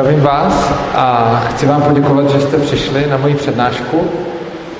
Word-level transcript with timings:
Zdravím 0.00 0.20
vás 0.20 0.72
a 0.94 1.36
chci 1.40 1.66
vám 1.66 1.82
poděkovat, 1.82 2.30
že 2.30 2.40
jste 2.40 2.58
přišli 2.58 3.06
na 3.06 3.16
moji 3.16 3.34
přednášku. 3.34 4.10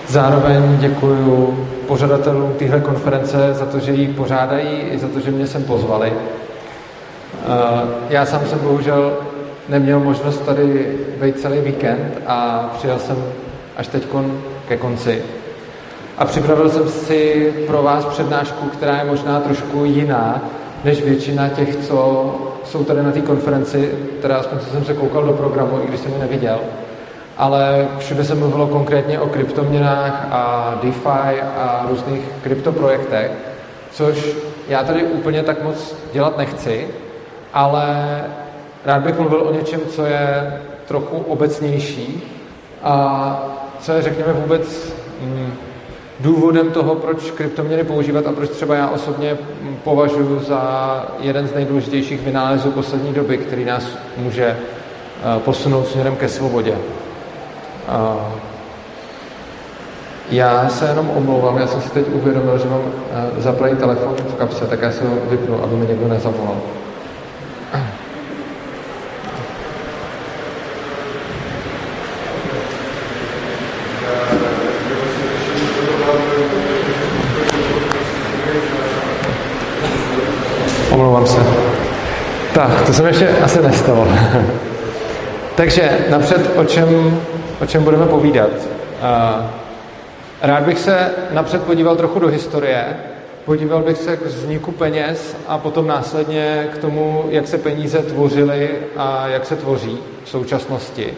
Zároveň 0.09 0.77
děkuji 0.79 1.69
pořadatelům 1.87 2.55
téhle 2.59 2.81
konference 2.81 3.55
za 3.55 3.67
to, 3.67 3.79
že 3.79 3.93
ji 3.93 4.09
pořádají 4.09 4.69
i 4.69 4.99
za 4.99 5.09
to, 5.09 5.21
že 5.21 5.31
mě 5.31 5.47
sem 5.47 5.65
pozvali. 5.65 6.13
Eh, 6.13 7.47
já 8.09 8.27
sám 8.27 8.47
jsem 8.47 8.59
bohužel 8.59 9.13
neměl 9.69 10.01
možnost 10.01 10.39
tady 10.47 10.97
být 11.21 11.41
celý 11.41 11.61
víkend 11.61 12.23
a 12.27 12.71
přijel 12.79 12.99
jsem 12.99 13.25
až 13.77 13.89
teď 13.89 14.03
ke 14.69 14.77
konci. 14.77 15.23
A 16.19 16.25
připravil 16.25 16.71
jsem 16.71 16.89
si 16.89 17.53
pro 17.67 17.83
vás 17.83 18.05
přednášku, 18.05 18.67
která 18.67 18.97
je 18.97 19.05
možná 19.05 19.41
trošku 19.41 19.85
jiná, 19.85 20.43
než 20.85 21.03
většina 21.03 21.49
těch, 21.49 21.77
co 21.77 22.27
jsou 22.65 22.85
tady 22.85 23.03
na 23.03 23.13
té 23.13 23.21
konferenci, 23.21 23.95
teda 24.23 24.37
aspoň 24.37 24.59
co 24.59 24.71
jsem 24.71 24.85
se 24.85 24.95
koukal 24.95 25.25
do 25.25 25.33
programu, 25.33 25.81
i 25.85 25.89
když 25.89 26.01
jsem 26.01 26.13
ji 26.13 26.19
neviděl. 26.19 26.59
Ale 27.37 27.89
všude 27.99 28.25
se 28.25 28.35
mluvilo 28.35 28.67
konkrétně 28.67 29.21
o 29.21 29.29
kryptoměnách 29.29 30.27
a 30.31 30.75
DeFi 30.83 31.41
a 31.57 31.87
různých 31.89 32.21
kryptoprojektech, 32.43 33.31
což 33.93 34.37
já 34.69 34.83
tady 34.83 35.05
úplně 35.05 35.43
tak 35.43 35.63
moc 35.63 35.97
dělat 36.13 36.39
nechci, 36.39 36.89
ale 37.53 37.85
rád 38.85 39.03
bych 39.03 39.19
mluvil 39.19 39.41
o 39.41 39.53
něčem, 39.53 39.81
co 39.89 40.05
je 40.07 40.53
trochu 40.87 41.17
obecnější 41.17 42.23
a 42.83 43.49
co 43.81 43.93
je, 43.93 44.03
řekněme, 44.03 44.33
vůbec 44.33 44.93
mm, 45.21 45.53
důvodem 46.21 46.71
toho, 46.71 46.95
proč 46.95 47.31
kryptoměny 47.31 47.85
používat 47.85 48.27
a 48.27 48.33
proč 48.33 48.51
třeba 48.51 48.75
já 48.75 48.89
osobně 48.89 49.39
považuji 49.85 50.41
za 50.41 51.07
jeden 51.21 51.49
z 51.49 51.55
nejdůležitějších 51.55 52.23
vynálezů 52.23 52.71
poslední 52.71 53.13
doby, 53.13 53.39
který 53.39 53.65
nás 53.65 53.85
může 54.17 54.47
eh, 54.47 55.41
posunout 55.45 55.87
směrem 55.87 56.17
ke 56.17 56.29
svobodě. 56.29 56.75
Já 60.31 60.69
se 60.69 60.87
jenom 60.87 61.11
omlouvám, 61.11 61.57
já 61.57 61.67
jsem 61.67 61.81
si 61.81 61.91
teď 61.91 62.07
uvědomil, 62.13 62.59
že 62.59 62.69
mám 62.69 62.81
eh, 63.13 63.41
zaplý 63.41 63.77
telefon 63.77 64.15
v 64.15 64.35
kapse, 64.35 64.67
tak 64.67 64.83
já 64.83 64.93
se 64.93 65.09
ho 65.09 65.15
vypnu, 65.31 65.65
aby 65.65 65.77
mi 65.77 65.87
někdo 65.87 66.09
nezavolal. 66.09 66.57
Omlouvám 81.23 81.27
se. 81.27 81.63
Tak, 82.55 82.87
to 82.87 82.93
jsem 82.93 83.07
ještě 83.07 83.29
asi 83.29 83.63
nestalo. 83.63 84.09
Takže 85.55 85.99
napřed, 86.11 86.57
o 86.57 86.65
čem, 86.65 87.21
o 87.61 87.67
čem 87.67 87.85
budeme 87.85 88.07
povídat. 88.07 88.51
Rád 90.43 90.63
bych 90.63 90.79
se 90.79 91.11
napřed 91.31 91.63
podíval 91.63 91.97
trochu 91.97 92.19
do 92.19 92.29
historie, 92.29 92.85
podíval 93.45 93.83
bych 93.83 93.97
se 93.97 94.17
k 94.17 94.27
vzniku 94.27 94.73
peněz 94.73 95.37
a 95.49 95.59
potom 95.59 95.87
následně 95.87 96.69
k 96.73 96.79
tomu, 96.79 97.25
jak 97.29 97.49
se 97.49 97.59
peníze 97.59 97.99
tvořily 97.99 98.71
a 98.97 99.29
jak 99.29 99.47
se 99.47 99.57
tvoří 99.57 99.99
v 100.25 100.29
současnosti. 100.29 101.15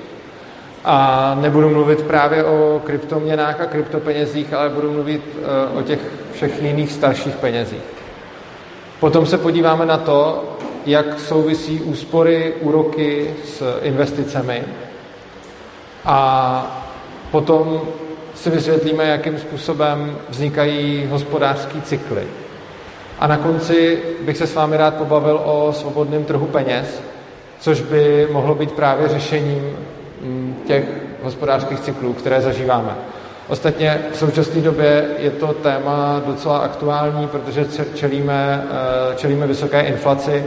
A 0.84 1.36
nebudu 1.40 1.70
mluvit 1.70 2.02
právě 2.02 2.44
o 2.44 2.82
kryptoměnách 2.84 3.60
a 3.60 3.66
kryptopenězích, 3.66 4.52
ale 4.52 4.68
budu 4.68 4.92
mluvit 4.92 5.22
e, 5.42 5.78
o 5.78 5.82
těch 5.82 5.98
všech 6.32 6.62
jiných 6.62 6.92
starších 6.92 7.34
penězích. 7.34 7.93
Potom 9.00 9.26
se 9.26 9.38
podíváme 9.38 9.86
na 9.86 9.98
to, 9.98 10.44
jak 10.86 11.20
souvisí 11.20 11.80
úspory, 11.80 12.54
úroky 12.60 13.34
s 13.44 13.80
investicemi. 13.82 14.62
A 16.04 16.80
potom 17.30 17.80
si 18.34 18.50
vysvětlíme, 18.50 19.04
jakým 19.04 19.38
způsobem 19.38 20.18
vznikají 20.28 21.06
hospodářské 21.10 21.80
cykly. 21.80 22.22
A 23.18 23.26
na 23.26 23.36
konci 23.36 23.98
bych 24.20 24.36
se 24.36 24.46
s 24.46 24.54
vámi 24.54 24.76
rád 24.76 24.94
pobavil 24.94 25.40
o 25.44 25.72
svobodném 25.72 26.24
trhu 26.24 26.46
peněz, 26.46 27.02
což 27.60 27.80
by 27.80 28.28
mohlo 28.32 28.54
být 28.54 28.72
právě 28.72 29.08
řešením 29.08 29.76
mm, 30.22 30.56
těch 30.66 30.84
hospodářských 31.22 31.80
cyklů, 31.80 32.12
které 32.12 32.40
zažíváme. 32.40 32.96
Ostatně 33.48 34.00
v 34.12 34.16
současné 34.16 34.60
době 34.60 35.06
je 35.18 35.30
to 35.30 35.46
téma 35.46 36.22
docela 36.26 36.58
aktuální, 36.58 37.28
protože 37.28 37.66
čelíme, 37.94 38.66
eh, 38.70 39.14
čelíme 39.16 39.46
vysoké 39.46 39.80
inflaci, 39.80 40.44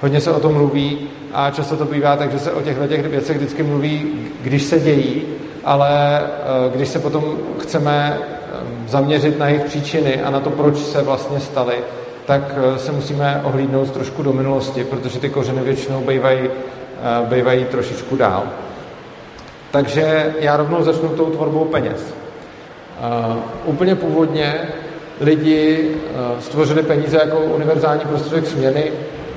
hodně 0.00 0.20
se 0.20 0.32
o 0.32 0.40
tom 0.40 0.52
mluví 0.52 1.08
a 1.32 1.50
často 1.50 1.76
to 1.76 1.84
bývá 1.84 2.16
tak, 2.16 2.32
že 2.32 2.38
se 2.38 2.52
o 2.52 2.62
těchto 2.62 2.86
těch 2.86 3.06
věcech 3.06 3.36
vždycky 3.36 3.62
mluví, 3.62 4.12
když 4.40 4.62
se 4.62 4.80
dějí, 4.80 5.22
ale 5.64 6.20
eh, 6.20 6.76
když 6.76 6.88
se 6.88 6.98
potom 6.98 7.36
chceme 7.58 8.18
eh, 8.20 8.56
zaměřit 8.88 9.38
na 9.38 9.48
jejich 9.48 9.64
příčiny 9.64 10.22
a 10.22 10.30
na 10.30 10.40
to, 10.40 10.50
proč 10.50 10.78
se 10.78 11.02
vlastně 11.02 11.40
staly, 11.40 11.76
tak 12.26 12.42
se 12.76 12.92
musíme 12.92 13.40
ohlídnout 13.44 13.90
trošku 13.90 14.22
do 14.22 14.32
minulosti, 14.32 14.84
protože 14.84 15.18
ty 15.18 15.28
kořeny 15.28 15.62
většinou 15.62 16.00
bývají, 16.00 16.40
bývají 17.28 17.64
trošičku 17.64 18.16
dál. 18.16 18.42
Takže 19.70 20.34
já 20.40 20.56
rovnou 20.56 20.82
začnu 20.82 21.08
tou 21.08 21.30
tvorbou 21.30 21.64
peněz. 21.64 22.14
Uh, 22.96 23.36
úplně 23.64 23.94
původně 23.94 24.68
lidi 25.20 25.90
uh, 25.90 26.40
stvořili 26.40 26.82
peníze 26.82 27.16
jako 27.16 27.38
univerzální 27.38 28.00
prostředek 28.00 28.46
směny, 28.46 28.92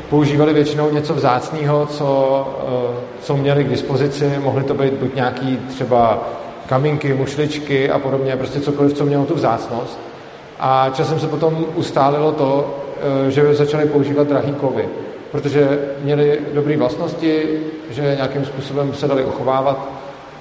používali 0.10 0.54
většinou 0.54 0.90
něco 0.92 1.14
vzácného, 1.14 1.86
co, 1.86 2.48
uh, 2.64 2.96
co 3.22 3.38
měli 3.38 3.64
k 3.64 3.70
dispozici. 3.70 4.34
Mohly 4.40 4.64
to 4.64 4.74
být 4.74 4.94
buď 4.94 5.16
nějaký 5.16 5.60
třeba 5.68 6.30
kamínky, 6.68 7.14
mušličky 7.14 7.90
a 7.90 8.00
podobně, 8.00 8.36
prostě 8.36 8.60
cokoliv, 8.60 8.94
co 8.94 9.06
mělo 9.06 9.26
tu 9.26 9.36
vzácnost. 9.36 10.00
A 10.60 10.90
časem 10.94 11.20
se 11.20 11.28
potom 11.28 11.66
ustálilo 11.76 12.32
to, 12.32 12.78
že 13.30 13.54
začali 13.54 13.86
používat 13.86 14.28
drahý 14.28 14.54
kovy, 14.54 14.90
protože 15.32 15.80
měli 16.04 16.40
dobré 16.54 16.78
vlastnosti, 16.78 17.60
že 17.90 18.02
nějakým 18.16 18.46
způsobem 18.46 18.94
se 18.94 19.08
dali 19.08 19.26
uchovávat 19.26 19.90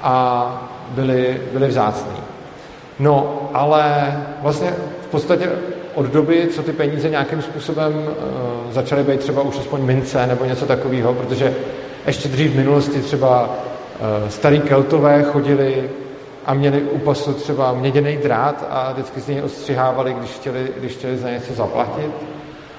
a 0.02 0.70
byli, 0.90 1.40
byli 1.52 1.68
vzácní. 1.68 2.27
No, 2.98 3.48
ale 3.54 4.16
vlastně 4.42 4.74
v 5.02 5.06
podstatě 5.06 5.50
od 5.94 6.06
doby, 6.06 6.48
co 6.54 6.62
ty 6.62 6.72
peníze 6.72 7.10
nějakým 7.10 7.42
způsobem 7.42 7.92
uh, 7.94 8.72
začaly 8.72 9.04
být 9.04 9.20
třeba 9.20 9.42
už 9.42 9.58
aspoň 9.58 9.82
mince 9.82 10.26
nebo 10.26 10.44
něco 10.44 10.66
takového, 10.66 11.14
protože 11.14 11.54
ještě 12.06 12.28
dřív 12.28 12.52
v 12.52 12.56
minulosti 12.56 13.00
třeba 13.00 13.42
uh, 13.42 14.28
starý 14.28 14.60
keltové 14.60 15.22
chodili 15.22 15.90
a 16.46 16.54
měli 16.54 16.82
u 16.82 16.98
pasu 16.98 17.32
třeba 17.32 17.72
měděný 17.72 18.16
drát 18.16 18.66
a 18.70 18.92
vždycky 18.92 19.20
z 19.20 19.28
něj 19.28 19.42
ostřihávali, 19.42 20.14
když 20.18 20.30
chtěli, 20.30 20.72
když 20.76 20.92
chtěli 20.92 21.16
za 21.16 21.30
něco 21.30 21.54
zaplatit. 21.54 22.10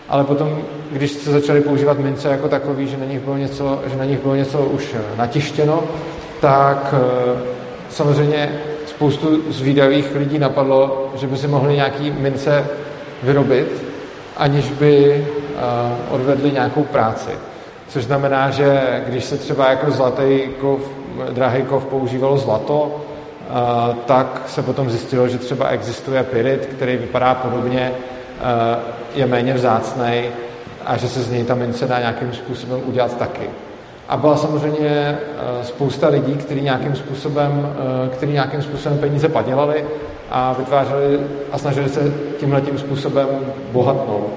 Ale 0.09 0.23
potom, 0.23 0.61
když 0.91 1.11
se 1.11 1.31
začali 1.31 1.61
používat 1.61 1.99
mince 1.99 2.29
jako 2.29 2.49
takový, 2.49 2.87
že 2.87 2.97
na 2.97 3.05
nich 3.05 3.19
bylo 3.19 3.37
něco, 3.37 3.81
že 3.87 3.97
na 3.97 4.05
nich 4.05 4.19
bylo 4.19 4.35
něco 4.35 4.59
už 4.59 4.95
natištěno, 5.17 5.83
tak 6.41 6.93
uh, 6.93 7.39
samozřejmě 7.89 8.59
spoustu 8.99 9.51
zvídavých 9.51 10.15
lidí 10.15 10.39
napadlo, 10.39 11.11
že 11.15 11.27
by 11.27 11.37
si 11.37 11.47
mohli 11.47 11.75
nějaký 11.75 12.11
mince 12.11 12.67
vyrobit, 13.23 13.83
aniž 14.37 14.71
by 14.71 15.25
uh, 15.25 16.15
odvedli 16.15 16.51
nějakou 16.51 16.83
práci. 16.83 17.31
Což 17.87 18.03
znamená, 18.03 18.51
že 18.51 18.81
když 19.07 19.25
se 19.25 19.37
třeba 19.37 19.69
jako 19.69 19.91
zlatý 19.91 20.39
kov, 20.61 20.81
drahý 21.31 21.63
kov 21.63 21.85
používalo 21.85 22.37
zlato, 22.37 22.81
uh, 22.91 23.95
tak 24.05 24.43
se 24.47 24.61
potom 24.61 24.89
zjistilo, 24.89 25.27
že 25.27 25.37
třeba 25.37 25.67
existuje 25.67 26.23
pyrit, 26.23 26.65
který 26.65 26.97
vypadá 26.97 27.35
podobně, 27.35 27.91
uh, 27.91 28.79
je 29.15 29.25
méně 29.25 29.53
vzácný 29.53 30.23
a 30.85 30.97
že 30.97 31.07
se 31.07 31.21
z 31.21 31.31
něj 31.31 31.43
ta 31.43 31.55
mince 31.55 31.87
dá 31.87 31.99
nějakým 31.99 32.33
způsobem 32.33 32.81
udělat 32.85 33.17
taky. 33.17 33.49
A 34.09 34.17
byla 34.17 34.37
samozřejmě 34.37 34.89
eh, 34.89 35.63
spousta 35.63 36.07
lidí, 36.07 36.33
kteří 36.33 36.61
nějakým 36.61 36.95
způsobem, 36.95 37.69
eh, 38.05 38.09
který 38.09 38.31
nějakým 38.31 38.61
způsobem 38.61 38.97
peníze 38.97 39.29
padělali 39.29 39.85
a 40.31 40.53
vytvářeli 40.53 41.19
a 41.51 41.57
snažili 41.57 41.89
se 41.89 42.13
tímhle 42.39 42.61
tím 42.61 42.77
způsobem 42.77 43.27
bohatnout. 43.71 44.29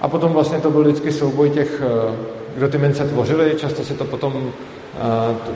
A 0.00 0.08
potom 0.08 0.32
vlastně 0.32 0.58
to 0.58 0.70
byl 0.70 0.82
vždycky 0.82 1.12
souboj 1.12 1.50
těch, 1.50 1.82
eh, 1.84 2.14
kdo 2.56 2.68
ty 2.68 2.78
mince 2.78 3.04
tvořili, 3.04 3.54
často 3.56 3.84
si 3.84 3.94
to 3.94 4.04
potom 4.04 4.50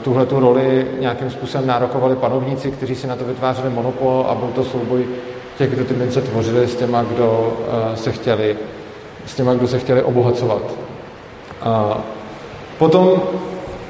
tuhle 0.03 0.25
tu 0.25 0.39
roli 0.39 0.87
nějakým 0.99 1.29
způsobem 1.29 1.67
nárokovali 1.67 2.15
panovníci, 2.15 2.71
kteří 2.71 2.95
si 2.95 3.07
na 3.07 3.15
to 3.15 3.25
vytvářeli 3.25 3.69
monopol 3.69 4.25
a 4.29 4.35
byl 4.35 4.47
to 4.47 4.63
souboj 4.63 5.05
těch, 5.57 5.69
kdo 5.69 5.85
ty 5.85 5.93
mince 5.93 6.21
tvořili 6.21 6.67
s 6.67 6.75
těma, 6.75 7.03
kdo 7.03 7.53
se 7.95 8.11
chtěli, 8.11 8.57
s 9.25 9.35
těma, 9.35 9.53
kdo 9.53 9.67
se 9.67 9.79
chtěli 9.79 10.03
obohacovat. 10.03 10.61
Potom 12.77 13.21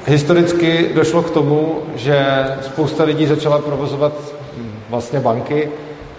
historicky 0.06 0.90
došlo 0.94 1.22
k 1.22 1.30
tomu, 1.30 1.78
že 1.94 2.46
spousta 2.62 3.04
lidí 3.04 3.26
začala 3.26 3.58
provozovat 3.58 4.12
vlastně 4.90 5.20
banky, 5.20 5.70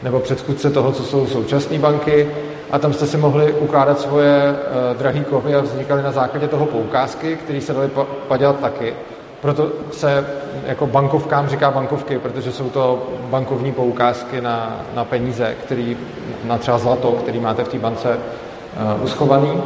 nebo 0.03 0.19
předchůdce 0.19 0.69
toho, 0.69 0.91
co 0.91 1.03
jsou 1.03 1.27
současné 1.27 1.79
banky, 1.79 2.27
a 2.71 2.79
tam 2.79 2.93
jste 2.93 3.07
si 3.07 3.17
mohli 3.17 3.53
ukládat 3.53 3.99
svoje 3.99 4.41
uh, 4.43 4.97
drahé 4.97 5.19
kovy 5.19 5.55
a 5.55 5.61
vznikaly 5.61 6.03
na 6.03 6.11
základě 6.11 6.47
toho 6.47 6.65
poukázky, 6.65 7.35
které 7.35 7.61
se 7.61 7.73
daly 7.73 7.89
padělat 8.27 8.59
taky. 8.59 8.93
Proto 9.41 9.67
se 9.91 10.27
jako 10.65 10.87
bankovkám 10.87 11.47
říká 11.47 11.71
bankovky, 11.71 12.19
protože 12.19 12.51
jsou 12.51 12.69
to 12.69 13.07
bankovní 13.29 13.71
poukázky 13.71 14.41
na, 14.41 14.81
na 14.95 15.05
peníze, 15.05 15.55
který, 15.65 15.97
na 16.43 16.57
třeba 16.57 16.77
zlato, 16.77 17.11
který 17.11 17.39
máte 17.39 17.63
v 17.63 17.67
té 17.67 17.79
bance 17.79 18.09
uh, 18.09 19.03
uschovaný. 19.03 19.63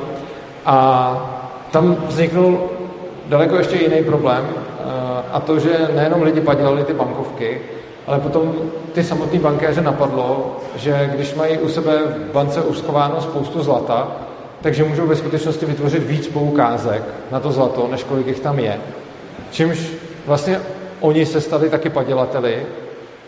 A 0.65 1.17
tam 1.71 1.97
vzniknul 2.07 2.69
daleko 3.31 3.55
ještě 3.55 3.75
jiný 3.75 4.03
problém, 4.03 4.43
uh, 4.43 4.89
a 5.31 5.39
to, 5.39 5.59
že 5.59 5.89
nejenom 5.95 6.21
lidi 6.21 6.41
padělali 6.41 6.83
ty 6.83 6.93
bankovky, 6.93 7.61
ale 8.07 8.19
potom 8.19 8.53
ty 8.93 9.03
samotné 9.03 9.39
bankéře 9.39 9.81
napadlo, 9.81 10.57
že 10.75 11.11
když 11.15 11.33
mají 11.33 11.57
u 11.57 11.69
sebe 11.69 11.97
v 11.97 12.33
bance 12.33 12.61
uschováno 12.61 13.21
spoustu 13.21 13.63
zlata, 13.63 14.11
takže 14.61 14.83
můžou 14.83 15.07
ve 15.07 15.15
skutečnosti 15.15 15.65
vytvořit 15.65 16.03
víc 16.03 16.27
poukázek 16.27 17.03
na 17.31 17.39
to 17.39 17.51
zlato, 17.51 17.87
než 17.91 18.03
kolik 18.03 18.27
jich 18.27 18.39
tam 18.39 18.59
je. 18.59 18.77
Čímž 19.51 19.79
vlastně 20.25 20.59
oni 20.99 21.25
se 21.25 21.41
stali 21.41 21.69
taky 21.69 21.89
padělateli, 21.89 22.65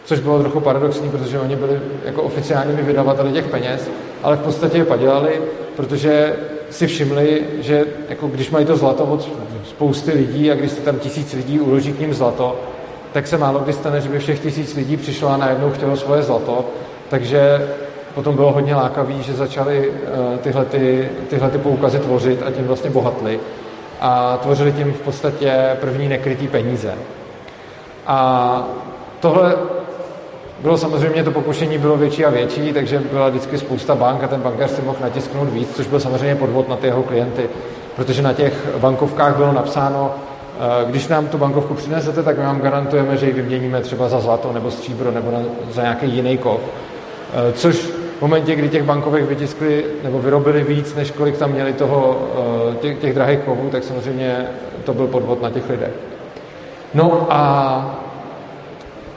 což 0.05 0.19
bylo 0.19 0.39
trochu 0.39 0.59
paradoxní, 0.59 1.09
protože 1.09 1.39
oni 1.39 1.55
byli 1.55 1.79
jako 2.05 2.23
oficiálními 2.23 2.81
vydavateli 2.81 3.31
těch 3.31 3.47
peněz, 3.47 3.89
ale 4.23 4.35
v 4.35 4.39
podstatě 4.39 4.77
je 4.77 4.85
padělali, 4.85 5.41
protože 5.75 6.35
si 6.69 6.87
všimli, 6.87 7.43
že 7.59 7.85
jako 8.09 8.27
když 8.27 8.51
mají 8.51 8.65
to 8.65 8.77
zlato 8.77 9.03
od 9.03 9.29
spousty 9.75 10.11
lidí 10.11 10.51
a 10.51 10.55
když 10.55 10.71
se 10.71 10.81
tam 10.81 10.99
tisíc 10.99 11.33
lidí 11.33 11.59
uloží 11.59 11.93
k 11.93 11.99
ním 11.99 12.13
zlato, 12.13 12.59
tak 13.13 13.27
se 13.27 13.37
málo 13.37 13.59
kdy 13.59 13.73
stane, 13.73 14.01
že 14.01 14.09
by 14.09 14.19
všech 14.19 14.39
tisíc 14.39 14.75
lidí 14.75 14.97
přišlo 14.97 15.29
a 15.29 15.37
najednou 15.37 15.71
chtělo 15.71 15.97
svoje 15.97 16.21
zlato, 16.23 16.65
takže 17.09 17.69
potom 18.15 18.35
bylo 18.35 18.51
hodně 18.51 18.75
lákavý, 18.75 19.23
že 19.23 19.33
začali 19.33 19.89
uh, 19.89 20.37
tyhle, 20.37 20.65
ty, 20.65 21.09
tyhle 21.29 21.49
ty 21.49 21.57
poukazy 21.57 21.99
tvořit 21.99 22.43
a 22.45 22.51
tím 22.51 22.67
vlastně 22.67 22.89
bohatli. 22.89 23.39
A 24.01 24.37
tvořili 24.37 24.71
tím 24.71 24.93
v 24.93 24.99
podstatě 24.99 25.77
první 25.81 26.09
nekrytý 26.09 26.47
peníze. 26.47 26.93
A 28.07 28.67
tohle 29.19 29.55
bylo 30.61 30.77
samozřejmě, 30.77 31.23
to 31.23 31.31
pokušení 31.31 31.77
bylo 31.77 31.97
větší 31.97 32.25
a 32.25 32.29
větší, 32.29 32.73
takže 32.73 33.01
byla 33.11 33.29
vždycky 33.29 33.57
spousta 33.57 33.95
bank 33.95 34.23
a 34.23 34.27
ten 34.27 34.41
bankéř 34.41 34.71
si 34.71 34.81
mohl 34.81 34.97
natisknout 35.01 35.49
víc, 35.49 35.75
což 35.75 35.87
byl 35.87 35.99
samozřejmě 35.99 36.35
podvod 36.35 36.69
na 36.69 36.75
ty 36.75 36.87
jeho 36.87 37.03
klienty, 37.03 37.49
protože 37.95 38.21
na 38.21 38.33
těch 38.33 38.53
bankovkách 38.77 39.35
bylo 39.35 39.53
napsáno, 39.53 40.15
eh, 40.15 40.85
když 40.85 41.07
nám 41.07 41.27
tu 41.27 41.37
bankovku 41.37 41.73
přinesete, 41.73 42.23
tak 42.23 42.37
my 42.37 42.43
vám 42.43 42.61
garantujeme, 42.61 43.17
že 43.17 43.25
ji 43.25 43.33
vyměníme 43.33 43.81
třeba 43.81 44.09
za 44.09 44.19
zlato 44.19 44.53
nebo 44.53 44.71
stříbro 44.71 45.11
nebo 45.11 45.31
za 45.71 45.81
nějaký 45.81 46.09
jiný 46.09 46.37
kov. 46.37 46.59
Eh, 47.33 47.53
což 47.53 47.75
v 48.17 48.21
momentě, 48.21 48.55
kdy 48.55 48.69
těch 48.69 48.83
bankovek 48.83 49.25
vytiskli 49.25 49.85
nebo 50.03 50.19
vyrobili 50.19 50.63
víc, 50.63 50.95
než 50.95 51.11
kolik 51.11 51.37
tam 51.37 51.51
měli 51.51 51.73
toho, 51.73 52.21
eh, 52.71 52.75
těch, 52.75 52.97
těch 52.97 53.13
drahých 53.13 53.39
kovů, 53.39 53.69
tak 53.69 53.83
samozřejmě 53.83 54.47
to 54.83 54.93
byl 54.93 55.07
podvod 55.07 55.41
na 55.41 55.49
těch 55.49 55.69
lidech. 55.69 55.93
No 56.93 57.27
a 57.29 57.95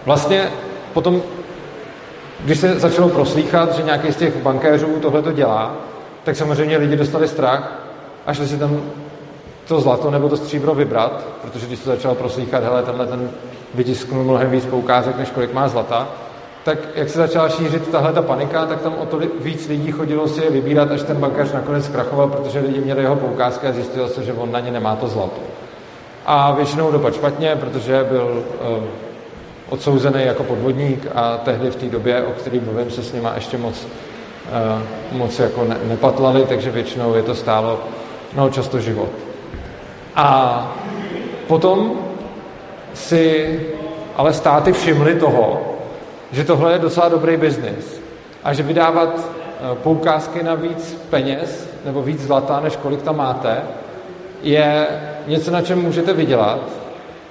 vlastně 0.04 0.48
potom, 0.92 1.22
když 2.44 2.58
se 2.58 2.80
začalo 2.80 3.08
proslýchat, 3.08 3.76
že 3.76 3.82
nějaký 3.82 4.12
z 4.12 4.16
těch 4.16 4.36
bankéřů 4.36 4.86
tohle 4.86 5.22
to 5.22 5.32
dělá, 5.32 5.74
tak 6.24 6.36
samozřejmě 6.36 6.76
lidi 6.76 6.96
dostali 6.96 7.28
strach 7.28 7.85
a 8.26 8.34
šli 8.34 8.48
si 8.48 8.58
tam 8.58 8.80
to 9.68 9.80
zlato 9.80 10.10
nebo 10.10 10.28
to 10.28 10.36
stříbro 10.36 10.74
vybrat, 10.74 11.26
protože 11.42 11.66
když 11.66 11.78
se 11.78 11.90
začalo 11.90 12.14
proslýchat, 12.14 12.64
hele, 12.64 12.82
tenhle 12.82 13.06
ten 13.06 13.30
vytisknul 13.74 14.24
mnohem 14.24 14.50
víc 14.50 14.66
poukázek, 14.66 15.18
než 15.18 15.30
kolik 15.30 15.52
má 15.52 15.68
zlata, 15.68 16.08
tak 16.64 16.78
jak 16.94 17.08
se 17.08 17.18
začala 17.18 17.48
šířit 17.48 17.88
tahle 17.88 18.12
ta 18.12 18.22
panika, 18.22 18.66
tak 18.66 18.82
tam 18.82 18.94
o 18.94 19.06
to 19.06 19.20
víc 19.40 19.68
lidí 19.68 19.92
chodilo 19.92 20.28
si 20.28 20.44
je 20.44 20.50
vybírat, 20.50 20.90
až 20.90 21.02
ten 21.02 21.16
bankéř 21.16 21.52
nakonec 21.52 21.84
zkrachoval, 21.84 22.28
protože 22.28 22.60
lidi 22.60 22.80
měli 22.80 23.02
jeho 23.02 23.16
poukázky 23.16 23.66
a 23.66 23.72
zjistilo 23.72 24.08
se, 24.08 24.22
že 24.22 24.32
on 24.32 24.52
na 24.52 24.60
ně 24.60 24.70
nemá 24.70 24.96
to 24.96 25.08
zlato. 25.08 25.40
A 26.26 26.52
většinou 26.52 26.92
dopad 26.92 27.14
špatně, 27.14 27.56
protože 27.60 28.06
byl 28.08 28.42
uh, 28.78 28.84
odsouzený 29.68 30.24
jako 30.24 30.44
podvodník 30.44 31.06
a 31.14 31.36
tehdy 31.36 31.70
v 31.70 31.76
té 31.76 31.86
době, 31.86 32.22
o 32.22 32.32
které 32.32 32.60
mluvím, 32.60 32.90
se 32.90 33.02
s 33.02 33.12
nima 33.12 33.32
ještě 33.34 33.58
moc, 33.58 33.86
uh, 35.12 35.18
moc 35.18 35.38
jako 35.38 35.64
ne, 35.64 35.76
nepatlali, 35.84 36.44
takže 36.44 36.70
většinou 36.70 37.14
je 37.14 37.22
to 37.22 37.34
stálo 37.34 37.78
no, 38.36 38.50
často 38.50 38.80
život. 38.80 39.08
A 40.16 40.26
potom 41.48 41.92
si 42.94 43.60
ale 44.16 44.32
státy 44.32 44.72
všimly 44.72 45.14
toho, 45.14 45.72
že 46.32 46.44
tohle 46.44 46.72
je 46.72 46.78
docela 46.78 47.08
dobrý 47.08 47.36
biznis 47.36 48.00
a 48.44 48.52
že 48.52 48.62
vydávat 48.62 49.18
eh, 49.18 49.74
poukázky 49.82 50.42
na 50.42 50.54
víc 50.54 50.98
peněz 51.10 51.70
nebo 51.84 52.02
víc 52.02 52.20
zlata, 52.20 52.60
než 52.60 52.76
kolik 52.76 53.02
tam 53.02 53.16
máte, 53.16 53.62
je 54.42 54.86
něco, 55.26 55.50
na 55.50 55.62
čem 55.62 55.82
můžete 55.82 56.12
vydělat 56.12 56.60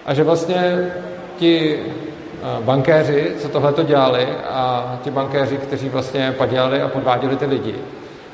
a 0.05 0.13
že 0.13 0.23
vlastně 0.23 0.91
ti 1.37 1.79
eh, 1.79 2.63
bankéři, 2.63 3.33
co 3.39 3.49
tohle 3.49 3.73
to 3.73 3.83
dělali 3.83 4.27
a 4.49 4.99
ti 5.03 5.11
bankéři, 5.11 5.57
kteří 5.57 5.89
vlastně 5.89 6.35
padělali 6.37 6.81
a 6.81 6.87
podváděli 6.87 7.35
ty 7.35 7.45
lidi, 7.45 7.75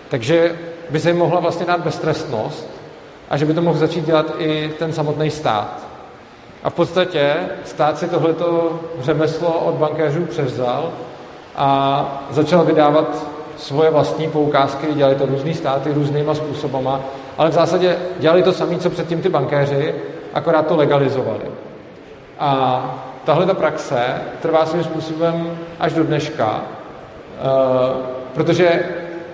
takže 0.10 0.56
by 0.92 1.00
se 1.00 1.10
jim 1.10 1.18
mohla 1.18 1.40
vlastně 1.40 1.66
dát 1.66 1.82
beztrestnost 1.82 2.70
a 3.30 3.38
že 3.38 3.46
by 3.46 3.54
to 3.54 3.62
mohl 3.62 3.78
začít 3.78 4.06
dělat 4.06 4.26
i 4.38 4.74
ten 4.80 4.94
samotný 4.94 5.30
stát. 5.30 5.88
A 6.64 6.70
v 6.70 6.74
podstatě 6.74 7.36
stát 7.66 7.98
si 7.98 8.08
tohleto 8.08 8.80
řemeslo 9.00 9.50
od 9.54 9.76
bankéřů 9.76 10.26
převzal 10.26 10.92
a 11.56 12.24
začal 12.30 12.64
vydávat 12.64 13.26
svoje 13.58 13.92
vlastní 13.92 14.28
poukázky, 14.30 14.88
dělali 14.94 15.16
to 15.16 15.26
různý 15.26 15.54
státy 15.54 15.94
různýma 15.94 16.36
způsobama, 16.36 17.00
ale 17.38 17.50
v 17.50 17.54
zásadě 17.54 17.98
dělali 18.20 18.44
to 18.44 18.54
samé, 18.54 18.78
co 18.78 18.90
předtím 18.90 19.22
ty 19.22 19.30
bankéři, 19.30 19.96
akorát 20.34 20.68
to 20.68 20.76
legalizovali. 20.76 21.44
A 22.40 22.82
tahle 23.24 23.46
ta 23.46 23.54
praxe 23.54 24.22
trvá 24.42 24.66
svým 24.66 24.84
způsobem 24.84 25.58
až 25.80 25.94
do 25.94 26.04
dneška, 26.04 26.62
uh, 26.62 27.98
protože 28.34 28.84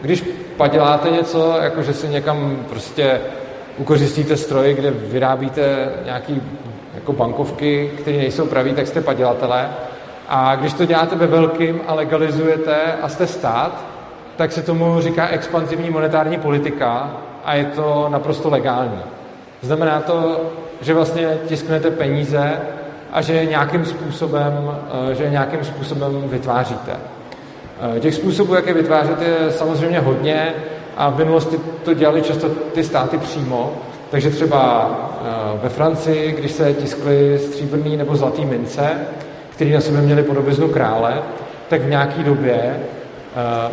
když 0.01 0.23
paděláte 0.57 1.09
něco, 1.09 1.57
jako 1.61 1.81
že 1.81 1.93
si 1.93 2.07
někam 2.07 2.65
prostě 2.69 3.21
ukořistíte 3.77 4.37
stroj, 4.37 4.73
kde 4.73 4.91
vyrábíte 4.91 5.89
nějaký 6.05 6.41
jako 6.95 7.13
bankovky, 7.13 7.91
které 8.01 8.17
nejsou 8.17 8.45
praví, 8.45 8.73
tak 8.73 8.87
jste 8.87 9.01
padělatelé. 9.01 9.69
A 10.27 10.55
když 10.55 10.73
to 10.73 10.85
děláte 10.85 11.15
ve 11.15 11.27
velkým 11.27 11.81
a 11.87 11.93
legalizujete 11.93 12.75
a 13.01 13.09
jste 13.09 13.27
stát, 13.27 13.85
tak 14.35 14.51
se 14.51 14.61
tomu 14.61 15.01
říká 15.01 15.27
expanzivní 15.27 15.89
monetární 15.89 16.37
politika 16.37 17.11
a 17.45 17.55
je 17.55 17.65
to 17.65 18.07
naprosto 18.09 18.49
legální. 18.49 18.99
Znamená 19.61 20.01
to, 20.01 20.41
že 20.81 20.93
vlastně 20.93 21.37
tisknete 21.47 21.91
peníze 21.91 22.61
a 23.11 23.21
že 23.21 23.45
nějakým 23.45 23.85
způsobem, 23.85 24.77
eh, 25.11 25.15
že 25.15 25.29
nějakým 25.29 25.63
způsobem 25.63 26.23
vytváříte. 26.25 26.91
Eh, 27.81 27.99
těch 27.99 28.15
způsobů, 28.15 28.55
jak 28.55 28.67
je 28.67 28.73
vytvářet, 28.73 29.21
je 29.21 29.51
samozřejmě 29.51 29.99
hodně 29.99 30.53
a 30.97 31.09
v 31.09 31.17
minulosti 31.17 31.57
to 31.83 31.93
dělali 31.93 32.21
často 32.21 32.49
ty 32.49 32.83
státy 32.83 33.17
přímo, 33.17 33.73
takže 34.11 34.29
třeba 34.29 34.89
eh, 35.21 35.59
ve 35.63 35.69
Francii, 35.69 36.31
když 36.31 36.51
se 36.51 36.73
tiskly 36.73 37.39
stříbrný 37.39 37.97
nebo 37.97 38.15
zlatý 38.15 38.45
mince, 38.45 38.89
které 39.49 39.71
na 39.71 39.81
sebe 39.81 40.01
měly 40.01 40.23
podobiznu 40.23 40.67
krále, 40.67 41.21
tak 41.69 41.81
v 41.81 41.89
nějaké 41.89 42.23
době 42.23 42.55
eh, 42.55 43.71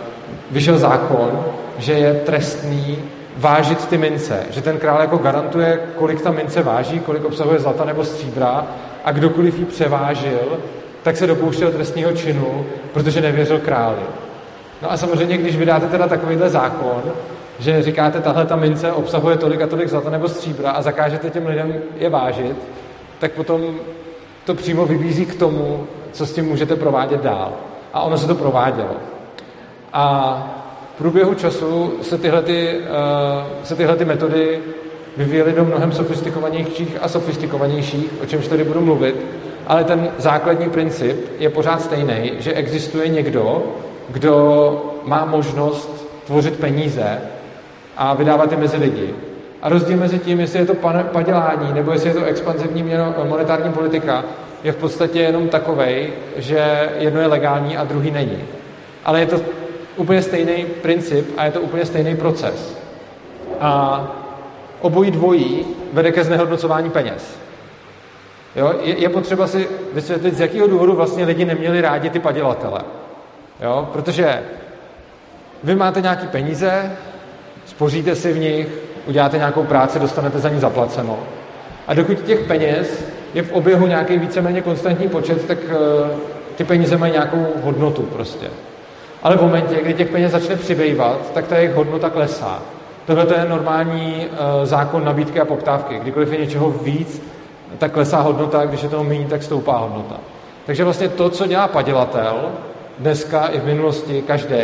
vyšel 0.50 0.78
zákon, 0.78 1.44
že 1.78 1.92
je 1.92 2.14
trestný 2.14 2.99
vážit 3.37 3.87
ty 3.87 3.99
mince, 3.99 4.40
že 4.50 4.62
ten 4.62 4.78
král 4.78 5.00
jako 5.00 5.16
garantuje, 5.16 5.80
kolik 5.96 6.23
ta 6.23 6.30
mince 6.30 6.62
váží, 6.62 7.00
kolik 7.00 7.25
obsahuje 7.25 7.58
zlata 7.58 7.84
nebo 7.84 8.04
stříbra 8.04 8.66
a 9.04 9.12
kdokoliv 9.12 9.58
ji 9.58 9.64
převážil, 9.64 10.58
tak 11.04 11.16
se 11.16 11.26
dopouštěl 11.26 11.73
trestního 11.73 12.12
činu, 12.12 12.66
protože 12.92 13.20
nevěřil 13.20 13.58
králi. 13.58 14.02
No 14.82 14.92
a 14.92 14.96
samozřejmě, 14.96 15.38
když 15.38 15.56
vydáte 15.56 15.87
teda 15.87 16.08
takovýhle 16.08 16.49
zákon, 16.49 17.02
že 17.58 17.82
říkáte, 17.82 18.20
tahle 18.20 18.46
ta 18.46 18.56
mince 18.56 18.92
obsahuje 18.92 19.37
tolik 19.37 19.61
a 19.61 19.66
tolik 19.66 19.88
zlata 19.88 20.11
nebo 20.11 20.28
stříbra 20.28 20.70
a 20.70 20.82
zakážete 20.82 21.30
těm 21.30 21.46
lidem 21.46 21.75
je 21.96 22.11
vážit, 22.11 22.56
tak 23.18 23.32
potom 23.32 23.75
to 24.44 24.54
přímo 24.54 24.87
vybízí 24.87 25.26
k 25.26 25.38
tomu, 25.38 25.87
co 26.12 26.26
s 26.26 26.32
tím 26.32 26.44
můžete 26.44 26.76
provádět 26.76 27.23
dál. 27.23 27.52
A 27.92 28.02
ono 28.02 28.18
se 28.18 28.26
to 28.26 28.34
provádělo. 28.34 28.96
A 29.92 30.37
v 30.94 30.99
průběhu 30.99 31.34
času 31.34 31.92
se 32.02 32.18
tyhle, 32.18 32.42
ty, 32.42 32.78
uh, 32.78 33.64
se 33.64 33.76
tyhle 33.76 33.96
ty 33.96 34.04
metody 34.04 34.61
vyvíjely 35.16 35.52
do 35.52 35.64
mnohem 35.64 35.92
sofistikovanějších 35.92 36.96
a 37.00 37.08
sofistikovanějších, 37.08 38.12
o 38.23 38.26
čemž 38.26 38.49
tady 38.49 38.64
budu 38.64 38.80
mluvit, 38.80 39.26
ale 39.66 39.85
ten 39.85 40.09
základní 40.18 40.71
princip 40.71 41.16
je 41.38 41.50
pořád 41.50 41.83
stejný, 41.83 42.33
že 42.38 42.52
existuje 42.52 43.09
někdo, 43.09 43.62
kdo 44.09 44.94
má 45.04 45.25
možnost 45.25 46.09
tvořit 46.26 46.59
peníze 46.61 47.18
a 47.97 48.14
vydávat 48.14 48.52
je 48.52 48.59
mezi 48.59 48.76
lidi. 48.76 49.14
A 49.62 49.68
rozdíl 49.68 49.97
mezi 49.97 50.18
tím, 50.18 50.40
jestli 50.40 50.59
je 50.59 50.66
to 50.66 50.75
padělání 51.12 51.73
nebo 51.73 51.92
jestli 51.92 52.09
je 52.09 52.14
to 52.14 52.25
expanzivní 52.25 52.83
měno, 52.83 53.14
monetární 53.28 53.73
politika, 53.73 54.25
je 54.64 54.73
v 54.73 54.76
podstatě 54.76 55.21
jenom 55.21 55.49
takovej, 55.49 56.12
že 56.37 56.90
jedno 56.99 57.21
je 57.21 57.26
legální 57.26 57.76
a 57.76 57.85
druhý 57.85 58.11
není. 58.11 58.38
Ale 59.04 59.21
je 59.21 59.26
to 59.26 59.40
úplně 59.97 60.23
stejný 60.23 60.66
princip 60.83 61.26
a 61.37 61.44
je 61.44 61.50
to 61.50 61.61
úplně 61.61 61.85
stejný 61.85 62.16
proces. 62.16 62.78
A 63.61 64.04
obojí 64.80 65.11
dvojí 65.11 65.66
vede 65.92 66.12
ke 66.12 66.25
znehodnocování 66.25 66.90
peněz. 66.90 67.43
Jo? 68.56 68.75
Je, 68.82 68.99
je 68.99 69.08
potřeba 69.08 69.46
si 69.46 69.68
vysvětlit, 69.92 70.34
z 70.34 70.40
jakého 70.40 70.66
důvodu 70.66 70.94
vlastně 70.94 71.25
lidi 71.25 71.44
neměli 71.44 71.80
rádi 71.80 72.11
ty 72.11 72.18
padělatele. 72.18 72.80
Jo? 73.62 73.88
Protože 73.92 74.42
vy 75.64 75.75
máte 75.75 76.00
nějaké 76.00 76.26
peníze, 76.26 76.92
spoříte 77.66 78.16
si 78.16 78.32
v 78.32 78.38
nich, 78.38 78.68
uděláte 79.06 79.38
nějakou 79.38 79.64
práci, 79.64 79.99
dostanete 79.99 80.38
za 80.38 80.49
ní 80.49 80.61
zaplaceno. 80.61 81.18
A 81.87 81.94
dokud 81.94 82.23
těch 82.23 82.40
peněz 82.40 83.04
je 83.34 83.42
v 83.42 83.52
oběhu 83.52 83.87
nějaký 83.87 84.18
víceméně 84.18 84.62
konstantní 84.62 85.08
počet, 85.08 85.46
tak 85.46 85.58
uh, 85.58 86.11
ty 86.56 86.64
peníze 86.64 86.96
mají 86.96 87.12
nějakou 87.12 87.46
hodnotu 87.62 88.02
prostě. 88.02 88.46
Ale 89.23 89.37
v 89.37 89.42
momentě, 89.42 89.76
kdy 89.82 89.94
těch 89.94 90.08
peněz 90.08 90.32
začne 90.32 90.56
přibývat, 90.56 91.32
tak 91.34 91.46
ta 91.46 91.56
jejich 91.56 91.75
hodnota 91.75 92.11
klesá. 92.11 92.62
Tohle 93.06 93.26
je 93.38 93.49
normální 93.49 94.26
uh, 94.30 94.64
zákon 94.64 95.04
nabídky 95.04 95.40
a 95.40 95.44
poptávky. 95.44 95.99
Kdykoliv 95.99 96.32
je 96.32 96.38
něčeho 96.38 96.70
víc, 96.70 97.23
tak 97.78 97.92
klesá 97.92 98.20
hodnota, 98.20 98.66
když 98.66 98.82
je 98.82 98.88
toho 98.88 99.04
méně, 99.04 99.26
tak 99.28 99.42
stoupá 99.42 99.76
hodnota. 99.76 100.16
Takže 100.66 100.84
vlastně 100.84 101.08
to, 101.08 101.30
co 101.30 101.46
dělá 101.46 101.68
padělatel, 101.68 102.34
dneska 102.98 103.46
i 103.46 103.60
v 103.60 103.66
minulosti 103.66 104.22
každý, 104.26 104.56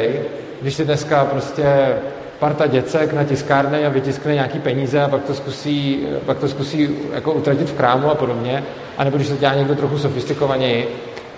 když 0.60 0.74
si 0.74 0.84
dneska 0.84 1.24
prostě 1.24 1.96
parta 2.38 2.66
děcek 2.66 3.12
na 3.12 3.24
tiskárně 3.24 3.86
a 3.86 3.88
vytiskne 3.88 4.34
nějaký 4.34 4.58
peníze 4.58 5.02
a 5.02 5.08
pak 5.08 5.24
to 5.24 5.34
zkusí, 5.34 6.06
pak 6.26 6.38
to 6.38 6.48
zkusí 6.48 6.88
jako 7.14 7.32
utratit 7.32 7.68
v 7.68 7.74
krámu 7.74 8.10
a 8.10 8.14
podobně, 8.14 8.64
anebo 8.98 9.16
když 9.16 9.28
to 9.28 9.36
dělá 9.36 9.54
někdo 9.54 9.74
trochu 9.74 9.98
sofistikovaněji, 9.98 10.88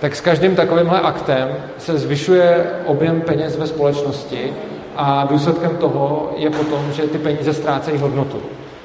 tak 0.01 0.17
s 0.17 0.21
každým 0.21 0.57
takovýmhle 0.57 1.01
aktem 1.01 1.49
se 1.79 1.99
zvyšuje 1.99 2.67
objem 2.87 3.21
peněz 3.21 3.59
ve 3.59 3.67
společnosti 3.67 4.53
a 4.97 5.27
důsledkem 5.31 5.77
toho 5.77 6.33
je 6.37 6.51
potom, 6.51 6.93
že 6.93 7.03
ty 7.03 7.19
peníze 7.19 7.55
ztrácejí 7.55 7.99
hodnotu. 7.99 8.39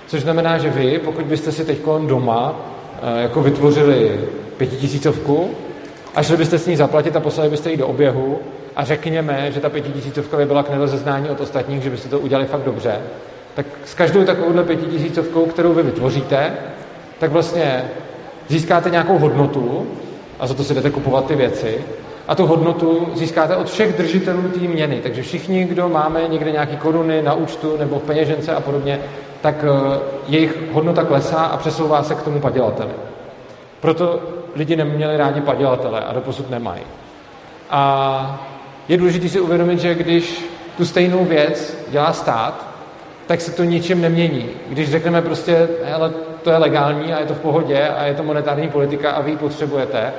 Což 0.07 0.21
znamená, 0.21 0.57
že 0.57 0.69
vy, 0.69 0.99
pokud 1.05 1.25
byste 1.25 1.51
si 1.51 1.65
teď 1.65 1.79
doma 2.07 2.55
jako 3.17 3.41
vytvořili 3.41 4.19
pětitisícovku 4.57 5.49
a 6.15 6.23
šli 6.23 6.37
byste 6.37 6.59
s 6.59 6.67
ní 6.67 6.75
zaplatit 6.75 7.15
a 7.15 7.19
poslali 7.19 7.49
byste 7.49 7.71
ji 7.71 7.77
do 7.77 7.87
oběhu 7.87 8.39
a 8.75 8.83
řekněme, 8.83 9.51
že 9.51 9.59
ta 9.59 9.69
pětitisícovka 9.69 10.37
by 10.37 10.45
byla 10.45 10.63
k 10.63 10.69
nerozeznání 10.69 11.29
od 11.29 11.41
ostatních, 11.41 11.83
že 11.83 11.89
byste 11.89 12.09
to 12.09 12.19
udělali 12.19 12.47
fakt 12.47 12.63
dobře, 12.63 12.95
tak 13.53 13.65
s 13.85 13.93
každou 13.93 14.23
takovouhle 14.23 14.63
pětitisícovkou, 14.63 15.45
kterou 15.45 15.73
vy 15.73 15.83
vytvoříte, 15.83 16.53
tak 17.19 17.31
vlastně 17.31 17.83
získáte 18.47 18.89
nějakou 18.89 19.17
hodnotu 19.17 19.87
a 20.39 20.47
za 20.47 20.53
to 20.53 20.63
si 20.63 20.73
jdete 20.73 20.89
kupovat 20.89 21.25
ty 21.25 21.35
věci 21.35 21.77
a 22.27 22.35
tu 22.35 22.45
hodnotu 22.45 23.07
získáte 23.15 23.55
od 23.55 23.69
všech 23.69 23.97
držitelů 23.97 24.41
té 24.41 24.59
měny. 24.59 24.99
Takže 25.03 25.21
všichni, 25.21 25.65
kdo 25.65 25.89
máme 25.89 26.21
někde 26.29 26.51
nějaké 26.51 26.75
koruny 26.75 27.21
na 27.21 27.33
účtu 27.33 27.77
nebo 27.79 27.99
v 27.99 28.03
peněžence 28.03 28.55
a 28.55 28.61
podobně, 28.61 28.99
tak 29.41 29.55
eh, 29.63 29.99
jejich 30.27 30.71
hodnota 30.71 31.03
klesá 31.03 31.43
a 31.43 31.57
přesouvá 31.57 32.03
se 32.03 32.15
k 32.15 32.23
tomu 32.23 32.39
padělateli. 32.39 32.91
Proto 33.79 34.19
lidi 34.55 34.75
neměli 34.75 35.17
rádi 35.17 35.41
padělatele 35.41 36.01
a 36.01 36.13
doposud 36.13 36.49
nemají. 36.49 36.81
A 37.69 38.43
je 38.87 38.97
důležité 38.97 39.29
si 39.29 39.39
uvědomit, 39.39 39.79
že 39.79 39.95
když 39.95 40.45
tu 40.77 40.85
stejnou 40.85 41.25
věc 41.25 41.77
dělá 41.89 42.13
stát, 42.13 42.67
tak 43.27 43.41
se 43.41 43.51
to 43.51 43.63
ničím 43.63 44.01
nemění. 44.01 44.49
Když 44.69 44.91
řekneme 44.91 45.21
prostě, 45.21 45.69
ale 45.93 46.11
to 46.43 46.49
je 46.49 46.57
legální 46.57 47.13
a 47.13 47.19
je 47.19 47.25
to 47.25 47.33
v 47.33 47.39
pohodě 47.39 47.87
a 47.87 48.05
je 48.05 48.13
to 48.13 48.23
monetární 48.23 48.69
politika 48.69 49.11
a 49.11 49.21
vy 49.21 49.31
ji 49.31 49.37
potřebujete, 49.37 50.13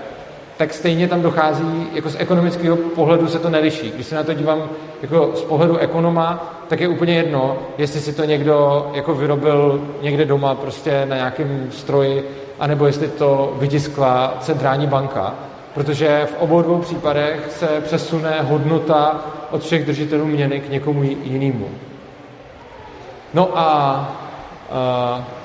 tak 0.59 0.75
stejně 0.75 1.09
tam 1.09 1.23
dochází, 1.23 1.87
jako 1.93 2.11
z 2.11 2.17
ekonomického 2.19 2.77
pohledu 2.77 3.29
se 3.29 3.39
to 3.39 3.51
neliší. 3.51 3.91
Když 3.91 4.07
se 4.07 4.15
na 4.15 4.23
to 4.23 4.35
dívám 4.35 4.63
jako 5.03 5.33
z 5.35 5.45
pohledu 5.45 5.77
ekonoma, 5.77 6.55
tak 6.69 6.81
je 6.81 6.89
úplně 6.89 7.15
jedno, 7.15 7.59
jestli 7.79 8.01
si 8.01 8.13
to 8.13 8.25
někdo 8.25 8.91
jako 8.95 9.15
vyrobil 9.15 9.89
někde 10.03 10.25
doma 10.25 10.55
prostě 10.55 11.07
na 11.09 11.17
nějakém 11.17 11.69
stroji, 11.71 12.31
anebo 12.61 12.87
jestli 12.87 13.09
to 13.09 13.57
vytiskla 13.59 14.35
centrální 14.41 14.87
banka 14.87 15.35
protože 15.79 16.27
v 16.27 16.37
obou 16.39 16.63
dvou 16.63 16.79
případech 16.79 17.49
se 17.51 17.67
přesune 17.81 18.43
hodnota 18.43 19.21
od 19.51 19.63
všech 19.63 19.87
držitelů 19.87 20.25
měny 20.25 20.61
k 20.61 20.71
někomu 20.71 21.03
jinému. 21.03 21.69
No 23.35 23.59
a 23.59 23.99
uh, 25.19 25.38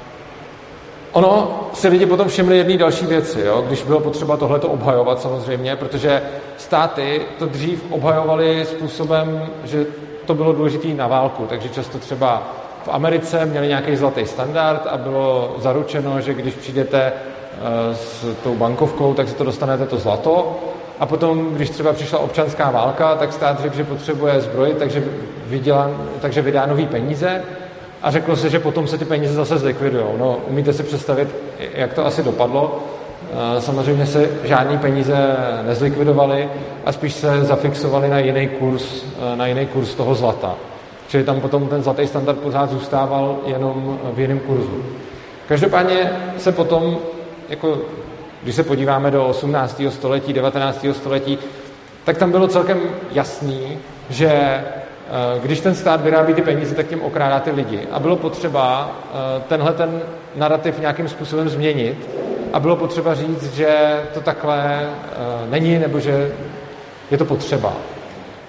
ono 1.14 1.60
se 1.74 1.88
lidi 1.88 2.06
potom 2.06 2.28
všimli 2.28 2.58
jedné 2.58 2.78
další 2.78 3.06
věci, 3.06 3.42
jo? 3.42 3.64
když 3.68 3.84
bylo 3.84 4.00
potřeba 4.00 4.38
tohleto 4.38 4.70
obhajovat 4.70 5.22
samozřejmě, 5.22 5.76
protože 5.76 6.22
státy 6.58 7.22
to 7.40 7.46
dřív 7.46 7.84
obhajovaly 7.90 8.66
způsobem, 8.66 9.50
že 9.64 9.86
to 10.26 10.34
bylo 10.34 10.54
důležité 10.54 10.88
na 10.88 11.08
válku, 11.08 11.46
takže 11.50 11.70
často 11.70 11.98
třeba 11.98 12.44
v 12.86 12.88
Americe 12.92 13.46
měli 13.46 13.68
nějaký 13.68 13.96
zlatý 13.96 14.26
standard 14.26 14.88
a 14.90 14.98
bylo 14.98 15.56
zaručeno, 15.60 16.22
že 16.22 16.34
když 16.34 16.54
přijdete 16.54 17.14
Eh, 17.54 17.96
s 17.96 18.26
tou 18.44 18.56
bankovkou, 18.56 19.14
tak 19.14 19.30
si 19.30 19.36
to 19.36 19.44
dostanete 19.44 19.86
to 19.86 19.98
zlato. 19.98 20.60
A 21.00 21.06
potom, 21.06 21.56
když 21.56 21.70
třeba 21.70 21.94
přišla 21.94 22.20
občanská 22.20 22.72
válka, 22.72 23.16
tak 23.16 23.34
stát 23.34 23.62
řekl, 23.62 23.76
že 23.76 23.84
potřebuje 23.84 24.42
zbroj, 24.42 24.76
takže, 24.80 25.04
vydělá, 25.46 25.92
takže 26.22 26.42
vydá 26.42 26.66
nový 26.66 26.88
peníze 26.88 27.44
a 28.04 28.12
řeklo 28.12 28.36
se, 28.36 28.50
že 28.50 28.60
potom 28.60 28.88
se 28.88 28.98
ty 28.98 29.06
peníze 29.06 29.34
zase 29.34 29.58
zlikvidují. 29.58 30.06
No, 30.18 30.38
umíte 30.48 30.74
si 30.74 30.84
představit, 30.84 31.36
jak 31.74 31.94
to 31.94 32.06
asi 32.06 32.24
dopadlo? 32.24 32.84
Eh, 33.32 33.62
samozřejmě 33.62 34.06
se 34.06 34.30
žádný 34.44 34.78
peníze 34.78 35.16
nezlikvidovaly 35.68 36.50
a 36.86 36.92
spíš 36.92 37.14
se 37.14 37.44
zafixovaly 37.44 38.10
na 38.10 38.20
jiný 38.20 38.48
kurz, 38.48 39.04
eh, 39.04 39.36
na 39.36 39.48
jiný 39.48 39.66
kurz 39.66 39.96
toho 39.96 40.16
zlata. 40.16 40.56
Čili 41.08 41.24
tam 41.24 41.42
potom 41.42 41.68
ten 41.68 41.84
zlatý 41.84 42.08
standard 42.08 42.40
pořád 42.40 42.70
zůstával 42.70 43.38
jenom 43.46 44.00
v 44.14 44.20
jiném 44.20 44.40
kurzu. 44.40 44.84
Každopádně 45.48 46.12
se 46.38 46.52
potom 46.52 46.98
jako, 47.50 47.78
když 48.44 48.56
se 48.56 48.64
podíváme 48.64 49.12
do 49.12 49.28
18. 49.28 49.92
století, 49.92 50.34
19. 50.34 50.94
století, 50.94 51.40
tak 52.04 52.18
tam 52.18 52.32
bylo 52.32 52.48
celkem 52.48 52.80
jasný, 53.12 53.78
že 54.10 54.62
když 55.42 55.60
ten 55.60 55.76
stát 55.76 56.02
vyrábí 56.02 56.34
ty 56.34 56.42
peníze, 56.42 56.76
tak 56.76 56.88
tím 56.88 57.02
okrádá 57.02 57.40
ty 57.40 57.52
lidi. 57.52 57.88
A 57.92 58.00
bylo 58.00 58.16
potřeba 58.16 58.92
eh, 58.92 59.42
tenhle 59.48 59.74
ten 59.74 60.02
narrativ 60.36 60.80
nějakým 60.80 61.08
způsobem 61.08 61.50
změnit 61.50 62.10
a 62.54 62.60
bylo 62.60 62.76
potřeba 62.76 63.16
říct, 63.16 63.56
že 63.56 64.02
to 64.14 64.22
takhle 64.22 64.82
eh, 64.82 65.50
není, 65.50 65.80
nebo 65.80 66.00
že 66.00 66.32
je 67.12 67.18
to 67.18 67.26
potřeba. 67.26 67.74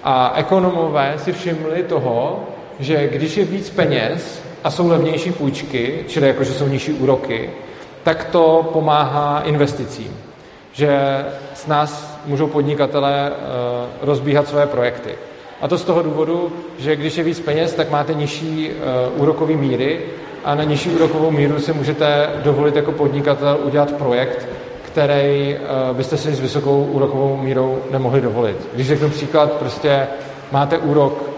A 0.03 0.33
ekonomové 0.35 1.13
si 1.17 1.33
všimli 1.33 1.83
toho, 1.83 2.43
že 2.79 3.07
když 3.07 3.37
je 3.37 3.45
víc 3.45 3.69
peněz 3.69 4.41
a 4.63 4.71
jsou 4.71 4.87
levnější 4.87 5.31
půjčky, 5.31 6.05
čili 6.07 6.27
jakože 6.27 6.53
jsou 6.53 6.67
nižší 6.67 6.93
úroky, 6.93 7.49
tak 8.03 8.23
to 8.23 8.69
pomáhá 8.73 9.41
investicím. 9.41 10.17
Že 10.71 11.25
s 11.53 11.67
nás 11.67 12.19
můžou 12.25 12.47
podnikatelé 12.47 13.31
eh, 13.31 13.35
rozbíhat 14.01 14.47
své 14.47 14.67
projekty. 14.67 15.15
A 15.61 15.67
to 15.67 15.77
z 15.77 15.83
toho 15.83 16.01
důvodu, 16.01 16.51
že 16.77 16.95
když 16.95 17.17
je 17.17 17.23
víc 17.23 17.39
peněz, 17.39 17.73
tak 17.73 17.89
máte 17.89 18.13
nižší 18.13 18.69
eh, 18.71 18.73
úrokové 19.17 19.53
míry 19.53 19.99
a 20.43 20.55
na 20.55 20.63
nižší 20.63 20.89
úrokovou 20.89 21.31
míru 21.31 21.59
si 21.59 21.73
můžete 21.73 22.29
dovolit 22.43 22.75
jako 22.75 22.91
podnikatel 22.91 23.57
udělat 23.63 23.91
projekt, 23.91 24.47
který 24.85 25.55
eh, 25.55 25.59
byste 25.93 26.17
si 26.17 26.35
s 26.35 26.39
vysokou 26.39 26.83
úrokovou 26.91 27.37
mírou 27.37 27.79
nemohli 27.91 28.21
dovolit. 28.21 28.57
Když 28.73 28.87
řeknu 28.87 29.09
příklad, 29.09 29.51
prostě 29.51 30.07
máte 30.51 30.77
úrok 30.77 31.35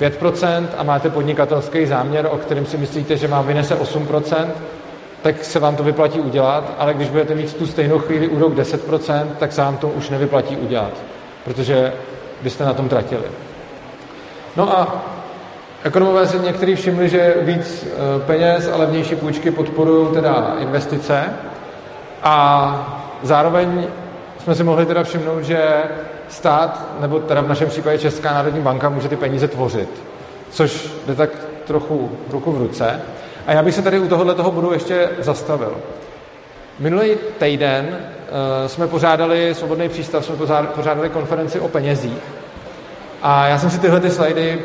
5% 0.00 0.66
a 0.76 0.82
máte 0.82 1.10
podnikatelský 1.10 1.86
záměr, 1.86 2.28
o 2.30 2.36
kterém 2.38 2.66
si 2.66 2.76
myslíte, 2.76 3.16
že 3.16 3.28
vám 3.28 3.46
vynese 3.46 3.74
8%, 3.74 4.46
tak 5.22 5.44
se 5.44 5.58
vám 5.58 5.76
to 5.76 5.82
vyplatí 5.82 6.20
udělat, 6.20 6.74
ale 6.78 6.94
když 6.94 7.08
budete 7.08 7.34
mít 7.34 7.54
tu 7.54 7.66
stejnou 7.66 7.98
chvíli 7.98 8.28
úrok 8.28 8.54
10%, 8.54 9.26
tak 9.38 9.52
se 9.52 9.60
vám 9.60 9.76
to 9.76 9.88
už 9.88 10.10
nevyplatí 10.10 10.56
udělat, 10.56 10.92
protože 11.44 11.92
byste 12.42 12.64
na 12.64 12.74
tom 12.74 12.88
tratili. 12.88 13.24
No 14.56 14.78
a 14.78 15.04
ekonomové 15.84 16.26
si 16.26 16.38
někteří 16.38 16.74
všimli, 16.74 17.08
že 17.08 17.34
víc 17.40 17.86
e, 17.86 18.20
peněz 18.26 18.70
a 18.72 18.76
levnější 18.76 19.16
půjčky 19.16 19.50
podporují 19.50 20.08
teda 20.14 20.56
investice 20.58 21.24
a 22.22 23.08
zároveň 23.22 23.86
jsme 24.38 24.54
si 24.54 24.64
mohli 24.64 24.86
teda 24.86 25.04
všimnout, 25.04 25.42
že 25.42 25.82
stát, 26.28 26.86
nebo 27.00 27.18
teda 27.18 27.40
v 27.40 27.48
našem 27.48 27.68
případě 27.68 27.98
Česká 27.98 28.34
národní 28.34 28.60
banka, 28.60 28.88
může 28.88 29.08
ty 29.08 29.16
peníze 29.16 29.48
tvořit, 29.48 29.88
což 30.50 30.90
jde 31.06 31.14
tak 31.14 31.30
trochu 31.64 32.10
ruku 32.30 32.52
v 32.52 32.58
ruce. 32.58 33.00
A 33.46 33.52
já 33.52 33.62
bych 33.62 33.74
se 33.74 33.82
tady 33.82 33.98
u 33.98 34.08
tohohle 34.08 34.34
toho 34.34 34.50
budu 34.50 34.72
ještě 34.72 35.10
zastavil. 35.18 35.76
Minulý 36.78 37.16
týden 37.38 37.86
uh, 37.88 38.66
jsme 38.66 38.86
pořádali, 38.86 39.54
Svobodný 39.54 39.88
přístav, 39.88 40.24
jsme 40.24 40.36
pořádali 40.74 41.08
konferenci 41.08 41.60
o 41.60 41.68
penězích. 41.68 42.18
A 43.22 43.46
já 43.46 43.58
jsem 43.58 43.70
si 43.70 43.78
tyhle 43.78 44.00
ty 44.00 44.10
slajdy 44.10 44.58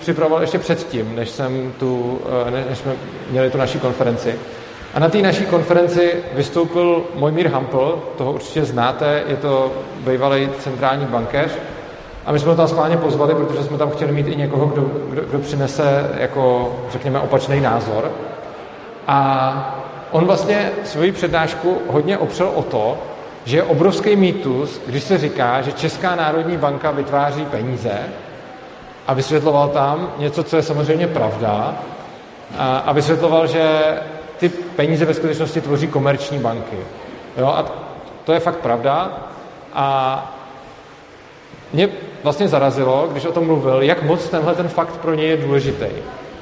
připravoval 0.00 0.40
ještě 0.40 0.58
předtím, 0.58 1.16
než, 1.16 1.30
jsem 1.30 1.72
tu, 1.78 2.20
uh, 2.44 2.50
než 2.68 2.78
jsme 2.78 2.92
měli 3.30 3.50
tu 3.50 3.58
naší 3.58 3.78
konferenci. 3.78 4.34
A 4.94 4.98
na 4.98 5.08
té 5.08 5.18
naší 5.18 5.46
konferenci 5.46 6.14
vystoupil 6.34 7.04
Mojmír 7.14 7.48
Hampl, 7.48 8.02
toho 8.16 8.32
určitě 8.32 8.64
znáte, 8.64 9.22
je 9.26 9.36
to 9.36 9.72
bývalý 9.98 10.50
centrální 10.58 11.06
bankéř, 11.06 11.50
a 12.26 12.32
my 12.32 12.38
jsme 12.38 12.50
ho 12.50 12.56
tam 12.56 12.68
schválně 12.68 12.96
pozvali, 12.96 13.34
protože 13.34 13.62
jsme 13.62 13.78
tam 13.78 13.90
chtěli 13.90 14.12
mít 14.12 14.28
i 14.28 14.36
někoho, 14.36 14.66
kdo, 14.66 14.82
kdo, 15.08 15.22
kdo 15.22 15.38
přinese, 15.38 16.10
jako, 16.18 16.72
řekněme, 16.92 17.20
opačný 17.20 17.60
názor. 17.60 18.10
A 19.06 19.81
on 20.12 20.24
vlastně 20.24 20.70
svoji 20.84 21.12
přednášku 21.12 21.78
hodně 21.88 22.18
opřel 22.18 22.50
o 22.54 22.62
to, 22.62 22.98
že 23.44 23.56
je 23.56 23.62
obrovský 23.62 24.16
mýtus, 24.16 24.80
když 24.86 25.04
se 25.04 25.18
říká, 25.18 25.62
že 25.62 25.72
Česká 25.72 26.14
národní 26.14 26.56
banka 26.56 26.90
vytváří 26.90 27.44
peníze 27.44 27.98
a 29.06 29.14
vysvětloval 29.14 29.68
tam 29.68 30.12
něco, 30.18 30.44
co 30.44 30.56
je 30.56 30.62
samozřejmě 30.62 31.06
pravda 31.06 31.74
a, 32.58 32.92
vysvětloval, 32.92 33.46
že 33.46 33.80
ty 34.38 34.48
peníze 34.48 35.04
ve 35.04 35.14
skutečnosti 35.14 35.60
tvoří 35.60 35.88
komerční 35.88 36.38
banky. 36.38 36.76
Jo? 37.36 37.46
A 37.46 37.64
to 38.24 38.32
je 38.32 38.40
fakt 38.40 38.56
pravda 38.56 39.12
a 39.72 40.36
mě 41.72 41.88
vlastně 42.22 42.48
zarazilo, 42.48 43.08
když 43.12 43.24
o 43.24 43.32
tom 43.32 43.46
mluvil, 43.46 43.82
jak 43.82 44.02
moc 44.02 44.28
tenhle 44.28 44.54
ten 44.54 44.68
fakt 44.68 44.96
pro 44.96 45.14
něj 45.14 45.28
je 45.28 45.36
důležitý. 45.36 45.86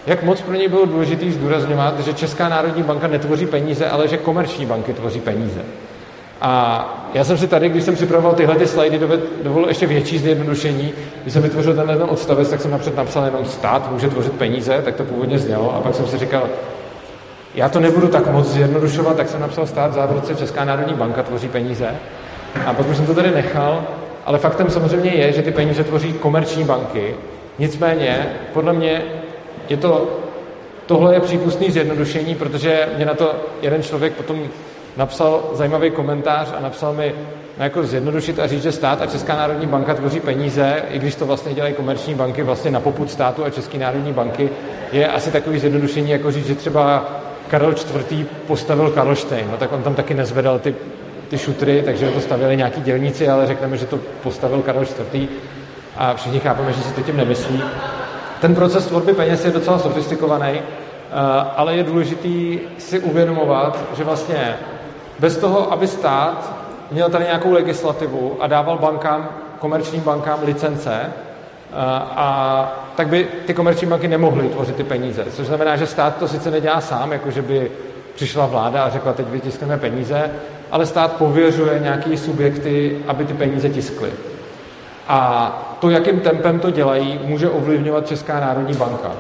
Jak 0.07 0.23
moc 0.23 0.40
pro 0.40 0.54
něj 0.54 0.69
bylo 0.69 0.87
důležité 0.87 1.30
zdůrazňovat, 1.30 2.00
že 2.00 2.14
Česká 2.14 2.49
národní 2.49 2.83
banka 2.83 3.07
netvoří 3.07 3.47
peníze, 3.47 3.88
ale 3.88 4.09
že 4.09 4.16
komerční 4.16 4.66
banky 4.66 4.92
tvoří 4.92 5.21
peníze. 5.21 5.61
A 6.40 7.11
já 7.14 7.25
jsem 7.25 7.38
si 7.38 7.49
tady, 7.49 7.69
když 7.69 7.85
jsem 7.85 7.95
připravoval 7.95 8.35
tyhle 8.35 8.54
ty 8.54 8.66
slajdy, 8.66 9.00
dovolil 9.42 9.69
ještě 9.69 9.87
větší 9.87 10.19
zjednodušení. 10.19 10.92
Když 11.23 11.35
jsem 11.35 11.42
vytvořil 11.42 11.75
tenhle 11.75 11.97
ten 11.97 12.07
odstavec, 12.11 12.50
tak 12.50 12.61
jsem 12.61 12.71
napřed 12.71 12.97
napsal 12.97 13.25
jenom 13.25 13.45
stát 13.45 13.92
může 13.92 14.09
tvořit 14.09 14.33
peníze, 14.33 14.83
tak 14.85 14.95
to 14.95 15.04
původně 15.04 15.38
znělo. 15.38 15.75
A 15.75 15.80
pak 15.80 15.95
jsem 15.95 16.07
si 16.07 16.19
říkal, 16.19 16.49
já 17.54 17.69
to 17.69 17.80
nebudu 17.80 18.09
tak 18.09 18.26
moc 18.26 18.47
zjednodušovat, 18.47 19.16
tak 19.16 19.28
jsem 19.28 19.40
napsal 19.40 19.66
stát 19.66 19.99
v 20.23 20.37
Česká 20.37 20.64
národní 20.64 20.95
banka 20.95 21.23
tvoří 21.23 21.49
peníze. 21.49 21.88
A 22.66 22.75
potom 22.75 22.95
jsem 22.95 23.07
to 23.07 23.14
tady 23.14 23.30
nechal, 23.30 23.85
ale 24.26 24.38
faktem 24.38 24.71
samozřejmě 24.71 25.11
je, 25.11 25.33
že 25.33 25.42
ty 25.42 25.50
peníze 25.50 25.85
tvoří 25.85 26.12
komerční 26.12 26.64
banky. 26.64 27.14
Nicméně, 27.59 28.26
podle 28.52 28.73
mě 28.73 29.02
je 29.71 29.77
to, 29.77 30.19
tohle 30.87 31.15
je 31.15 31.21
přípustný 31.21 31.71
zjednodušení, 31.71 32.35
protože 32.35 32.89
mě 32.97 33.05
na 33.05 33.15
to 33.15 33.35
jeden 33.62 33.83
člověk 33.83 34.12
potom 34.12 34.49
napsal 34.97 35.43
zajímavý 35.53 35.91
komentář 35.91 36.49
a 36.57 36.61
napsal 36.61 36.95
mi, 36.95 37.15
no 37.59 37.65
jako 37.65 37.83
zjednodušit 37.83 38.39
a 38.39 38.47
říct, 38.47 38.62
že 38.62 38.73
stát 38.73 39.03
a 39.03 39.07
Česká 39.07 39.37
národní 39.37 39.67
banka 39.67 39.95
tvoří 39.95 40.21
peníze, 40.21 40.83
i 40.91 40.99
když 40.99 41.15
to 41.15 41.27
vlastně 41.27 41.55
dělají 41.55 41.75
komerční 41.75 42.15
banky 42.15 42.43
vlastně 42.43 42.71
na 42.71 42.81
poput 42.81 43.11
státu 43.11 43.45
a 43.45 43.50
České 43.50 43.79
národní 43.79 44.12
banky, 44.12 44.50
je 44.93 45.09
asi 45.09 45.31
takový 45.31 45.59
zjednodušení, 45.59 46.11
jako 46.11 46.31
říct, 46.31 46.47
že 46.47 46.55
třeba 46.55 47.11
Karel 47.49 47.75
IV. 48.11 48.27
postavil 48.47 48.91
Karlštejn, 48.91 49.49
no 49.50 49.57
tak 49.57 49.73
on 49.73 49.83
tam 49.83 49.95
taky 49.95 50.15
nezvedal 50.15 50.59
ty, 50.59 50.75
ty 51.29 51.39
šutry, 51.39 51.83
takže 51.85 52.11
to 52.11 52.21
stavili 52.21 52.57
nějaký 52.57 52.81
dělníci, 52.81 53.29
ale 53.29 53.47
řekneme, 53.47 53.77
že 53.77 53.87
to 53.87 53.99
postavil 54.23 54.62
Karel 54.62 54.83
IV. 54.83 55.29
a 55.97 56.15
všichni 56.15 56.41
chápeme, 56.41 56.73
že 56.73 56.83
si 56.83 56.93
to 56.93 57.03
tím 57.03 57.17
nemyslí. 57.17 57.62
Ten 58.40 58.54
proces 58.54 58.87
tvorby 58.87 59.12
peněz 59.12 59.44
je 59.44 59.50
docela 59.50 59.78
sofistikovaný, 59.78 60.52
eh, 60.52 60.62
ale 61.56 61.76
je 61.76 61.85
důležitý 61.85 62.59
si 62.78 62.99
uvědomovat, 62.99 63.78
že 63.97 64.04
vlastně 64.04 64.56
bez 65.18 65.37
toho, 65.37 65.73
aby 65.73 65.87
stát 65.87 66.52
měl 66.90 67.09
tady 67.09 67.25
nějakou 67.25 67.52
legislativu 67.52 68.37
a 68.40 68.47
dával 68.47 68.78
bankám, 68.78 69.28
komerčním 69.59 70.02
bankám 70.02 70.38
licence, 70.42 70.92
eh, 70.92 71.12
a 72.16 72.73
tak 72.97 73.09
by 73.09 73.28
ty 73.47 73.54
komerční 73.54 73.88
banky 73.88 74.09
nemohly 74.09 74.49
tvořit 74.49 74.76
ty 74.76 74.85
peníze. 74.85 75.25
Což 75.30 75.47
znamená, 75.47 75.76
že 75.76 75.87
stát 75.87 76.16
to 76.16 76.28
sice 76.28 76.50
nedělá 76.50 76.80
sám, 76.80 77.12
jako 77.12 77.30
že 77.30 77.42
by 77.42 77.70
přišla 78.14 78.47
vláda 78.47 78.85
a 78.85 78.90
řekla, 78.90 79.12
teď 79.12 79.26
vytiskneme 79.28 79.78
peníze, 79.78 80.30
ale 80.70 80.87
stát 80.87 81.12
pověřuje 81.12 81.78
nějaký 81.78 82.16
subjekty, 82.16 82.99
aby 83.06 83.25
ty 83.25 83.35
peníze 83.35 83.68
tiskly. 83.68 84.11
A 85.12 85.76
to, 85.81 85.90
jakým 85.90 86.21
tempem 86.21 86.61
to 86.61 86.71
dělají, 86.71 87.21
může 87.25 87.50
ovlivňovat 87.50 88.07
Česká 88.07 88.40
národní 88.40 88.75
banka. 88.75 89.11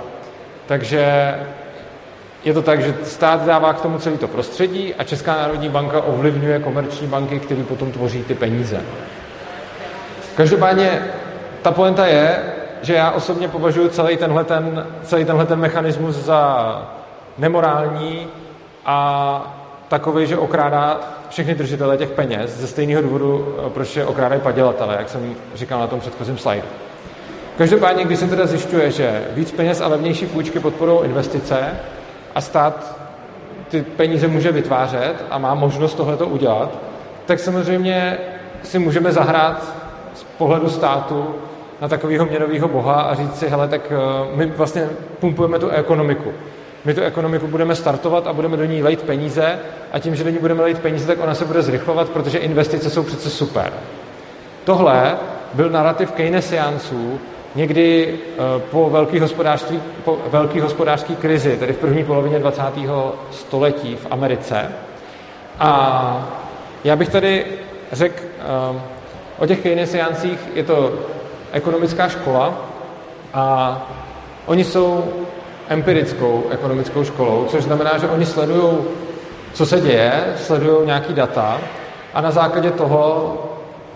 Takže 0.66 1.34
je 2.44 2.54
to 2.54 2.62
tak, 2.62 2.82
že 2.82 2.94
stát 3.02 3.46
dává 3.46 3.72
k 3.72 3.80
tomu 3.80 3.98
celý 3.98 4.18
to 4.18 4.28
prostředí 4.28 4.94
a 4.94 5.04
Česká 5.04 5.36
národní 5.36 5.68
banka 5.68 6.00
ovlivňuje 6.00 6.58
komerční 6.58 7.06
banky, 7.06 7.40
které 7.40 7.62
potom 7.62 7.92
tvoří 7.92 8.24
ty 8.24 8.34
peníze. 8.34 8.80
Každopádně 10.36 11.02
ta 11.62 11.70
poenta 11.70 12.06
je, 12.06 12.38
že 12.82 12.94
já 12.94 13.10
osobně 13.10 13.48
považuji 13.48 13.88
celý 13.88 14.16
tenhle, 14.16 14.44
ten, 14.44 14.86
celý 15.02 15.24
tenhle 15.24 15.46
ten 15.46 15.58
mechanismus 15.58 16.16
za 16.16 16.82
nemorální 17.38 18.26
a 18.86 19.59
takový, 19.90 20.26
že 20.26 20.38
okrádá 20.38 21.00
všechny 21.28 21.54
držitele 21.54 21.96
těch 21.96 22.10
peněz 22.10 22.50
ze 22.50 22.66
stejného 22.66 23.02
důvodu, 23.02 23.54
proč 23.74 23.96
je 23.96 24.06
okrádají 24.06 24.40
padělatele, 24.40 24.96
jak 24.98 25.08
jsem 25.08 25.34
říkal 25.54 25.80
na 25.80 25.86
tom 25.86 26.00
předchozím 26.00 26.38
slajdu. 26.38 26.66
Každopádně, 27.58 28.04
když 28.04 28.18
se 28.18 28.26
teda 28.26 28.46
zjišťuje, 28.46 28.90
že 28.90 29.24
víc 29.34 29.52
peněz 29.52 29.80
a 29.80 29.88
levnější 29.88 30.26
půjčky 30.26 30.60
podporují 30.60 31.00
investice 31.04 31.56
a 32.34 32.40
stát 32.40 32.98
ty 33.68 33.82
peníze 33.82 34.28
může 34.28 34.52
vytvářet 34.52 35.24
a 35.30 35.38
má 35.38 35.54
možnost 35.54 35.94
tohleto 35.94 36.26
udělat, 36.26 36.78
tak 37.26 37.38
samozřejmě 37.38 38.18
si 38.62 38.78
můžeme 38.78 39.12
zahrát 39.12 39.74
z 40.14 40.22
pohledu 40.22 40.70
státu 40.70 41.34
na 41.80 41.88
takového 41.88 42.26
měnového 42.26 42.68
boha 42.68 42.94
a 42.94 43.14
říct 43.14 43.38
si, 43.38 43.48
hele, 43.48 43.68
tak 43.68 43.92
eh, 43.92 43.96
my 44.36 44.46
vlastně 44.46 44.88
pumpujeme 45.20 45.58
tu 45.58 45.68
ekonomiku. 45.68 46.32
My 46.84 46.94
tu 46.94 47.00
ekonomiku 47.00 47.46
budeme 47.46 47.74
startovat 47.74 48.26
a 48.26 48.32
budeme 48.32 48.56
do 48.56 48.64
ní 48.64 48.82
lejt 48.82 49.02
peníze 49.02 49.58
a 49.92 49.98
tím, 49.98 50.14
že 50.14 50.24
do 50.24 50.30
ní 50.30 50.38
budeme 50.38 50.62
lejt 50.62 50.78
peníze, 50.78 51.06
tak 51.06 51.20
ona 51.22 51.34
se 51.34 51.44
bude 51.44 51.62
zrychlovat, 51.62 52.08
protože 52.08 52.38
investice 52.38 52.90
jsou 52.90 53.02
přece 53.02 53.30
super. 53.30 53.72
Tohle 54.64 55.16
byl 55.54 55.70
narrativ 55.70 56.10
Keynesiánců 56.10 57.20
někdy 57.54 58.18
eh, 58.18 58.36
po 58.70 58.90
velké 58.90 59.20
hospodářství, 59.20 59.82
po 60.04 60.18
velký 60.26 60.60
hospodářské 60.60 61.14
krizi, 61.14 61.56
tedy 61.56 61.72
v 61.72 61.78
první 61.78 62.04
polovině 62.04 62.38
20. 62.38 62.62
století 63.30 63.96
v 63.96 64.06
Americe. 64.10 64.72
A 65.58 66.28
já 66.84 66.96
bych 66.96 67.08
tady 67.08 67.46
řekl 67.92 68.22
eh, 68.22 68.80
o 69.38 69.46
těch 69.46 69.60
Keynesiáncích, 69.60 70.38
je 70.54 70.64
to 70.64 70.92
ekonomická 71.52 72.08
škola 72.08 72.54
a 73.34 73.76
oni 74.46 74.64
jsou 74.64 75.04
empirickou 75.70 76.44
ekonomickou 76.50 77.04
školou, 77.04 77.46
což 77.48 77.64
znamená, 77.64 77.98
že 77.98 78.08
oni 78.08 78.26
sledují, 78.26 78.78
co 79.52 79.66
se 79.66 79.80
děje, 79.80 80.12
sledují 80.36 80.86
nějaký 80.86 81.14
data 81.14 81.60
a 82.14 82.20
na 82.20 82.30
základě 82.30 82.70
toho 82.70 83.34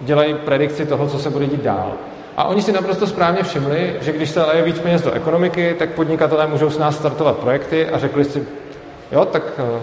dělají 0.00 0.34
predikci 0.34 0.87
toho, 0.87 1.08
co 1.08 1.18
se 1.18 1.30
bude 1.30 1.46
dít 1.46 1.62
dál. 1.62 1.92
A 2.37 2.44
oni 2.44 2.62
si 2.62 2.72
naprosto 2.72 3.06
správně 3.06 3.42
všimli, 3.42 3.96
že 4.00 4.12
když 4.12 4.30
se 4.30 4.42
leje 4.42 4.62
víc 4.62 4.78
peněz 4.78 5.02
do 5.02 5.12
ekonomiky, 5.12 5.76
tak 5.78 5.90
podnikatelé 5.90 6.46
můžou 6.46 6.70
s 6.70 6.78
nás 6.78 6.96
startovat 6.96 7.37
projekty 7.37 7.88
a 7.88 7.98
řekli 7.98 8.24
si, 8.24 8.46
jo, 9.12 9.24
tak 9.24 9.42
eh, 9.58 9.80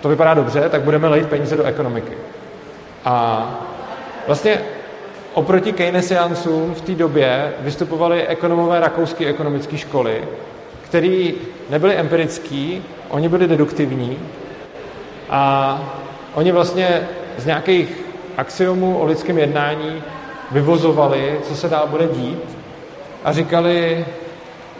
to 0.00 0.08
vypadá 0.08 0.34
dobře, 0.34 0.68
tak 0.68 0.82
budeme 0.82 1.08
lejt 1.08 1.28
peníze 1.28 1.56
do 1.56 1.64
ekonomiky. 1.64 2.12
A 3.04 3.46
vlastně 4.26 4.60
oproti 5.34 5.72
Keynesiancům 5.72 6.74
v 6.74 6.80
té 6.80 6.92
době 6.92 7.52
vystupovali 7.60 8.26
ekonomové 8.26 8.80
rakouské 8.80 9.26
ekonomické 9.26 9.78
školy, 9.78 10.22
který 10.90 11.34
nebyli 11.70 11.94
empirický, 11.94 12.82
oni 13.08 13.28
byli 13.28 13.48
deduktivní 13.48 14.18
a 15.30 15.82
oni 16.34 16.52
vlastně 16.52 17.08
z 17.38 17.46
nějakých 17.46 18.04
axiomů 18.36 18.98
o 18.98 19.04
lidském 19.04 19.38
jednání 19.38 20.02
vyvozovali, 20.50 21.40
co 21.42 21.56
se 21.56 21.68
dál 21.68 21.86
bude 21.86 22.06
dít 22.06 22.58
a 23.24 23.32
říkali, 23.32 24.04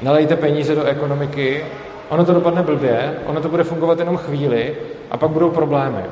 nalejte 0.02 0.36
peníze 0.36 0.74
do 0.74 0.84
ekonomiky, 0.84 1.64
ono 2.08 2.24
to 2.24 2.34
dopadne 2.34 2.62
blbě, 2.62 3.14
ono 3.26 3.40
to 3.40 3.48
bude 3.48 3.64
fungovat 3.64 3.98
jenom 3.98 4.16
chvíli 4.16 4.74
a 5.10 5.16
pak 5.16 5.30
budou 5.30 5.50
problémy. 5.50 6.02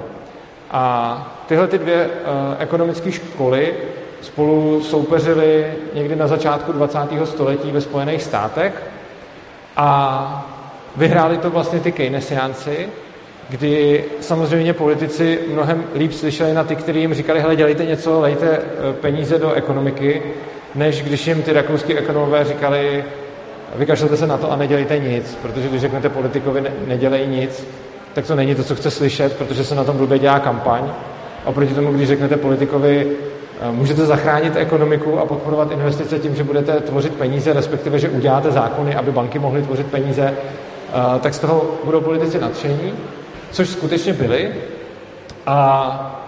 A 0.71 1.43
tyhle 1.47 1.67
ty 1.67 1.79
dvě 1.79 2.07
uh, 2.07 2.11
ekonomické 2.59 3.13
školy 3.13 3.75
spolu 4.21 4.83
soupeřily 4.83 5.67
někdy 5.95 6.17
na 6.17 6.27
začátku 6.27 6.73
20. 6.73 6.99
století 7.25 7.71
ve 7.71 7.81
Spojených 7.81 8.23
státech 8.23 8.98
a 9.79 10.47
vyhráli 10.97 11.38
to 11.38 11.51
vlastně 11.51 11.81
ty 11.81 11.93
Keynesiánci, 11.93 12.88
kdy 13.49 14.05
samozřejmě 14.21 14.73
politici 14.73 15.38
mnohem 15.53 15.85
líp 15.95 16.12
slyšeli 16.12 16.55
na 16.55 16.64
ty, 16.64 16.77
kteří 16.77 17.01
jim 17.01 17.14
říkali, 17.14 17.41
hele, 17.41 17.57
dělejte 17.57 17.85
něco, 17.85 18.21
lejte 18.21 18.47
eh, 18.51 18.93
peníze 19.01 19.38
do 19.38 19.53
ekonomiky, 19.53 20.23
než 20.75 21.03
když 21.03 21.27
jim 21.27 21.43
ty 21.43 21.53
rakouský 21.53 21.95
ekonomové 21.95 22.45
říkali, 22.45 23.05
vykašlete 23.77 24.17
se 24.17 24.27
na 24.27 24.38
to 24.38 24.53
a 24.53 24.57
nedělejte 24.57 24.99
nic, 24.99 25.38
protože 25.43 25.69
když 25.69 25.81
řeknete 25.81 26.09
politikovi, 26.09 26.61
ne, 26.61 26.71
nedělej 26.87 27.27
nic, 27.27 27.67
tak 28.14 28.27
to 28.27 28.37
není 28.37 28.55
to, 28.55 28.64
co 28.64 28.75
chce 28.75 28.91
slyšet, 28.91 29.37
protože 29.37 29.64
se 29.64 29.75
na 29.75 29.85
tom 29.85 29.97
blbě 29.97 30.19
dělá 30.19 30.41
kampaň. 30.41 30.91
Oproti 31.45 31.75
tomu, 31.75 31.93
když 31.93 32.09
řeknete 32.09 32.37
politikovi, 32.37 33.17
můžete 33.71 34.07
zachránit 34.07 34.57
ekonomiku 34.57 35.18
a 35.18 35.27
podporovat 35.27 35.71
investice 35.71 36.18
tím, 36.18 36.35
že 36.37 36.44
budete 36.44 36.81
tvořit 36.81 37.14
peníze, 37.14 37.53
respektive, 37.53 37.99
že 37.99 38.09
uděláte 38.09 38.51
zákony, 38.51 38.94
aby 38.94 39.12
banky 39.12 39.38
mohly 39.38 39.62
tvořit 39.62 39.87
peníze, 39.87 40.35
tak 41.21 41.35
z 41.35 41.38
toho 41.38 41.64
budou 41.85 42.01
politici 42.01 42.40
nadšení, 42.40 42.94
což 43.51 43.68
skutečně 43.68 44.12
byli. 44.12 44.55
A 45.47 46.25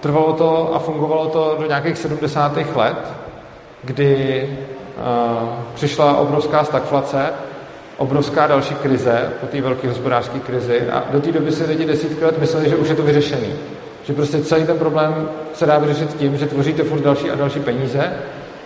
trvalo 0.00 0.32
to 0.32 0.74
a 0.74 0.78
fungovalo 0.78 1.26
to 1.26 1.56
do 1.60 1.66
nějakých 1.66 1.98
70. 1.98 2.58
let, 2.74 3.12
kdy 3.84 4.48
přišla 5.74 6.16
obrovská 6.16 6.64
stagflace 6.64 7.32
obrovská 7.96 8.46
další 8.46 8.74
krize 8.74 9.32
po 9.40 9.46
té 9.46 9.60
velké 9.60 9.88
hospodářské 9.88 10.38
krizi 10.38 10.88
a 10.92 11.04
do 11.12 11.20
té 11.20 11.32
doby 11.32 11.52
si 11.52 11.64
lidi 11.64 11.84
desítky 11.84 12.24
let 12.24 12.38
mysleli, 12.38 12.68
že 12.68 12.76
už 12.76 12.88
je 12.88 12.94
to 12.94 13.02
vyřešený. 13.02 13.52
Že 14.06 14.12
prostě 14.12 14.38
celý 14.38 14.66
ten 14.66 14.78
problém 14.78 15.28
se 15.54 15.66
dá 15.66 15.78
vyřešit 15.78 16.14
tím, 16.14 16.36
že 16.36 16.46
tvoříte 16.46 16.82
furt 16.82 17.00
další 17.00 17.30
a 17.30 17.34
další 17.34 17.60
peníze 17.60 18.12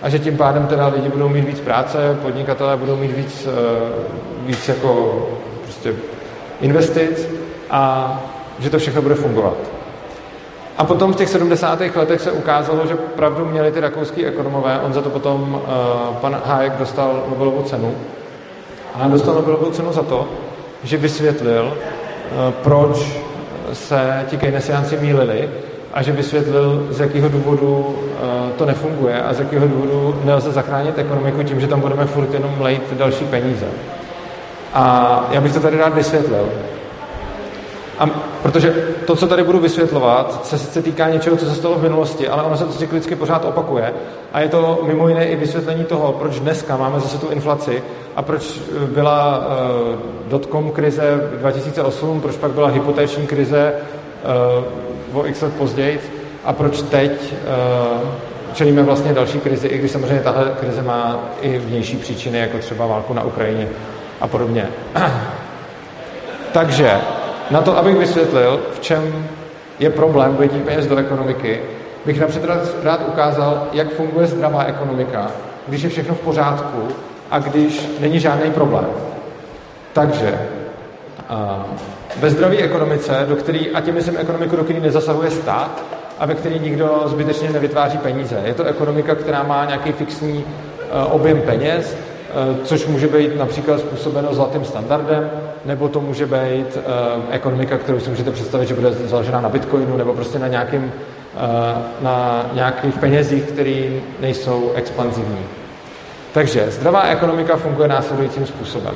a 0.02 0.08
že 0.08 0.18
tím 0.18 0.36
pádem 0.36 0.66
teda 0.66 0.86
lidi 0.86 1.08
budou 1.08 1.28
mít 1.28 1.44
víc 1.44 1.60
práce, 1.60 2.18
podnikatelé 2.22 2.76
budou 2.76 2.96
mít 2.96 3.16
víc, 3.16 3.46
uh, 3.46 4.46
víc 4.46 4.68
jako 4.68 5.22
prostě 5.62 5.94
investic 6.60 7.28
a 7.70 8.14
že 8.58 8.70
to 8.70 8.78
všechno 8.78 9.02
bude 9.02 9.14
fungovat. 9.14 9.56
A 10.78 10.84
potom 10.84 11.12
v 11.12 11.16
těch 11.16 11.28
70. 11.28 11.80
letech 11.96 12.20
se 12.20 12.32
ukázalo, 12.32 12.86
že 12.86 12.94
pravdu 12.94 13.44
měli 13.44 13.72
ty 13.72 13.80
rakouský 13.80 14.26
ekonomové. 14.26 14.80
On 14.80 14.92
za 14.92 15.02
to 15.02 15.10
potom, 15.10 15.54
uh, 15.54 16.16
pan 16.16 16.40
Hayek 16.44 16.72
dostal 16.72 17.24
Nobelovu 17.28 17.62
cenu. 17.62 17.94
A 18.94 19.08
dostal 19.08 19.34
Nobelovu 19.34 19.70
cenu 19.70 19.92
za 19.92 20.02
to, 20.02 20.28
že 20.84 20.96
vysvětlil, 20.96 21.64
uh, 21.64 22.52
proč 22.52 23.29
se 23.72 24.24
ti 24.26 24.36
keynesiánci 24.36 24.96
mýlili 24.96 25.50
a 25.92 26.02
že 26.02 26.12
vysvětlil, 26.12 26.86
z 26.90 27.00
jakého 27.00 27.28
důvodu 27.28 27.76
uh, 27.76 28.50
to 28.58 28.66
nefunguje 28.66 29.22
a 29.22 29.34
z 29.34 29.38
jakého 29.38 29.68
důvodu 29.68 30.20
nelze 30.24 30.52
zachránit 30.52 30.98
ekonomiku 30.98 31.42
tím, 31.42 31.60
že 31.60 31.66
tam 31.66 31.80
budeme 31.80 32.04
furt 32.06 32.34
jenom 32.34 32.54
lejt 32.60 32.92
další 32.92 33.24
peníze. 33.24 33.66
A 34.74 35.24
já 35.30 35.40
bych 35.40 35.54
to 35.54 35.60
tady 35.60 35.78
rád 35.78 35.94
vysvětlil. 35.94 36.48
A 38.00 38.06
protože 38.42 38.74
to, 39.06 39.16
co 39.16 39.26
tady 39.26 39.44
budu 39.44 39.58
vysvětlovat, 39.58 40.46
se 40.46 40.58
sice 40.58 40.82
týká 40.82 41.10
něčeho, 41.10 41.36
co 41.36 41.46
se 41.46 41.54
stalo 41.54 41.74
v 41.74 41.82
minulosti, 41.82 42.28
ale 42.28 42.42
ono 42.42 42.56
se 42.56 42.64
to 42.64 42.72
cyklicky 42.72 43.16
pořád 43.16 43.44
opakuje. 43.44 43.92
A 44.32 44.40
je 44.40 44.48
to 44.48 44.80
mimo 44.82 45.08
jiné 45.08 45.26
i 45.26 45.36
vysvětlení 45.36 45.84
toho, 45.84 46.12
proč 46.12 46.40
dneska 46.40 46.76
máme 46.76 47.00
zase 47.00 47.18
tu 47.18 47.28
inflaci 47.28 47.82
a 48.16 48.22
proč 48.22 48.60
byla 48.86 49.38
uh, 49.38 49.44
dotcom 50.30 50.70
krize 50.70 51.30
2008, 51.38 52.20
proč 52.20 52.36
pak 52.36 52.50
byla 52.50 52.68
hypotéční 52.68 53.26
krize 53.26 53.72
uh, 55.12 55.20
o 55.20 55.26
x 55.26 55.42
let 55.42 55.54
později 55.54 56.00
a 56.44 56.52
proč 56.52 56.82
teď 56.82 57.12
uh, 58.02 58.08
čelíme 58.54 58.82
vlastně 58.82 59.12
další 59.12 59.38
krizi, 59.38 59.68
i 59.68 59.78
když 59.78 59.90
samozřejmě 59.90 60.20
tahle 60.20 60.52
krize 60.60 60.82
má 60.82 61.18
i 61.40 61.58
vnější 61.58 61.96
příčiny, 61.96 62.38
jako 62.38 62.58
třeba 62.58 62.86
válku 62.86 63.14
na 63.14 63.22
Ukrajině 63.22 63.68
a 64.20 64.28
podobně. 64.28 64.68
Takže 66.52 67.00
na 67.50 67.60
to, 67.60 67.78
abych 67.78 67.96
vysvětlil, 67.96 68.60
v 68.72 68.80
čem 68.80 69.26
je 69.78 69.90
problém 69.90 70.36
vyjetí 70.36 70.58
peněz 70.58 70.86
do 70.86 70.96
ekonomiky, 70.96 71.60
bych 72.06 72.20
napřed 72.20 72.42
rád 72.82 73.00
ukázal, 73.08 73.66
jak 73.72 73.94
funguje 73.94 74.26
zdravá 74.26 74.64
ekonomika, 74.64 75.30
když 75.66 75.82
je 75.82 75.88
všechno 75.88 76.14
v 76.14 76.20
pořádku 76.20 76.88
a 77.30 77.38
když 77.38 77.88
není 78.00 78.20
žádný 78.20 78.50
problém. 78.50 78.86
Takže 79.92 80.38
ve 82.16 82.30
zdravé 82.30 82.56
ekonomice, 82.56 83.24
do 83.28 83.36
který, 83.36 83.70
a 83.70 83.80
tím 83.80 83.94
myslím 83.94 84.16
ekonomiku, 84.18 84.56
do 84.56 84.64
které 84.64 84.80
nezasahuje 84.80 85.30
stát 85.30 85.82
a 86.18 86.26
ve 86.26 86.34
které 86.34 86.58
nikdo 86.58 87.02
zbytečně 87.06 87.50
nevytváří 87.50 87.98
peníze. 87.98 88.42
Je 88.44 88.54
to 88.54 88.64
ekonomika, 88.64 89.14
která 89.14 89.42
má 89.42 89.64
nějaký 89.64 89.92
fixní 89.92 90.44
objem 91.10 91.42
peněz, 91.42 91.96
což 92.64 92.86
může 92.86 93.08
být 93.08 93.36
například 93.38 93.80
způsobeno 93.80 94.34
zlatým 94.34 94.64
standardem, 94.64 95.30
nebo 95.64 95.88
to 95.88 96.00
může 96.00 96.26
být 96.26 96.76
uh, 96.76 96.82
ekonomika, 97.30 97.78
kterou 97.78 98.00
si 98.00 98.10
můžete 98.10 98.30
představit, 98.30 98.68
že 98.68 98.74
bude 98.74 98.92
založena 98.92 99.40
na 99.40 99.48
bitcoinu, 99.48 99.96
nebo 99.96 100.14
prostě 100.14 100.38
na, 100.38 100.48
nějakým, 100.48 100.84
uh, 100.84 101.40
na 102.00 102.46
nějakých 102.52 102.98
penězích, 102.98 103.42
které 103.42 103.88
nejsou 104.20 104.72
expanzivní. 104.74 105.44
Takže 106.32 106.70
zdravá 106.70 107.02
ekonomika 107.02 107.56
funguje 107.56 107.88
následujícím 107.88 108.46
způsobem. 108.46 108.94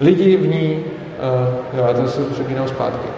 Lidi 0.00 0.36
v 0.36 0.46
ní, 0.46 0.84
jo, 1.74 1.84
já 1.88 1.92
to 1.92 2.08
si 2.08 2.20
přepínám 2.20 2.68
zpátky, 2.68 3.08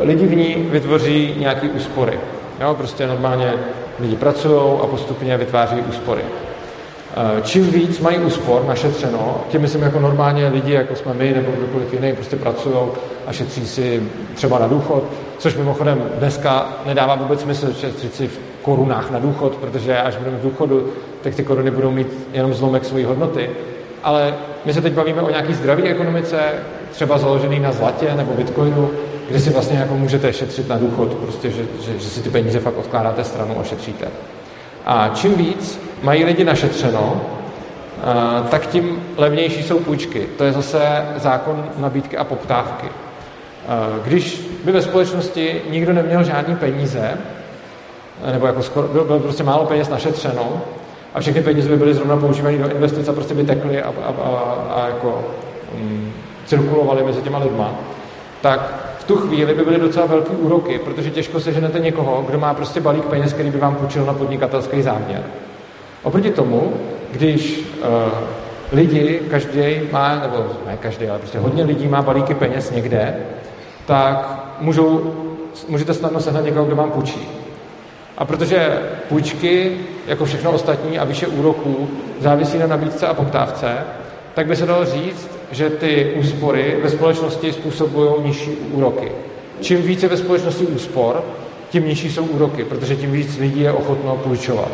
lidi 0.00 0.26
v 0.26 0.36
ní 0.36 0.54
vytvoří 0.70 1.34
nějaké 1.38 1.68
úspory. 1.68 2.20
Jo, 2.60 2.74
prostě 2.74 3.06
normálně 3.06 3.54
lidi 4.00 4.16
pracují 4.16 4.80
a 4.82 4.86
postupně 4.86 5.36
vytváří 5.36 5.76
úspory. 5.76 6.22
Eh, 7.16 7.42
čím 7.42 7.70
víc 7.70 8.00
mají 8.00 8.18
úspor 8.18 8.64
našetřeno, 8.64 9.40
tím 9.48 9.60
myslím 9.60 9.82
jako 9.82 10.00
normálně 10.00 10.48
lidi, 10.48 10.72
jako 10.72 10.94
jsme 10.96 11.14
my 11.14 11.32
nebo 11.32 11.52
kdokoliv 11.52 11.92
jiný, 11.92 12.12
prostě 12.12 12.36
pracují 12.36 12.76
a 13.26 13.32
šetří 13.32 13.66
si 13.66 14.02
třeba 14.34 14.58
na 14.58 14.68
důchod, 14.68 15.04
což 15.38 15.56
mimochodem 15.56 16.02
dneska 16.18 16.68
nedává 16.86 17.14
vůbec 17.14 17.40
smysl 17.40 17.72
šetřit 17.80 18.14
si 18.14 18.28
v 18.28 18.38
korunách 18.62 19.10
na 19.10 19.18
důchod, 19.18 19.56
protože 19.56 19.98
až 19.98 20.16
budeme 20.16 20.36
v 20.36 20.42
důchodu, 20.42 20.86
tak 21.22 21.34
ty 21.34 21.44
koruny 21.44 21.70
budou 21.70 21.90
mít 21.90 22.28
jenom 22.32 22.54
zlomek 22.54 22.84
své 22.84 23.06
hodnoty. 23.06 23.50
Ale 24.02 24.34
my 24.64 24.74
se 24.74 24.80
teď 24.80 24.92
bavíme 24.92 25.22
o 25.22 25.30
nějaký 25.30 25.54
zdravý 25.54 25.82
ekonomice, 25.82 26.38
třeba 26.90 27.18
založený 27.18 27.60
na 27.60 27.72
zlatě 27.72 28.14
nebo 28.16 28.32
bitcoinu, 28.32 28.90
kde 29.28 29.40
si 29.40 29.50
vlastně 29.50 29.78
jako 29.78 29.94
můžete 29.94 30.32
šetřit 30.32 30.68
na 30.68 30.78
důchod, 30.78 31.14
prostě, 31.14 31.50
že, 31.50 31.62
že, 31.86 31.98
že 31.98 32.08
si 32.08 32.22
ty 32.22 32.30
peníze 32.30 32.60
fakt 32.60 32.78
odkládáte 32.78 33.24
stranu 33.24 33.60
a 33.60 33.64
šetříte. 33.64 34.08
A 34.86 35.10
čím 35.14 35.34
víc 35.34 35.80
mají 36.02 36.24
lidi 36.24 36.44
našetřeno, 36.44 37.20
tak 38.50 38.66
tím 38.66 39.02
levnější 39.16 39.62
jsou 39.62 39.78
půjčky. 39.78 40.26
To 40.38 40.44
je 40.44 40.52
zase 40.52 41.04
zákon 41.16 41.64
nabídky 41.78 42.16
a 42.16 42.24
poptávky. 42.24 42.86
Když 44.04 44.48
by 44.64 44.72
ve 44.72 44.82
společnosti 44.82 45.62
nikdo 45.70 45.92
neměl 45.92 46.24
žádný 46.24 46.56
peníze, 46.56 47.18
nebo 48.32 48.46
jako 48.46 48.62
skoro, 48.62 48.88
bylo, 48.88 49.04
bylo 49.04 49.18
prostě 49.18 49.42
málo 49.42 49.64
peněz 49.64 49.88
našetřeno, 49.88 50.62
a 51.14 51.20
všechny 51.20 51.42
peníze 51.42 51.68
by 51.68 51.76
byly 51.76 51.94
zrovna 51.94 52.16
používané 52.16 52.58
do 52.58 52.70
investic 52.70 53.08
a 53.08 53.12
prostě 53.12 53.34
by 53.34 53.44
tekly 53.44 53.82
a, 53.82 53.88
a, 53.88 54.22
a, 54.22 54.28
a 54.74 54.86
jako 54.86 55.24
um, 55.74 56.12
cirkulovaly 56.46 57.04
mezi 57.04 57.22
těma 57.22 57.38
lidma, 57.38 57.74
tak 58.40 58.89
tu 59.10 59.16
chvíli 59.16 59.54
by 59.54 59.64
byly 59.64 59.78
docela 59.78 60.06
velké 60.06 60.30
úroky, 60.30 60.78
protože 60.78 61.10
těžko 61.10 61.40
seženete 61.40 61.78
někoho, 61.78 62.24
kdo 62.28 62.38
má 62.38 62.54
prostě 62.54 62.80
balík 62.80 63.04
peněz, 63.04 63.32
který 63.32 63.50
by 63.50 63.58
vám 63.58 63.74
půjčil 63.74 64.04
na 64.04 64.14
podnikatelský 64.14 64.82
záměr. 64.82 65.22
Oproti 66.02 66.30
tomu, 66.30 66.72
když 67.12 67.58
uh, 67.58 68.12
lidi, 68.72 69.20
každý 69.30 69.80
má, 69.92 70.14
nebo 70.14 70.46
ne 70.66 70.76
každý, 70.76 71.08
ale 71.08 71.18
prostě 71.18 71.38
hodně 71.38 71.64
lidí 71.64 71.88
má 71.88 72.02
balíky 72.02 72.34
peněz 72.34 72.70
někde, 72.70 73.16
tak 73.86 74.44
můžou, 74.60 75.14
můžete 75.68 75.94
snadno 75.94 76.20
sehnat 76.20 76.44
někoho, 76.44 76.64
kdo 76.64 76.76
vám 76.76 76.90
půjčí. 76.90 77.28
A 78.18 78.24
protože 78.24 78.78
půjčky, 79.08 79.78
jako 80.06 80.24
všechno 80.24 80.52
ostatní 80.52 80.98
a 80.98 81.04
výše 81.04 81.26
úroků, 81.26 81.88
závisí 82.20 82.58
na 82.58 82.66
nabídce 82.66 83.06
a 83.06 83.14
poptávce, 83.14 83.76
tak 84.34 84.46
by 84.46 84.56
se 84.56 84.66
dalo 84.66 84.84
říct, 84.84 85.30
že 85.50 85.70
ty 85.70 86.12
úspory 86.18 86.76
ve 86.82 86.90
společnosti 86.90 87.52
způsobují 87.52 88.10
nižší 88.22 88.50
úroky. 88.50 89.12
Čím 89.60 89.82
více 89.82 90.08
ve 90.08 90.16
společnosti 90.16 90.66
úspor, 90.66 91.24
tím 91.70 91.86
nižší 91.86 92.12
jsou 92.12 92.24
úroky, 92.24 92.64
protože 92.64 92.96
tím 92.96 93.12
víc 93.12 93.38
lidí 93.38 93.60
je 93.60 93.72
ochotno 93.72 94.16
půjčovat. 94.16 94.68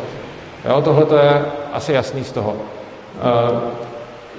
Jo, 0.69 0.81
tohle 0.81 1.05
to 1.05 1.15
je 1.15 1.45
asi 1.73 1.93
jasný 1.93 2.23
z 2.23 2.31
toho. 2.31 2.51
Uh, 2.51 3.59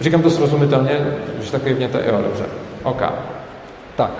říkám 0.01 0.23
to 0.23 0.31
srozumitelně, 0.31 1.07
že 1.41 1.53
taky 1.53 1.75
vněte, 1.75 2.05
jo, 2.07 2.19
dobře. 2.23 2.45
OK. 2.83 3.03
Tak. 3.97 4.11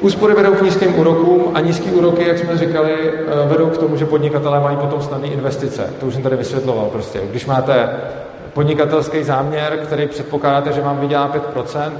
Úspory 0.00 0.34
vedou 0.34 0.54
k 0.54 0.62
nízkým 0.62 0.98
úrokům 0.98 1.50
a 1.54 1.60
nízký 1.60 1.90
úroky, 1.90 2.28
jak 2.28 2.38
jsme 2.38 2.58
říkali, 2.58 2.92
eh, 2.92 3.48
vedou 3.48 3.66
k 3.66 3.78
tomu, 3.78 3.96
že 3.96 4.06
podnikatelé 4.06 4.60
mají 4.60 4.76
potom 4.76 5.02
snadné 5.02 5.28
investice. 5.28 5.90
To 6.00 6.06
už 6.06 6.14
jsem 6.14 6.22
tady 6.22 6.36
vysvětloval 6.36 6.84
prostě. 6.84 7.20
Když 7.30 7.46
máte 7.46 7.88
podnikatelský 8.54 9.22
záměr, 9.22 9.78
který 9.82 10.06
předpokládáte, 10.06 10.72
že 10.72 10.80
vám 10.80 10.98
vydělá 11.00 11.32
5%, 11.54 11.92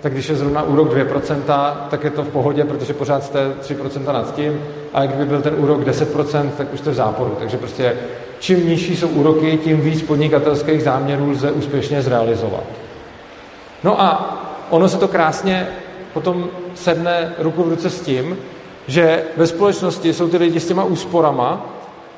tak 0.00 0.12
když 0.12 0.28
je 0.28 0.34
zrovna 0.34 0.62
úrok 0.62 0.94
2%, 0.94 1.74
tak 1.90 2.04
je 2.04 2.10
to 2.10 2.22
v 2.22 2.28
pohodě, 2.28 2.64
protože 2.64 2.94
pořád 2.94 3.24
jste 3.24 3.50
3% 3.62 4.12
nad 4.12 4.34
tím, 4.34 4.62
ale 4.92 5.06
kdyby 5.06 5.24
byl 5.24 5.42
ten 5.42 5.54
úrok 5.56 5.80
10%, 5.80 6.50
tak 6.58 6.74
už 6.74 6.80
jste 6.80 6.90
v 6.90 6.94
záporu. 6.94 7.36
Takže 7.38 7.56
prostě 7.56 7.96
čím 8.38 8.68
nižší 8.68 8.96
jsou 8.96 9.08
úroky, 9.08 9.58
tím 9.64 9.80
víc 9.80 10.02
podnikatelských 10.02 10.82
záměrů 10.82 11.30
lze 11.30 11.52
úspěšně 11.52 12.02
zrealizovat. 12.02 12.64
No 13.84 14.00
a 14.00 14.36
ono 14.70 14.88
se 14.88 14.98
to 14.98 15.08
krásně 15.08 15.68
potom 16.12 16.48
sedne 16.74 17.34
ruku 17.38 17.62
v 17.62 17.68
ruce 17.68 17.90
s 17.90 18.00
tím, 18.00 18.38
že 18.86 19.22
ve 19.36 19.46
společnosti 19.46 20.12
jsou 20.12 20.28
ty 20.28 20.36
lidi 20.36 20.60
s 20.60 20.66
těma 20.66 20.84
úsporama 20.84 21.66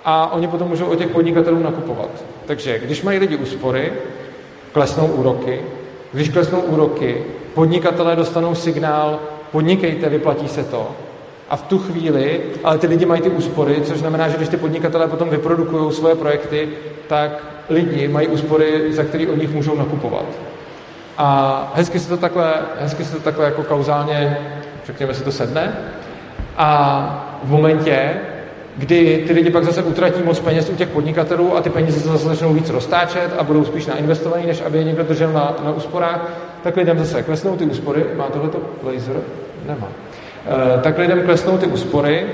a 0.04 0.32
oni 0.32 0.48
potom 0.48 0.68
můžou 0.68 0.86
od 0.86 0.98
těch 0.98 1.08
podnikatelů 1.08 1.62
nakupovat. 1.62 2.10
Takže 2.46 2.78
když 2.78 3.02
mají 3.02 3.18
lidi 3.18 3.36
úspory, 3.36 3.92
klesnou 4.72 5.06
úroky, 5.06 5.60
když 6.12 6.28
klesnou 6.28 6.60
úroky, 6.60 7.24
podnikatelé 7.54 8.16
dostanou 8.16 8.54
signál, 8.54 9.20
podnikejte, 9.52 10.08
vyplatí 10.08 10.48
se 10.48 10.64
to. 10.64 10.90
A 11.50 11.56
v 11.56 11.62
tu 11.62 11.78
chvíli, 11.78 12.40
ale 12.64 12.78
ty 12.78 12.86
lidi 12.86 13.06
mají 13.06 13.22
ty 13.22 13.30
úspory, 13.30 13.80
což 13.82 13.98
znamená, 13.98 14.28
že 14.28 14.36
když 14.36 14.48
ty 14.48 14.56
podnikatelé 14.56 15.08
potom 15.08 15.28
vyprodukují 15.28 15.92
svoje 15.92 16.14
projekty, 16.14 16.68
tak 17.06 17.44
lidi 17.68 18.08
mají 18.08 18.28
úspory, 18.28 18.92
za 18.92 19.04
které 19.04 19.26
od 19.26 19.38
nich 19.38 19.50
můžou 19.50 19.76
nakupovat. 19.76 20.24
A 21.18 21.72
hezky 21.74 22.00
se 22.00 22.08
to 22.08 22.16
takhle, 22.16 22.54
hezky 22.80 23.04
se 23.04 23.16
to 23.16 23.20
takhle 23.20 23.44
jako 23.44 23.62
kauzálně, 23.62 24.38
řekněme, 24.86 25.14
se 25.14 25.24
to 25.24 25.32
sedne. 25.32 25.76
A 26.56 27.38
v 27.44 27.50
momentě, 27.50 28.14
kdy 28.76 29.24
ty 29.26 29.32
lidi 29.32 29.50
pak 29.50 29.64
zase 29.64 29.82
utratí 29.82 30.22
moc 30.22 30.40
peněz 30.40 30.70
u 30.70 30.76
těch 30.76 30.88
podnikatelů 30.88 31.56
a 31.56 31.60
ty 31.60 31.70
peníze 31.70 32.00
se 32.00 32.08
zase 32.08 32.28
začnou 32.28 32.54
víc 32.54 32.70
roztáčet 32.70 33.34
a 33.38 33.44
budou 33.44 33.64
spíš 33.64 33.86
nainvestovaný, 33.86 34.46
než 34.46 34.62
aby 34.66 34.78
je 34.78 34.84
někdo 34.84 35.02
držel 35.02 35.32
na, 35.32 35.56
na 35.64 35.72
úsporách, 35.72 36.30
tak 36.62 36.76
lidem 36.76 36.98
zase 36.98 37.22
klesnou 37.22 37.56
ty 37.56 37.64
úspory. 37.64 38.04
Má 38.16 38.24
tohleto 38.24 38.58
laser? 38.82 39.16
Nemá. 39.66 39.88
E, 40.76 40.80
tak 40.80 40.98
lidem 40.98 41.22
klesnou 41.22 41.58
ty 41.58 41.66
úspory, 41.66 42.26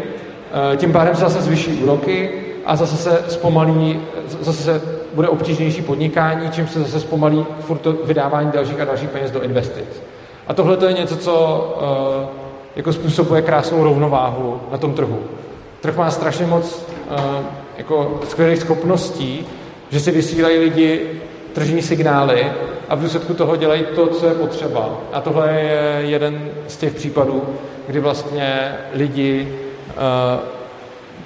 e, 0.72 0.76
tím 0.76 0.92
pádem 0.92 1.14
se 1.14 1.20
zase 1.20 1.42
zvyší 1.42 1.72
úroky 1.72 2.30
a 2.66 2.76
zase 2.76 2.96
se 2.96 3.24
zpomalí, 3.28 4.00
zase 4.40 4.62
se 4.62 4.82
bude 5.14 5.28
obtížnější 5.28 5.82
podnikání, 5.82 6.50
čím 6.50 6.68
se 6.68 6.80
zase 6.80 7.00
zpomalí 7.00 7.46
furt 7.60 7.78
to 7.78 7.92
vydávání 7.92 8.50
dalších 8.54 8.80
a 8.80 8.84
dalších 8.84 9.08
peněz 9.08 9.30
do 9.30 9.42
investic. 9.42 10.02
A 10.46 10.54
tohle 10.54 10.76
to 10.76 10.86
je 10.86 10.92
něco, 10.92 11.16
co 11.16 11.76
e, 12.24 12.48
jako 12.76 12.92
způsobuje 12.92 13.42
krásnou 13.42 13.84
rovnováhu 13.84 14.60
na 14.72 14.78
tom 14.78 14.92
trhu. 14.94 15.18
Trh 15.80 15.96
má 15.96 16.10
strašně 16.10 16.46
moc 16.46 16.86
uh, 17.10 17.16
jako 17.78 18.20
skvělých 18.28 18.58
schopností, 18.58 19.46
že 19.90 20.00
si 20.00 20.10
vysílají 20.10 20.58
lidi 20.58 21.20
tržní 21.52 21.82
signály 21.82 22.52
a 22.88 22.94
v 22.94 23.00
důsledku 23.00 23.34
toho 23.34 23.56
dělají 23.56 23.84
to, 23.94 24.06
co 24.06 24.26
je 24.26 24.34
potřeba. 24.34 25.00
A 25.12 25.20
tohle 25.20 25.52
je 25.52 26.00
jeden 26.00 26.50
z 26.68 26.76
těch 26.76 26.94
případů, 26.94 27.42
kdy 27.86 28.00
vlastně 28.00 28.74
lidi 28.92 29.48
uh, 29.88 30.40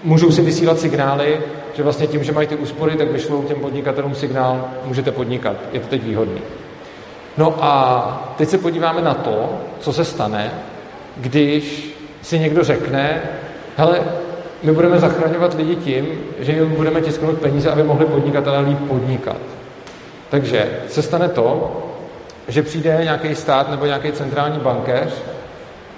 můžou 0.04 0.30
si 0.30 0.42
vysílat 0.42 0.78
signály, 0.78 1.40
že 1.74 1.82
vlastně 1.82 2.06
tím, 2.06 2.24
že 2.24 2.32
mají 2.32 2.48
ty 2.48 2.56
úspory, 2.56 2.96
tak 2.96 3.10
vyšlou 3.10 3.42
těm 3.42 3.60
podnikatelům 3.60 4.14
signál, 4.14 4.64
můžete 4.84 5.12
podnikat, 5.12 5.56
je 5.72 5.80
to 5.80 5.86
teď 5.86 6.02
výhodný. 6.02 6.40
No 7.38 7.64
a 7.64 8.34
teď 8.36 8.48
se 8.48 8.58
podíváme 8.58 9.02
na 9.02 9.14
to, 9.14 9.58
co 9.80 9.92
se 9.92 10.04
stane, 10.04 10.50
když 11.16 11.94
si 12.22 12.38
někdo 12.38 12.64
řekne, 12.64 13.22
hele, 13.76 14.00
my 14.62 14.72
budeme 14.72 14.98
zachraňovat 14.98 15.54
lidi 15.54 15.76
tím, 15.76 16.06
že 16.38 16.52
jim 16.52 16.68
budeme 16.68 17.00
tisknout 17.00 17.38
peníze, 17.38 17.70
aby 17.70 17.82
mohli 17.82 18.06
podnikatelé 18.06 18.60
líp 18.60 18.78
podnikat. 18.88 19.36
Takže 20.30 20.70
se 20.88 21.02
stane 21.02 21.28
to, 21.28 21.76
že 22.48 22.62
přijde 22.62 23.00
nějaký 23.02 23.34
stát 23.34 23.70
nebo 23.70 23.86
nějaký 23.86 24.12
centrální 24.12 24.58
bankéř 24.58 25.22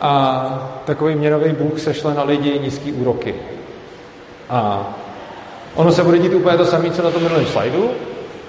a 0.00 0.80
takový 0.84 1.14
měnový 1.14 1.52
bůh 1.52 1.80
sešle 1.80 2.14
na 2.14 2.22
lidi 2.22 2.58
nízký 2.58 2.92
úroky. 2.92 3.34
A 4.50 4.90
ono 5.74 5.92
se 5.92 6.02
bude 6.02 6.18
dít 6.18 6.34
úplně 6.34 6.56
to 6.56 6.64
samé, 6.64 6.90
co 6.90 7.02
na 7.02 7.10
tom 7.10 7.22
minulém 7.22 7.46
slajdu, 7.46 7.90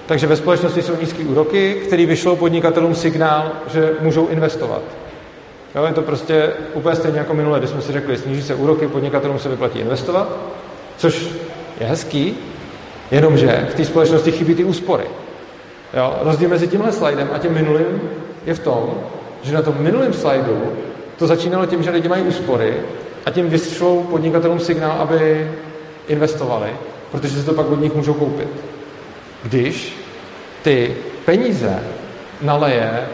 takže 0.06 0.26
ve 0.26 0.36
společnosti 0.36 0.82
jsou 0.82 0.96
nízké 1.00 1.24
úroky, 1.24 1.74
které 1.74 2.06
vyšlou 2.06 2.36
podnikatelům 2.36 2.94
signál, 2.94 3.52
že 3.72 3.92
můžou 4.00 4.26
investovat. 4.26 4.82
Jo, 5.76 5.84
je 5.84 5.92
to 5.92 6.02
prostě 6.02 6.52
úplně 6.74 6.96
stejně 6.96 7.18
jako 7.18 7.34
minule, 7.34 7.58
kdy 7.58 7.68
jsme 7.68 7.82
si 7.82 7.92
řekli, 7.92 8.16
sníží 8.16 8.42
se 8.42 8.54
úroky, 8.54 8.88
podnikatelům 8.88 9.38
se 9.38 9.48
vyplatí 9.48 9.78
investovat, 9.78 10.36
což 10.96 11.28
je 11.80 11.86
hezký, 11.86 12.36
jenomže 13.10 13.68
v 13.70 13.74
té 13.74 13.84
společnosti 13.84 14.32
chybí 14.32 14.54
ty 14.54 14.64
úspory. 14.64 15.04
Jo, 15.94 16.16
rozdíl 16.20 16.48
mezi 16.48 16.68
tímhle 16.68 16.92
slajdem 16.92 17.30
a 17.32 17.38
tím 17.38 17.52
minulým 17.52 18.00
je 18.46 18.54
v 18.54 18.58
tom, 18.58 18.94
že 19.42 19.54
na 19.54 19.62
tom 19.62 19.74
minulém 19.78 20.12
slajdu 20.12 20.72
to 21.18 21.26
začínalo 21.26 21.66
tím, 21.66 21.82
že 21.82 21.90
lidi 21.90 22.08
mají 22.08 22.22
úspory 22.22 22.74
a 23.26 23.30
tím 23.30 23.48
vyšlou 23.48 24.02
podnikatelům 24.02 24.60
signál, 24.60 24.96
aby 25.00 25.50
investovali, 26.08 26.70
protože 27.10 27.40
si 27.40 27.46
to 27.46 27.52
pak 27.52 27.70
od 27.70 27.80
nich 27.80 27.94
můžou 27.94 28.14
koupit. 28.14 28.48
Když 29.42 29.96
ty 30.62 30.96
peníze 31.24 31.82
naleje 32.42 33.08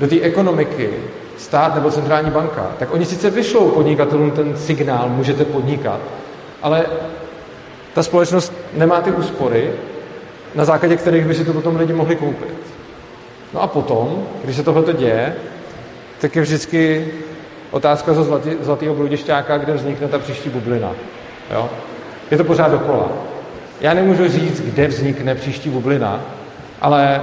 do 0.00 0.06
té 0.06 0.20
ekonomiky 0.20 0.90
stát 1.38 1.74
nebo 1.74 1.90
centrální 1.90 2.30
banka, 2.30 2.66
tak 2.78 2.94
oni 2.94 3.04
sice 3.04 3.30
vyšlou 3.30 3.70
podnikatelům 3.70 4.30
ten 4.30 4.56
signál, 4.56 5.08
můžete 5.08 5.44
podnikat, 5.44 6.00
ale 6.62 6.86
ta 7.94 8.02
společnost 8.02 8.52
nemá 8.72 9.00
ty 9.00 9.10
úspory, 9.12 9.72
na 10.54 10.64
základě 10.64 10.96
kterých 10.96 11.26
by 11.26 11.34
si 11.34 11.44
to 11.44 11.52
potom 11.52 11.76
lidi 11.76 11.92
mohli 11.92 12.16
koupit. 12.16 12.54
No 13.54 13.62
a 13.62 13.66
potom, 13.66 14.26
když 14.44 14.56
se 14.56 14.62
tohle 14.62 14.92
děje, 14.92 15.36
tak 16.20 16.36
je 16.36 16.42
vždycky 16.42 17.08
otázka 17.70 18.14
za 18.14 18.22
zlatý, 18.22 18.50
zlatýho 18.60 18.94
bludišťáka, 18.94 19.58
kde 19.58 19.72
vznikne 19.72 20.08
ta 20.08 20.18
příští 20.18 20.50
bublina. 20.50 20.90
Jo? 21.50 21.70
Je 22.30 22.36
to 22.36 22.44
pořád 22.44 22.70
dokola. 22.70 23.08
Já 23.80 23.94
nemůžu 23.94 24.28
říct, 24.28 24.60
kde 24.60 24.86
vznikne 24.86 25.34
příští 25.34 25.70
bublina, 25.70 26.20
ale 26.80 27.20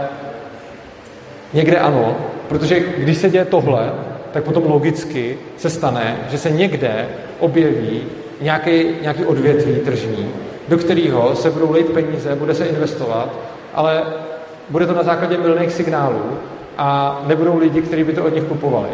někde 1.53 1.79
ano, 1.79 2.15
Protože 2.49 2.79
když 2.97 3.17
se 3.17 3.29
děje 3.29 3.45
tohle, 3.45 3.93
tak 4.31 4.43
potom 4.43 4.63
logicky 4.65 5.37
se 5.57 5.69
stane, 5.69 6.17
že 6.29 6.37
se 6.37 6.49
někde 6.49 7.07
objeví 7.39 8.01
nějaký, 8.41 8.85
nějaký 9.01 9.25
odvětví 9.25 9.75
tržní, 9.75 10.29
do 10.67 10.77
kterého 10.77 11.35
se 11.35 11.51
budou 11.51 11.71
lejt 11.71 11.89
peníze, 11.89 12.35
bude 12.35 12.53
se 12.53 12.65
investovat, 12.65 13.29
ale 13.73 14.03
bude 14.69 14.85
to 14.85 14.93
na 14.93 15.03
základě 15.03 15.37
milných 15.37 15.71
signálů 15.71 16.21
a 16.77 17.21
nebudou 17.27 17.57
lidi, 17.57 17.81
kteří 17.81 18.03
by 18.03 18.13
to 18.13 18.25
od 18.25 18.35
nich 18.35 18.43
kupovali. 18.43 18.89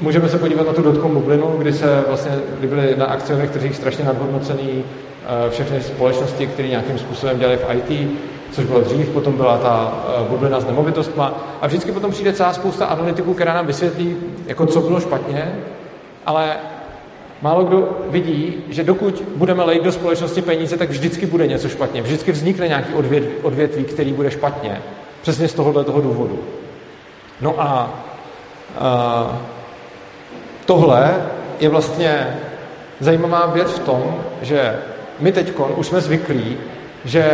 Můžeme 0.00 0.28
se 0.28 0.38
podívat 0.38 0.66
na 0.66 0.72
tu 0.72 0.82
dotkom 0.82 1.14
bublinu, 1.14 1.46
kdy 1.58 1.72
se 1.72 2.04
vlastně, 2.08 2.32
kdy 2.58 2.68
byly 2.68 2.94
na 2.96 3.06
akciových 3.06 3.50
trzích 3.50 3.76
strašně 3.76 4.04
nadhodnocený 4.04 4.84
eh, 4.84 5.50
všechny 5.50 5.80
společnosti, 5.80 6.46
které 6.46 6.68
nějakým 6.68 6.98
způsobem 6.98 7.38
dělaly 7.38 7.56
v 7.56 7.74
IT, 7.74 8.10
což 8.56 8.64
bylo 8.64 8.80
dřív, 8.80 9.08
potom 9.08 9.36
byla 9.36 9.58
ta 9.58 10.04
uh, 10.20 10.28
bublina 10.28 10.60
s 10.60 10.66
nemovitostma 10.66 11.34
a 11.60 11.66
vždycky 11.66 11.92
potom 11.92 12.10
přijde 12.10 12.32
celá 12.32 12.52
spousta 12.52 12.86
analytiků, 12.86 13.34
která 13.34 13.54
nám 13.54 13.66
vysvětlí, 13.66 14.16
jako 14.46 14.66
co 14.66 14.80
bylo 14.80 15.00
špatně, 15.00 15.52
ale 16.26 16.56
málo 17.42 17.64
kdo 17.64 17.88
vidí, 18.08 18.54
že 18.68 18.84
dokud 18.84 19.22
budeme 19.36 19.64
lejt 19.64 19.82
do 19.82 19.92
společnosti 19.92 20.42
peníze, 20.42 20.76
tak 20.76 20.90
vždycky 20.90 21.26
bude 21.26 21.46
něco 21.46 21.68
špatně. 21.68 22.02
Vždycky 22.02 22.32
vznikne 22.32 22.68
nějaký 22.68 22.94
odvětví, 22.94 23.30
odvětví 23.42 23.84
který 23.84 24.12
bude 24.12 24.30
špatně. 24.30 24.82
Přesně 25.22 25.48
z 25.48 25.54
tohohle 25.54 25.84
toho 25.84 26.00
důvodu. 26.00 26.38
No 27.40 27.54
a 27.58 27.90
uh, 28.80 29.36
tohle 30.66 31.14
je 31.60 31.68
vlastně 31.68 32.38
zajímavá 33.00 33.46
věc 33.46 33.70
v 33.70 33.78
tom, 33.78 34.16
že 34.42 34.76
my 35.20 35.32
teď 35.32 35.52
už 35.76 35.86
jsme 35.86 36.00
zvyklí 36.00 36.56
že 37.06 37.24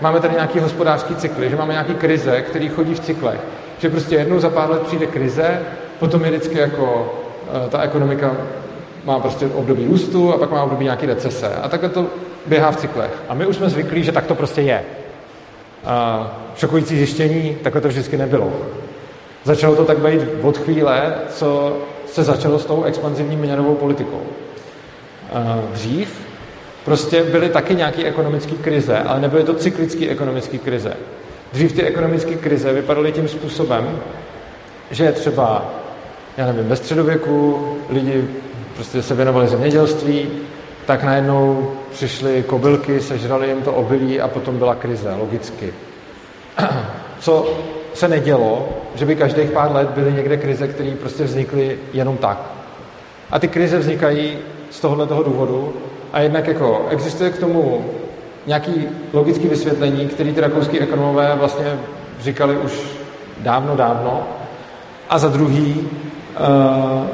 máme 0.00 0.20
tady 0.20 0.34
nějaký 0.34 0.58
hospodářský 0.58 1.16
cykly, 1.16 1.50
že 1.50 1.56
máme 1.56 1.72
nějaký 1.72 1.94
krize, 1.94 2.42
který 2.42 2.68
chodí 2.68 2.94
v 2.94 3.00
cyklech. 3.00 3.40
Že 3.78 3.90
prostě 3.90 4.14
jednou 4.14 4.38
za 4.38 4.50
pár 4.50 4.70
let 4.70 4.82
přijde 4.82 5.06
krize, 5.06 5.60
potom 5.98 6.24
je 6.24 6.30
vždycky 6.30 6.58
jako 6.58 7.14
eh, 7.66 7.68
ta 7.68 7.82
ekonomika 7.82 8.36
má 9.04 9.18
prostě 9.18 9.46
období 9.46 9.86
růstu 9.86 10.32
a 10.32 10.38
pak 10.38 10.50
má 10.50 10.62
období 10.62 10.84
nějaký 10.84 11.06
recese. 11.06 11.54
A 11.62 11.68
takhle 11.68 11.88
to 11.88 12.06
běhá 12.46 12.70
v 12.70 12.76
cyklech. 12.76 13.10
A 13.28 13.34
my 13.34 13.46
už 13.46 13.56
jsme 13.56 13.70
zvyklí, 13.70 14.04
že 14.04 14.12
tak 14.12 14.26
to 14.26 14.34
prostě 14.34 14.60
je. 14.60 14.82
A 15.84 16.30
šokující 16.56 16.96
zjištění, 16.96 17.56
takhle 17.62 17.80
to 17.80 17.88
vždycky 17.88 18.16
nebylo. 18.16 18.52
Začalo 19.44 19.76
to 19.76 19.84
tak 19.84 19.98
být 19.98 20.20
od 20.42 20.58
chvíle, 20.58 21.14
co 21.28 21.76
se 22.06 22.22
začalo 22.22 22.58
s 22.58 22.64
tou 22.64 22.84
expanzivní 22.84 23.36
měnovou 23.36 23.74
politikou. 23.74 24.22
A 25.32 25.58
dřív 25.72 26.31
Prostě 26.84 27.24
byly 27.24 27.48
taky 27.48 27.74
nějaké 27.74 28.04
ekonomické 28.04 28.54
krize, 28.54 28.98
ale 28.98 29.20
nebyly 29.20 29.44
to 29.44 29.54
cyklické 29.54 30.08
ekonomické 30.08 30.58
krize. 30.58 30.96
Dřív 31.52 31.72
ty 31.72 31.82
ekonomické 31.82 32.34
krize 32.34 32.72
vypadaly 32.72 33.12
tím 33.12 33.28
způsobem, 33.28 33.98
že 34.90 35.12
třeba, 35.12 35.64
já 36.36 36.46
nevím, 36.46 36.68
ve 36.68 36.76
středověku 36.76 37.68
lidi 37.88 38.28
prostě 38.74 39.02
se 39.02 39.14
věnovali 39.14 39.48
zemědělství, 39.48 40.28
tak 40.86 41.04
najednou 41.04 41.72
přišly 41.90 42.44
kobylky, 42.46 43.00
sežrali 43.00 43.48
jim 43.48 43.62
to 43.62 43.72
obilí 43.72 44.20
a 44.20 44.28
potom 44.28 44.58
byla 44.58 44.74
krize, 44.74 45.14
logicky. 45.14 45.74
Co 47.20 47.58
se 47.94 48.08
nedělo, 48.08 48.68
že 48.94 49.06
by 49.06 49.16
každých 49.16 49.50
pár 49.50 49.72
let 49.72 49.88
byly 49.88 50.12
někde 50.12 50.36
krize, 50.36 50.68
které 50.68 50.94
prostě 51.00 51.24
vznikly 51.24 51.78
jenom 51.92 52.16
tak. 52.16 52.50
A 53.30 53.38
ty 53.38 53.48
krize 53.48 53.78
vznikají 53.78 54.38
z 54.70 54.80
tohohle 54.80 55.06
toho 55.06 55.22
důvodu, 55.22 55.72
a 56.12 56.20
jednak 56.20 56.46
jako 56.46 56.86
existuje 56.90 57.30
k 57.30 57.38
tomu 57.38 57.84
nějaký 58.46 58.88
logický 59.12 59.48
vysvětlení, 59.48 60.08
který 60.08 60.32
ty 60.32 60.40
rakouský 60.40 60.80
ekonomové 60.80 61.34
vlastně 61.36 61.78
říkali 62.20 62.56
už 62.56 62.72
dávno, 63.38 63.76
dávno. 63.76 64.22
A 65.08 65.18
za 65.18 65.28
druhý, 65.28 65.74
uh, 65.80 67.06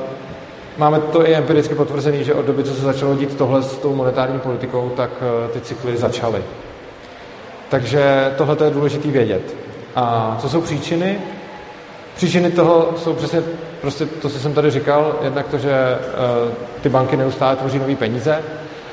máme 0.78 1.00
to 1.00 1.28
i 1.28 1.34
empiricky 1.34 1.74
potvrzené, 1.74 2.24
že 2.24 2.34
od 2.34 2.46
doby, 2.46 2.64
co 2.64 2.74
se 2.74 2.82
začalo 2.82 3.16
dít 3.16 3.36
tohle 3.36 3.62
s 3.62 3.78
tou 3.78 3.94
monetární 3.94 4.38
politikou, 4.38 4.92
tak 4.96 5.10
uh, 5.10 5.50
ty 5.50 5.60
cykly 5.60 5.96
začaly. 5.96 6.42
Takže 7.68 8.32
tohle 8.36 8.56
je 8.64 8.70
důležité 8.70 9.08
vědět. 9.08 9.56
A 9.96 10.36
co 10.40 10.48
jsou 10.48 10.60
příčiny? 10.60 11.18
Příčiny 12.16 12.50
toho 12.50 12.88
jsou 12.96 13.14
přesně 13.14 13.42
prostě 13.80 14.06
to, 14.06 14.28
co 14.28 14.38
jsem 14.38 14.54
tady 14.54 14.70
říkal, 14.70 15.14
jednak 15.22 15.46
to, 15.48 15.58
že 15.58 15.70
uh, 15.70 16.52
ty 16.82 16.88
banky 16.88 17.16
neustále 17.16 17.56
tvoří 17.56 17.78
nové 17.78 17.96
peníze, 17.96 18.38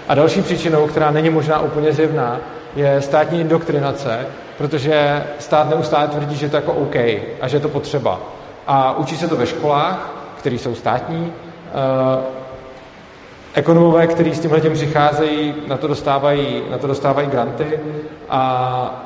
a 0.08 0.16
další 0.16 0.42
příčinou, 0.42 0.88
která 0.88 1.12
není 1.12 1.30
možná 1.30 1.60
úplně 1.60 1.94
zjevná, 1.94 2.40
je 2.76 3.02
státní 3.02 3.42
indoktrinace, 3.42 4.28
protože 4.58 5.24
stát 5.40 5.70
neustále 5.70 6.08
tvrdí, 6.08 6.36
že 6.36 6.50
to 6.50 6.56
je 6.56 6.62
jako 6.62 6.74
OK 6.74 6.96
a 7.42 7.48
že 7.48 7.58
je 7.58 7.62
to 7.62 7.70
potřeba. 7.70 8.20
A 8.68 8.98
učí 8.98 9.18
se 9.18 9.28
to 9.28 9.36
ve 9.36 9.46
školách, 9.46 10.14
které 10.38 10.56
jsou 10.56 10.76
státní, 10.76 11.34
eh, 11.34 12.24
ekonomové, 13.54 14.08
kteří 14.08 14.36
s 14.36 14.40
tímhle 14.40 14.62
tím 14.62 14.74
přicházejí, 14.74 15.56
na 15.68 15.78
to, 15.78 15.88
dostávají, 15.88 16.64
na 16.70 16.78
to 16.78 16.88
dostávají 16.88 17.28
granty 17.28 17.80
a 18.30 19.02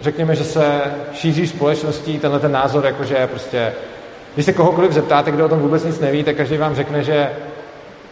řekněme, 0.00 0.34
že 0.34 0.44
se 0.44 0.82
šíří 1.12 1.46
společností 1.46 2.18
tenhle 2.18 2.40
ten 2.40 2.52
názor, 2.52 2.84
jakože 2.84 3.26
prostě, 3.26 3.72
když 4.34 4.46
se 4.46 4.52
kohokoliv 4.52 4.92
zeptáte, 4.92 5.30
kdo 5.30 5.46
o 5.46 5.48
tom 5.48 5.58
vůbec 5.58 5.84
nic 5.84 6.00
neví, 6.00 6.24
tak 6.24 6.36
každý 6.36 6.56
vám 6.56 6.74
řekne, 6.74 7.02
že 7.02 7.30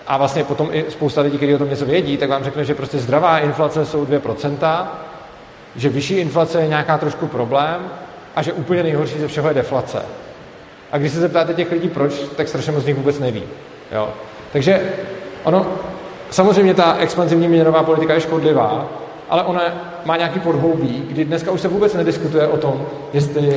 a 0.09 0.16
vlastně 0.16 0.44
potom 0.44 0.68
i 0.73 0.85
spousta 0.88 1.21
lidí, 1.21 1.37
kteří 1.37 1.55
o 1.55 1.59
tom 1.59 1.71
něco 1.71 1.87
vědí, 1.87 2.16
tak 2.16 2.31
vám 2.31 2.44
řekne, 2.44 2.64
že 2.64 2.75
prostě 2.75 2.99
zdravá 2.99 3.38
inflace 3.38 3.87
jsou 3.87 4.05
2%, 4.05 4.87
že 5.77 5.88
vyšší 5.88 6.14
inflace 6.14 6.61
je 6.61 6.68
nějaká 6.68 6.99
trošku 6.99 7.27
problém 7.27 7.90
a 8.37 8.42
že 8.42 8.53
úplně 8.53 8.83
nejhorší 8.83 9.18
ze 9.18 9.29
všeho 9.29 9.49
je 9.49 9.55
deflace. 9.55 10.03
A 10.92 10.99
když 10.99 11.12
se 11.12 11.21
zeptáte 11.21 11.55
těch 11.55 11.73
lidí 11.73 11.88
proč, 11.88 12.12
tak 12.37 12.49
strašně 12.49 12.73
moc 12.73 12.83
z 12.83 12.87
nich 12.87 12.97
vůbec 12.97 13.18
neví. 13.18 13.42
Jo? 13.92 14.09
Takže 14.53 14.92
ono, 15.44 15.66
samozřejmě 16.31 16.75
ta 16.75 16.97
expanzivní 16.99 17.49
měnová 17.49 17.83
politika 17.83 18.14
je 18.14 18.21
škodlivá, 18.21 18.88
ale 19.31 19.43
ona 19.43 19.62
má 20.05 20.17
nějaký 20.17 20.41
podhoubí, 20.41 21.05
kdy 21.09 21.25
dneska 21.25 21.51
už 21.51 21.61
se 21.61 21.69
vůbec 21.69 21.95
nediskutuje 21.95 22.47
o 22.47 22.57
tom, 22.57 22.87
jestli 23.12 23.49
uh, 23.49 23.55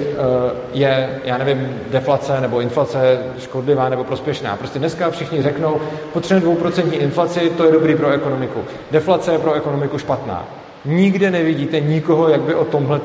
je, 0.73 1.19
já 1.23 1.37
nevím, 1.37 1.69
deflace 1.91 2.41
nebo 2.41 2.61
inflace 2.61 3.19
škodlivá 3.39 3.89
nebo 3.89 4.03
prospěšná. 4.03 4.55
Prostě 4.55 4.79
dneska 4.79 5.11
všichni 5.11 5.41
řeknou, 5.41 5.81
potřebujeme 6.13 6.45
dvouprocentní 6.45 6.97
inflaci, 6.97 7.51
to 7.57 7.65
je 7.65 7.71
dobrý 7.71 7.95
pro 7.95 8.09
ekonomiku. 8.09 8.59
Deflace 8.91 9.31
je 9.31 9.39
pro 9.39 9.53
ekonomiku 9.53 9.97
špatná. 9.97 10.45
Nikde 10.85 11.31
nevidíte 11.31 11.79
nikoho, 11.79 12.29
jak 12.29 12.41
by 12.41 12.55
o 12.55 12.65
tomhle 12.65 13.01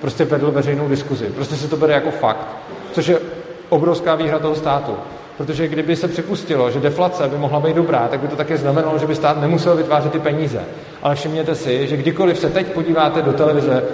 prostě 0.00 0.24
vedl 0.24 0.50
veřejnou 0.50 0.88
diskuzi. 0.88 1.26
Prostě 1.26 1.56
se 1.56 1.68
to 1.68 1.76
bere 1.76 1.94
jako 1.94 2.10
fakt, 2.10 2.46
což 2.92 3.06
je 3.06 3.18
obrovská 3.68 4.14
výhra 4.14 4.38
toho 4.38 4.54
státu. 4.54 4.96
Protože 5.36 5.68
kdyby 5.68 5.96
se 5.96 6.08
připustilo, 6.08 6.70
že 6.70 6.80
deflace 6.80 7.28
by 7.28 7.36
mohla 7.36 7.60
být 7.60 7.76
dobrá, 7.76 8.08
tak 8.08 8.20
by 8.20 8.28
to 8.28 8.36
také 8.36 8.56
znamenalo, 8.56 8.98
že 8.98 9.06
by 9.06 9.14
stát 9.14 9.40
nemusel 9.40 9.76
vytvářet 9.76 10.12
ty 10.12 10.18
peníze. 10.18 10.60
Ale 11.02 11.14
všimněte 11.14 11.54
si, 11.54 11.86
že 11.86 11.96
kdykoliv 11.96 12.38
se 12.38 12.50
teď 12.50 12.66
podíváte 12.66 13.22
do 13.22 13.32
televize, 13.32 13.84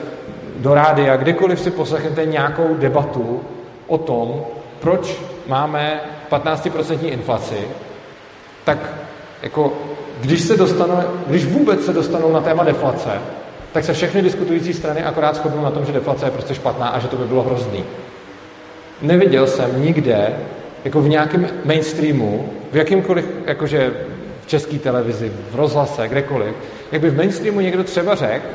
do 0.57 0.75
rádia, 0.75 1.17
kdykoliv 1.17 1.61
si 1.61 1.71
poslechnete 1.71 2.27
nějakou 2.27 2.75
debatu 2.75 3.41
o 3.87 3.99
tom, 3.99 4.43
proč 4.81 5.21
máme 5.47 6.01
15% 6.31 6.99
inflaci, 7.13 7.69
tak 8.65 8.79
jako 9.43 9.73
když, 10.21 10.41
se 10.41 10.57
dostanou, 10.57 11.03
když 11.27 11.45
vůbec 11.45 11.85
se 11.85 11.93
dostanou 11.93 12.33
na 12.33 12.41
téma 12.41 12.65
deflace, 12.65 13.11
tak 13.73 13.85
se 13.85 13.93
všechny 13.93 14.23
diskutující 14.23 14.75
strany 14.75 15.05
akorát 15.05 15.37
shodnou 15.37 15.63
na 15.63 15.71
tom, 15.71 15.85
že 15.85 15.93
deflace 15.93 16.27
je 16.27 16.31
prostě 16.31 16.55
špatná 16.55 16.89
a 16.89 16.99
že 16.99 17.09
to 17.09 17.17
by 17.17 17.25
bylo 17.25 17.43
hrozný. 17.43 17.85
Neviděl 19.03 19.47
jsem 19.47 19.83
nikde 19.83 20.37
jako 20.85 21.03
v 21.03 21.09
nějakém 21.09 21.49
mainstreamu, 21.65 22.49
v 22.73 22.77
jakýmkoliv, 22.77 23.25
jakože 23.47 23.93
v 24.43 24.47
české 24.47 24.79
televizi, 24.79 25.33
v 25.51 25.55
rozhlase, 25.55 26.09
kdekoliv, 26.09 26.55
jak 26.93 27.03
by 27.03 27.11
v 27.11 27.17
mainstreamu 27.17 27.61
někdo 27.61 27.85
třeba 27.85 28.15
řekl, 28.15 28.47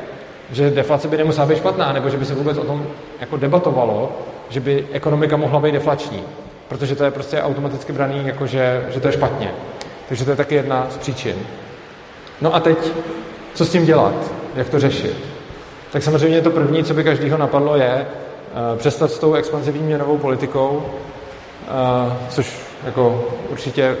že 0.52 0.70
deflace 0.70 1.08
by 1.08 1.16
nemusela 1.16 1.46
být 1.46 1.58
špatná, 1.58 1.92
nebo 1.92 2.10
že 2.10 2.16
by 2.16 2.24
se 2.24 2.34
vůbec 2.34 2.58
o 2.58 2.64
tom 2.64 2.86
jako 3.20 3.36
debatovalo, 3.36 4.12
že 4.48 4.60
by 4.60 4.86
ekonomika 4.92 5.36
mohla 5.36 5.60
být 5.60 5.72
deflační. 5.72 6.22
Protože 6.68 6.96
to 6.96 7.04
je 7.04 7.10
prostě 7.10 7.42
automaticky 7.42 7.92
braný, 7.92 8.26
jako 8.26 8.46
že, 8.46 8.86
to 9.00 9.08
je 9.08 9.12
špatně. 9.12 9.50
Takže 10.08 10.24
to 10.24 10.30
je 10.30 10.36
taky 10.36 10.54
jedna 10.54 10.86
z 10.90 10.96
příčin. 10.98 11.36
No 12.40 12.54
a 12.54 12.60
teď, 12.60 12.78
co 13.54 13.64
s 13.64 13.70
tím 13.70 13.86
dělat? 13.86 14.32
Jak 14.56 14.68
to 14.68 14.80
řešit? 14.80 15.16
Tak 15.92 16.02
samozřejmě 16.02 16.40
to 16.40 16.50
první, 16.50 16.84
co 16.84 16.94
by 16.94 17.04
každýho 17.04 17.38
napadlo, 17.38 17.76
je 17.76 18.06
přestat 18.76 19.10
s 19.10 19.18
tou 19.18 19.34
expanzivní 19.34 19.82
měnovou 19.82 20.18
politikou 20.18 20.82
což 22.28 22.56
jako 22.84 23.24
určitě 23.48 23.96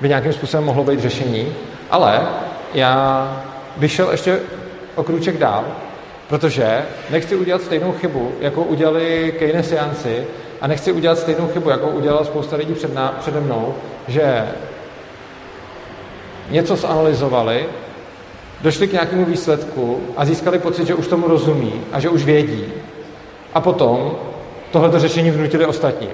by 0.00 0.08
nějakým 0.08 0.32
způsobem 0.32 0.64
mohlo 0.64 0.84
být 0.84 1.00
řešení. 1.00 1.54
Ale 1.90 2.28
já 2.74 3.42
bych 3.76 3.92
šel 3.92 4.10
ještě 4.10 4.40
o 4.94 5.02
krůček 5.02 5.38
dál, 5.38 5.64
protože 6.28 6.82
nechci 7.10 7.36
udělat 7.36 7.62
stejnou 7.62 7.92
chybu, 7.92 8.32
jako 8.40 8.62
udělali 8.62 9.34
Keynesiánci 9.38 10.26
a 10.60 10.66
nechci 10.66 10.92
udělat 10.92 11.18
stejnou 11.18 11.48
chybu, 11.48 11.70
jako 11.70 11.88
udělala 11.88 12.24
spousta 12.24 12.56
lidí 12.56 12.74
před 12.74 12.94
ná, 12.94 13.16
přede 13.20 13.40
mnou, 13.40 13.74
že 14.08 14.48
něco 16.50 16.76
zanalizovali, 16.76 17.66
došli 18.60 18.88
k 18.88 18.92
nějakému 18.92 19.24
výsledku 19.24 20.00
a 20.16 20.24
získali 20.24 20.58
pocit, 20.58 20.86
že 20.86 20.94
už 20.94 21.06
tomu 21.06 21.28
rozumí 21.28 21.72
a 21.92 22.00
že 22.00 22.08
už 22.08 22.24
vědí. 22.24 22.64
A 23.54 23.60
potom 23.60 24.16
tohleto 24.70 24.98
řešení 24.98 25.30
vnutili 25.30 25.66
ostatním. 25.66 26.10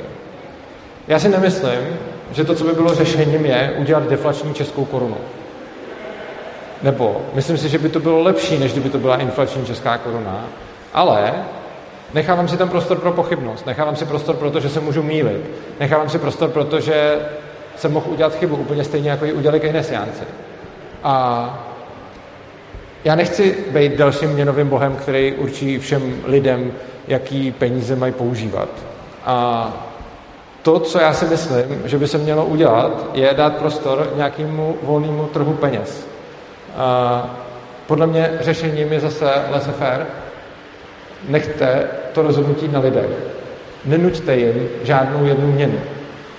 Já 1.09 1.19
si 1.19 1.29
nemyslím, 1.29 1.99
že 2.33 2.45
to, 2.45 2.55
co 2.55 2.65
by 2.65 2.73
bylo 2.73 2.95
řešením, 2.95 3.47
je 3.47 3.75
udělat 3.79 4.09
deflační 4.09 4.55
českou 4.55 4.85
korunu. 4.85 5.17
Nebo 6.83 7.23
myslím 7.35 7.59
si, 7.59 7.69
že 7.69 7.79
by 7.79 7.89
to 7.89 8.01
bylo 8.01 8.23
lepší, 8.23 8.59
než 8.59 8.73
kdyby 8.73 8.91
to 8.91 8.99
byla 8.99 9.17
inflační 9.17 9.67
česká 9.67 9.99
koruna, 9.99 10.45
ale 10.95 11.35
nechávám 12.15 12.49
si 12.49 12.57
tam 12.57 12.69
prostor 12.69 12.99
pro 12.99 13.13
pochybnost, 13.13 13.67
nechávám 13.67 13.97
si 13.97 14.05
prostor 14.05 14.37
pro 14.37 14.51
to, 14.51 14.61
že 14.61 14.69
se 14.69 14.81
můžu 14.81 15.03
mílit, 15.03 15.51
nechávám 15.81 16.09
si 16.09 16.19
prostor 16.19 16.51
pro 16.51 16.65
to, 16.65 16.81
že 16.81 17.19
jsem 17.77 17.93
mohl 17.93 18.11
udělat 18.11 18.35
chybu 18.35 18.57
úplně 18.57 18.85
stejně, 18.85 19.11
jako 19.11 19.25
ji 19.25 19.33
udělali 19.33 19.61
keynesiánci. 19.61 20.23
A 21.05 21.76
já 23.05 23.15
nechci 23.15 23.57
být 23.71 23.97
dalším 23.97 24.31
měnovým 24.31 24.69
bohem, 24.69 24.97
který 24.97 25.33
určí 25.33 25.79
všem 25.79 26.15
lidem, 26.25 26.73
jaký 27.09 27.53
peníze 27.53 27.97
mají 27.97 28.13
používat. 28.13 28.69
A 29.25 29.73
to, 30.63 30.81
co 30.81 30.99
já 30.99 31.13
si 31.13 31.25
myslím, 31.25 31.83
že 31.85 31.99
by 31.99 32.09
se 32.09 32.19
mělo 32.19 32.45
udělat, 32.45 33.07
je 33.15 33.35
dát 33.35 33.57
prostor 33.57 34.13
nějakému 34.17 34.77
volnému 34.83 35.27
trhu 35.27 35.53
peněz. 35.53 36.07
A 36.77 37.31
podle 37.87 38.07
mě 38.07 38.31
řešením 38.41 38.93
je 38.93 39.01
zase 39.01 39.25
laissez-faire. 39.51 40.07
Nechte 41.29 41.89
to 42.13 42.23
rozhodnutí 42.23 42.69
na 42.69 42.81
lidech. 42.81 43.11
Nenuďte 43.85 44.37
jim 44.37 44.69
žádnou 44.83 45.25
jednu 45.25 45.53
měnu. 45.53 45.79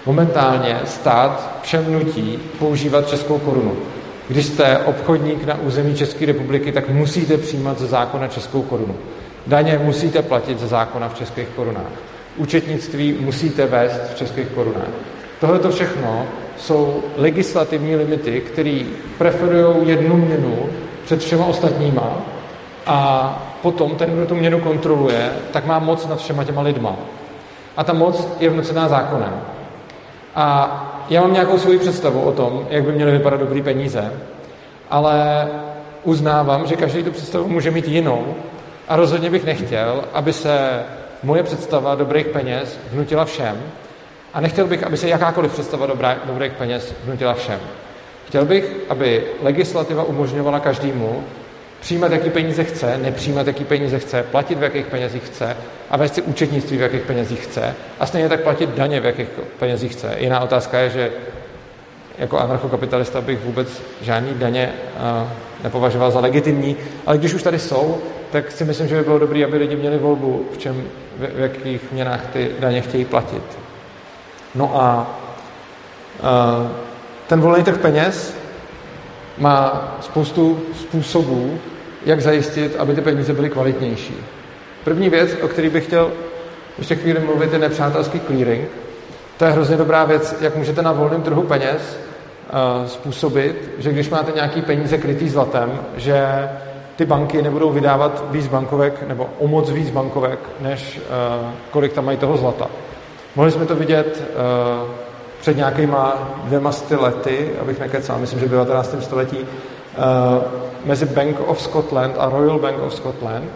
Momentálně 0.06 0.80
stát 0.86 1.60
všem 1.62 1.94
nutí 1.94 2.40
používat 2.60 3.10
českou 3.10 3.38
korunu. 3.38 3.78
Když 4.28 4.46
jste 4.46 4.78
obchodník 4.78 5.46
na 5.46 5.60
území 5.62 5.96
České 5.96 6.26
republiky, 6.26 6.72
tak 6.72 6.90
musíte 6.90 7.38
přijímat 7.38 7.80
ze 7.80 7.88
zákona 7.88 8.28
českou 8.28 8.62
korunu. 8.62 8.96
Daně 9.48 9.80
musíte 9.84 10.22
platit 10.22 10.60
ze 10.60 10.68
zákona 10.68 11.10
v 11.10 11.18
českých 11.18 11.48
korunách 11.48 11.92
účetnictví 12.38 13.18
musíte 13.20 13.66
vést 13.66 14.02
v 14.14 14.16
českých 14.16 14.48
korunách. 14.48 14.88
Tohle 15.40 15.60
to 15.60 15.70
všechno 15.72 16.26
jsou 16.58 17.04
legislativní 17.18 17.96
limity, 17.96 18.42
které 18.42 18.82
preferují 19.18 19.88
jednu 19.90 20.18
měnu 20.18 20.70
před 21.06 21.20
všema 21.20 21.46
ostatníma 21.46 22.18
a 22.86 23.30
potom 23.62 23.96
ten, 23.96 24.10
kdo 24.10 24.26
tu 24.26 24.36
měnu 24.36 24.60
kontroluje, 24.60 25.32
tak 25.52 25.66
má 25.66 25.80
moc 25.80 26.08
nad 26.08 26.20
všema 26.20 26.44
těma 26.44 26.62
lidma. 26.62 26.96
A 27.78 27.84
ta 27.84 27.94
moc 27.94 28.28
je 28.40 28.50
vnucená 28.50 28.88
zákonem. 28.88 29.42
A 30.36 30.87
já 31.10 31.22
mám 31.22 31.34
nějakou 31.34 31.58
svoji 31.58 31.80
představu 31.80 32.22
o 32.22 32.32
tom, 32.32 32.68
jak 32.70 32.84
by 32.84 32.92
měly 32.92 33.12
vypadat 33.12 33.40
dobrý 33.40 33.62
peníze, 33.62 34.14
ale 34.90 35.48
uznávám, 36.04 36.68
že 36.68 36.76
každý 36.76 37.04
tu 37.04 37.12
představu 37.12 37.48
může 37.48 37.72
mít 37.72 37.88
jinou 37.88 38.36
a 38.88 38.96
rozhodně 38.96 39.30
bych 39.30 39.46
nechtěl, 39.46 40.04
aby 40.14 40.34
se 40.34 40.84
moje 41.24 41.44
představa 41.44 41.96
dobrých 41.96 42.28
peněz 42.28 42.80
vnutila 42.92 43.26
všem 43.26 43.58
a 44.34 44.42
nechtěl 44.42 44.68
bych, 44.68 44.84
aby 44.84 44.98
se 44.98 45.08
jakákoliv 45.10 45.54
představa 45.54 45.86
dobrá, 45.86 46.18
dobrých 46.26 46.54
peněz 46.54 46.94
vnutila 47.06 47.34
všem. 47.34 47.60
Chtěl 48.28 48.46
bych, 48.46 48.76
aby 48.90 49.24
legislativa 49.44 50.04
umožňovala 50.04 50.60
každému 50.60 51.24
přijímat, 51.80 52.12
jaký 52.12 52.30
peníze 52.30 52.64
chce, 52.64 52.98
nepřijímat, 52.98 53.48
jaký 53.48 53.64
peníze 53.64 54.00
chce, 54.00 54.24
platit, 54.24 54.58
v 54.58 54.64
jakých 54.64 54.86
penězích 54.86 55.24
chce 55.24 55.58
a 55.90 55.98
vést 55.98 56.16
si 56.16 56.22
účetnictví, 56.22 56.78
v 56.78 56.82
jakých 56.82 57.02
penězích 57.02 57.44
chce 57.44 57.76
a 58.00 58.06
stejně 58.06 58.30
tak 58.30 58.42
platit 58.42 58.70
daně, 58.70 59.00
v 59.00 59.06
jakých 59.06 59.28
penězích 59.60 59.92
chce. 59.92 60.16
Jiná 60.18 60.40
otázka 60.40 60.80
je, 60.80 60.90
že 60.90 61.12
jako 62.18 62.40
anarchokapitalista 62.40 63.22
bych 63.22 63.46
vůbec 63.46 63.82
žádný 64.02 64.34
daně 64.34 64.74
uh, 65.24 65.30
nepovažoval 65.64 66.12
za 66.12 66.20
legitimní, 66.20 66.76
ale 67.06 67.18
když 67.18 67.34
už 67.34 67.44
tady 67.44 67.60
jsou, 67.60 67.98
tak 68.32 68.52
si 68.52 68.66
myslím, 68.66 68.88
že 68.88 68.96
by 68.96 69.04
bylo 69.04 69.20
dobré, 69.20 69.46
aby 69.46 69.58
lidi 69.58 69.76
měli 69.76 69.98
volbu, 69.98 70.46
v, 70.54 70.58
čem, 70.58 70.84
v, 71.18 71.40
jakých 71.40 71.92
měnách 71.92 72.26
ty 72.34 72.52
daně 72.60 72.82
chtějí 72.82 73.06
platit. 73.06 73.44
No 74.56 74.82
a 74.82 75.18
uh, 76.20 76.68
ten 77.28 77.42
volný 77.42 77.64
trh 77.64 77.78
peněz 77.78 78.36
má 79.38 79.88
spoustu 80.02 80.60
způsobů, 80.76 81.60
jak 82.06 82.22
zajistit, 82.22 82.76
aby 82.80 82.96
ty 82.96 83.02
peníze 83.02 83.34
byly 83.34 83.50
kvalitnější. 83.50 84.16
První 84.84 85.10
věc, 85.10 85.38
o 85.42 85.48
který 85.48 85.70
bych 85.70 85.86
chtěl 85.86 86.12
ještě 86.78 86.96
chvíli 86.96 87.20
mluvit, 87.20 87.54
je 87.54 87.60
nepřátelský 87.60 88.20
clearing. 88.20 88.70
To 89.38 89.46
je 89.46 89.52
hrozně 89.52 89.78
dobrá 89.78 90.06
věc, 90.06 90.36
jak 90.42 90.56
můžete 90.56 90.82
na 90.82 90.92
volném 90.92 91.22
trhu 91.22 91.42
peněz 91.42 92.00
uh, 92.80 92.88
způsobit, 92.88 93.72
že 93.78 93.92
když 93.92 94.10
máte 94.10 94.32
nějaký 94.32 94.62
peníze 94.62 94.98
krytý 94.98 95.30
zlatem, 95.30 95.80
že 95.96 96.50
ty 96.96 97.06
banky 97.06 97.42
nebudou 97.42 97.70
vydávat 97.72 98.24
víc 98.32 98.48
bankovek 98.48 99.08
nebo 99.08 99.30
o 99.40 99.48
moc 99.48 99.70
víc 99.70 99.90
bankovek, 99.90 100.40
než 100.62 100.98
uh, 100.98 101.50
kolik 101.72 101.94
tam 101.94 102.06
mají 102.06 102.18
toho 102.18 102.38
zlata. 102.38 102.68
Mohli 103.36 103.52
jsme 103.52 103.66
to 103.66 103.76
vidět 103.76 104.24
uh, 104.84 105.07
před 105.40 105.58
nějakýma 105.58 106.30
dvěma 106.44 106.72
sty 106.72 106.96
lety, 106.96 107.52
abych 107.62 107.80
nekecal, 107.80 108.20
myslím, 108.20 108.40
že 108.40 108.46
v 108.46 108.50
19. 108.50 108.96
století, 109.00 109.38
uh, 109.38 109.46
mezi 110.86 111.06
Bank 111.06 111.38
of 111.46 111.62
Scotland 111.62 112.16
a 112.18 112.30
Royal 112.30 112.60
Bank 112.60 112.78
of 112.82 112.94
Scotland, 112.94 113.52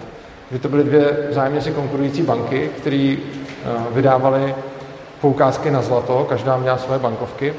kdy 0.50 0.60
to 0.60 0.70
byly 0.70 0.84
dvě 0.84 1.18
vzájemně 1.30 1.62
si 1.62 1.72
konkurující 1.72 2.22
banky, 2.22 2.70
které 2.78 3.16
uh, 3.18 3.96
vydávaly 3.96 4.56
poukázky 5.22 5.72
na 5.72 5.82
zlato, 5.82 6.26
každá 6.30 6.58
měla 6.58 6.78
svoje 6.78 7.00
bankovky. 7.00 7.54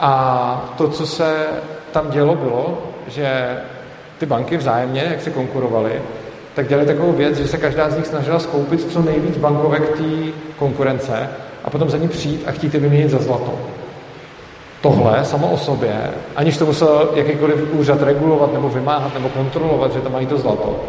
A 0.00 0.74
to, 0.78 0.88
co 0.88 1.06
se 1.06 1.46
tam 1.92 2.10
dělo, 2.10 2.34
bylo, 2.34 2.78
že 3.06 3.56
ty 4.18 4.26
banky 4.26 4.56
vzájemně, 4.56 5.06
jak 5.10 5.20
se 5.20 5.30
konkurovaly, 5.30 6.02
tak 6.54 6.68
dělali 6.68 6.86
takovou 6.86 7.12
věc, 7.12 7.36
že 7.36 7.48
se 7.48 7.58
každá 7.58 7.90
z 7.90 7.96
nich 7.96 8.06
snažila 8.06 8.38
skoupit 8.38 8.92
co 8.92 9.02
nejvíc 9.02 9.36
bankovek 9.36 9.88
té 9.88 10.32
konkurence 10.56 11.28
a 11.68 11.70
potom 11.70 11.90
za 11.90 11.96
ní 11.96 12.08
přijít 12.08 12.42
a 12.46 12.52
chtít 12.52 12.74
je 12.74 12.80
vyměnit 12.80 13.10
za 13.10 13.18
zlato. 13.18 13.52
Tohle 14.82 15.24
samo 15.24 15.50
o 15.50 15.56
sobě, 15.56 16.10
aniž 16.36 16.56
to 16.56 16.66
musel 16.66 17.10
jakýkoliv 17.14 17.72
úřad 17.72 18.02
regulovat 18.02 18.52
nebo 18.52 18.68
vymáhat 18.68 19.14
nebo 19.14 19.28
kontrolovat, 19.28 19.92
že 19.92 20.00
tam 20.00 20.12
mají 20.12 20.26
to 20.26 20.38
zlato, 20.38 20.80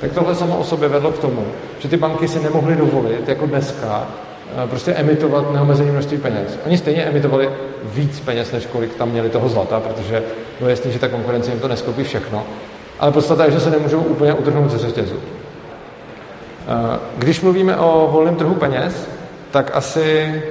tak 0.00 0.12
tohle 0.12 0.34
samo 0.34 0.56
o 0.56 0.64
sobě 0.64 0.88
vedlo 0.88 1.12
k 1.12 1.18
tomu, 1.18 1.44
že 1.78 1.88
ty 1.88 1.96
banky 1.96 2.28
si 2.28 2.40
nemohly 2.40 2.76
dovolit, 2.76 3.28
jako 3.28 3.46
dneska, 3.46 4.06
eh, 4.64 4.66
prostě 4.66 4.92
emitovat 4.92 5.52
neomezené 5.52 5.92
množství 5.92 6.18
peněz. 6.18 6.58
Oni 6.66 6.78
stejně 6.78 7.02
emitovali 7.02 7.50
víc 7.84 8.20
peněz, 8.20 8.52
než 8.52 8.66
kolik 8.66 8.94
tam 8.94 9.10
měli 9.10 9.30
toho 9.30 9.48
zlata, 9.48 9.80
protože 9.80 10.22
bylo 10.58 10.70
jasný, 10.70 10.92
že 10.92 10.98
ta 10.98 11.08
konkurence 11.08 11.50
jim 11.50 11.60
to 11.60 11.68
neskoupí 11.68 12.02
všechno. 12.02 12.44
Ale 13.00 13.12
podstata 13.12 13.44
je, 13.44 13.50
že 13.50 13.60
se 13.60 13.70
nemůžou 13.70 14.00
úplně 14.00 14.34
utrhnout 14.34 14.70
ze 14.70 14.78
řetězu. 14.78 15.16
Eh, 15.16 16.98
když 17.16 17.40
mluvíme 17.40 17.76
o 17.76 18.08
volném 18.12 18.36
trhu 18.36 18.54
peněz, 18.54 19.17
tak 19.50 19.70
asi 19.74 20.42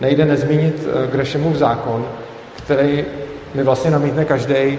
nejde 0.00 0.24
nezmínit 0.24 0.86
eh, 0.86 1.06
Grešemův 1.06 1.56
zákon, 1.56 2.06
který 2.56 3.04
mi 3.54 3.62
vlastně 3.62 3.90
namítne 3.90 4.24
každý, 4.24 4.54
eh, 4.54 4.78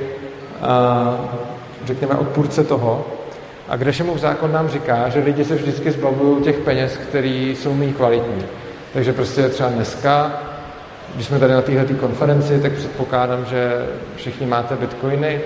řekněme, 1.85 2.15
odpůrce 2.15 2.63
toho. 2.63 3.05
A 3.69 3.77
Grešemův 3.77 4.19
zákon 4.19 4.51
nám 4.51 4.69
říká, 4.69 5.09
že 5.09 5.19
lidi 5.19 5.45
se 5.45 5.55
vždycky 5.55 5.91
zbavují 5.91 6.43
těch 6.43 6.57
peněz, 6.57 6.97
které 6.97 7.27
jsou 7.27 7.73
méně 7.73 7.93
kvalitní. 7.93 8.45
Takže 8.93 9.13
prostě 9.13 9.49
třeba 9.49 9.69
dneska, 9.69 10.41
když 11.15 11.27
jsme 11.27 11.39
tady 11.39 11.53
na 11.53 11.61
této 11.61 11.93
konferenci, 11.93 12.59
tak 12.59 12.71
předpokládám, 12.71 13.45
že 13.45 13.85
všichni 14.15 14.45
máte 14.45 14.75
bitcoiny 14.75 15.41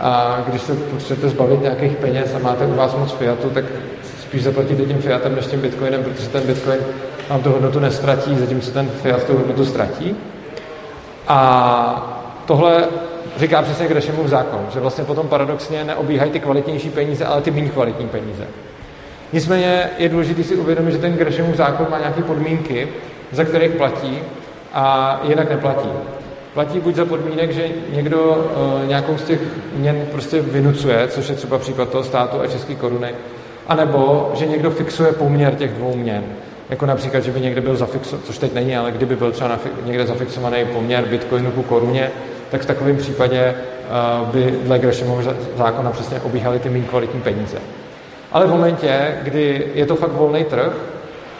a 0.00 0.44
když 0.48 0.62
se 0.62 0.74
potřebujete 0.74 1.28
zbavit 1.28 1.62
nějakých 1.62 1.96
peněz 1.96 2.34
a 2.34 2.38
máte 2.38 2.66
u 2.66 2.74
vás 2.74 2.94
moc 2.94 3.12
fiatu, 3.12 3.50
tak 3.50 3.64
spíš 4.22 4.42
zaplatíte 4.42 4.82
tím 4.82 4.98
fiatem 4.98 5.34
než 5.34 5.46
tím 5.46 5.60
bitcoinem, 5.60 6.04
protože 6.04 6.28
ten 6.28 6.42
bitcoin 6.42 6.78
vám 7.28 7.42
tu 7.42 7.50
hodnotu 7.50 7.80
nestratí, 7.80 8.36
zatímco 8.36 8.70
ten 8.70 8.88
fiat 8.88 9.24
tu 9.24 9.36
hodnotu 9.36 9.64
ztratí. 9.64 10.16
A 11.28 12.22
tohle 12.46 12.88
říká 13.36 13.62
přesně 13.62 13.86
Grešemův 13.86 14.26
zákon, 14.26 14.66
že 14.74 14.80
vlastně 14.80 15.04
potom 15.04 15.28
paradoxně 15.28 15.84
neobíhají 15.84 16.30
ty 16.30 16.40
kvalitnější 16.40 16.90
peníze, 16.90 17.24
ale 17.24 17.42
ty 17.42 17.50
méně 17.50 17.68
kvalitní 17.68 18.08
peníze. 18.08 18.46
Nicméně 19.32 19.90
je 19.98 20.08
důležité 20.08 20.44
si 20.44 20.54
uvědomit, 20.54 20.92
že 20.92 20.98
ten 20.98 21.16
Grešemův 21.16 21.56
zákon 21.56 21.86
má 21.90 21.98
nějaké 21.98 22.22
podmínky, 22.22 22.88
za 23.32 23.44
kterých 23.44 23.70
platí 23.70 24.18
a 24.72 25.20
jinak 25.28 25.50
neplatí. 25.50 25.88
Platí 26.54 26.80
buď 26.80 26.94
za 26.94 27.04
podmínek, 27.04 27.52
že 27.52 27.68
někdo 27.92 28.22
uh, 28.24 28.88
nějakou 28.88 29.18
z 29.18 29.22
těch 29.22 29.40
měn 29.76 30.06
prostě 30.12 30.40
vynucuje, 30.40 31.08
což 31.08 31.28
je 31.28 31.34
třeba 31.34 31.58
případ 31.58 31.88
toho 31.88 32.04
státu 32.04 32.40
a 32.40 32.46
české 32.46 32.74
koruny, 32.74 33.14
anebo 33.66 34.30
že 34.34 34.46
někdo 34.46 34.70
fixuje 34.70 35.12
poměr 35.12 35.54
těch 35.54 35.74
dvou 35.74 35.96
měn. 35.96 36.24
Jako 36.70 36.86
například, 36.86 37.20
že 37.20 37.30
by 37.30 37.40
někde 37.40 37.60
byl 37.60 37.76
zafixovaný, 37.76 38.26
což 38.26 38.38
teď 38.38 38.54
není, 38.54 38.76
ale 38.76 38.92
kdyby 38.92 39.16
byl 39.16 39.32
třeba 39.32 39.58
někde 39.84 40.06
zafixovaný 40.06 40.64
poměr 40.64 41.04
bitcoinu 41.04 41.50
ku 41.50 41.62
koruně, 41.62 42.10
tak 42.50 42.60
v 42.60 42.66
takovém 42.66 42.96
případě 42.96 43.54
uh, 44.24 44.28
by 44.28 44.58
dle 44.62 44.78
Greshamovho 44.78 45.34
zákona 45.56 45.90
přesně 45.90 46.20
obíhaly 46.20 46.58
ty 46.58 46.70
méně 46.70 46.84
kvalitní 46.84 47.20
peníze. 47.20 47.58
Ale 48.32 48.46
v 48.46 48.50
momentě, 48.50 49.14
kdy 49.22 49.66
je 49.74 49.86
to 49.86 49.96
fakt 49.96 50.12
volný 50.12 50.44
trh, 50.44 50.72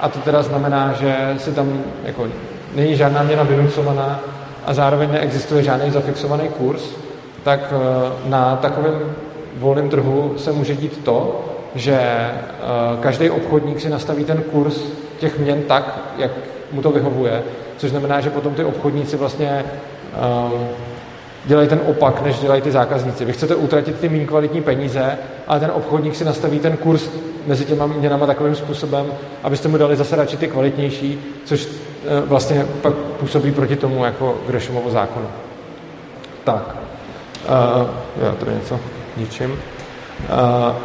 a 0.01 0.09
to 0.09 0.19
teda 0.19 0.43
znamená, 0.43 0.93
že 0.93 1.35
si 1.39 1.53
tam 1.53 1.83
jako 2.05 2.27
není 2.75 2.97
žádná 2.97 3.23
měna 3.23 3.43
vynucovaná 3.43 4.21
a 4.67 4.75
zároveň 4.75 5.13
neexistuje 5.13 5.63
žádný 5.63 5.91
zafixovaný 5.91 6.49
kurz, 6.49 6.83
tak 7.43 7.73
uh, 7.73 8.31
na 8.31 8.57
takovém 8.57 9.01
volném 9.57 9.89
trhu 9.89 10.35
se 10.37 10.53
může 10.53 10.77
dít 10.77 11.05
to, 11.05 11.45
že 11.75 11.99
uh, 12.01 13.01
každý 13.01 13.31
obchodník 13.31 13.81
si 13.81 13.89
nastaví 13.89 14.25
ten 14.25 14.43
kurz 14.43 14.81
těch 15.19 15.39
měn 15.39 15.63
tak, 15.63 15.99
jak 16.19 16.31
mu 16.73 16.83
to 16.83 16.91
vyhovuje, 16.91 17.43
což 17.77 17.91
znamená, 17.91 18.21
že 18.21 18.31
potom 18.31 18.55
ty 18.55 18.65
obchodníci 18.65 19.17
vlastně 19.17 19.65
um, 20.45 20.69
dělají 21.45 21.69
ten 21.69 21.81
opak, 21.87 22.23
než 22.23 22.39
dělají 22.39 22.63
ty 22.63 22.71
zákazníci. 22.71 23.25
Vy 23.25 23.33
chcete 23.33 23.55
utratit 23.55 24.01
ty 24.01 24.09
méně 24.09 24.27
kvalitní 24.27 24.63
peníze, 24.63 25.19
ale 25.47 25.61
ten 25.61 25.71
obchodník 25.75 26.17
si 26.17 26.25
nastaví 26.25 26.59
ten 26.59 26.77
kurz 26.77 27.09
mezi 27.47 27.65
těma 27.65 27.87
měnama 27.87 28.27
takovým 28.27 28.55
způsobem, 28.55 29.07
abyste 29.43 29.69
mu 29.69 29.79
dali 29.79 29.97
zase 29.97 30.17
radši 30.17 30.37
ty 30.37 30.49
kvalitnější, 30.49 31.21
což 31.45 31.67
uh, 31.67 32.29
vlastně 32.29 32.67
pak 32.83 32.95
působí 32.95 33.53
proti 33.53 33.77
tomu 33.77 34.05
jako 34.05 34.35
Greshamovo 34.47 34.91
zákonu. 34.91 35.27
Tak. 36.45 36.77
Uh, 37.49 37.87
já 38.27 38.33
tady 38.33 38.53
něco 38.55 38.81
ničím. 39.17 39.51
Uh, 39.53 40.77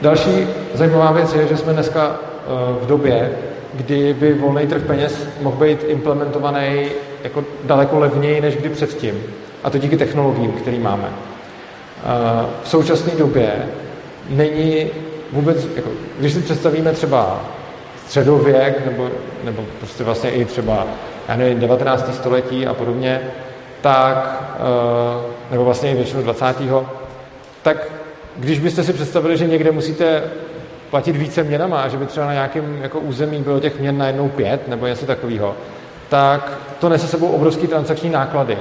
další 0.00 0.46
zajímavá 0.74 1.12
věc 1.12 1.34
je, 1.34 1.46
že 1.46 1.56
jsme 1.56 1.72
dneska 1.72 2.08
uh, 2.08 2.84
v 2.84 2.86
době, 2.86 3.32
kdy 3.74 4.14
by 4.14 4.34
volný 4.34 4.66
trh 4.66 4.82
peněz 4.82 5.26
mohl 5.40 5.56
být 5.56 5.84
implementovaný 5.86 6.86
jako 7.24 7.44
daleko 7.64 7.98
levněji 7.98 8.40
než 8.40 8.56
kdy 8.56 8.68
předtím. 8.68 9.22
A 9.64 9.70
to 9.70 9.78
díky 9.78 9.96
technologiím, 9.96 10.52
které 10.52 10.78
máme. 10.78 11.08
V 12.62 12.68
současné 12.68 13.12
době 13.18 13.52
není 14.28 14.90
vůbec, 15.32 15.66
jako, 15.76 15.90
když 16.18 16.32
si 16.32 16.40
představíme 16.40 16.92
třeba 16.92 17.40
středověk, 18.06 18.86
nebo, 18.86 19.08
nebo 19.44 19.64
prostě 19.78 20.04
vlastně 20.04 20.30
i 20.30 20.44
třeba, 20.44 20.86
já 21.28 21.36
nevím, 21.36 21.60
19. 21.60 22.14
století 22.14 22.66
a 22.66 22.74
podobně, 22.74 23.20
tak, 23.80 24.42
nebo 25.50 25.64
vlastně 25.64 25.90
i 25.90 25.94
většinu 25.94 26.22
20. 26.22 26.44
tak 27.62 27.88
když 28.36 28.58
byste 28.58 28.84
si 28.84 28.92
představili, 28.92 29.36
že 29.36 29.46
někde 29.46 29.70
musíte 29.70 30.22
platit 30.92 31.16
více 31.16 31.42
měnama 31.42 31.82
a 31.82 31.88
že 31.88 31.96
by 31.96 32.06
třeba 32.06 32.26
na 32.26 32.32
nějakém 32.32 32.78
jako 32.82 33.00
území 33.00 33.42
bylo 33.42 33.60
těch 33.60 33.80
měn 33.80 33.98
najednou 33.98 34.28
pět 34.28 34.68
nebo 34.68 34.86
něco 34.86 35.06
takového, 35.06 35.54
tak 36.08 36.58
to 36.80 36.88
nese 36.88 37.06
sebou 37.06 37.26
obrovský 37.26 37.66
transakční 37.66 38.10
náklady. 38.10 38.58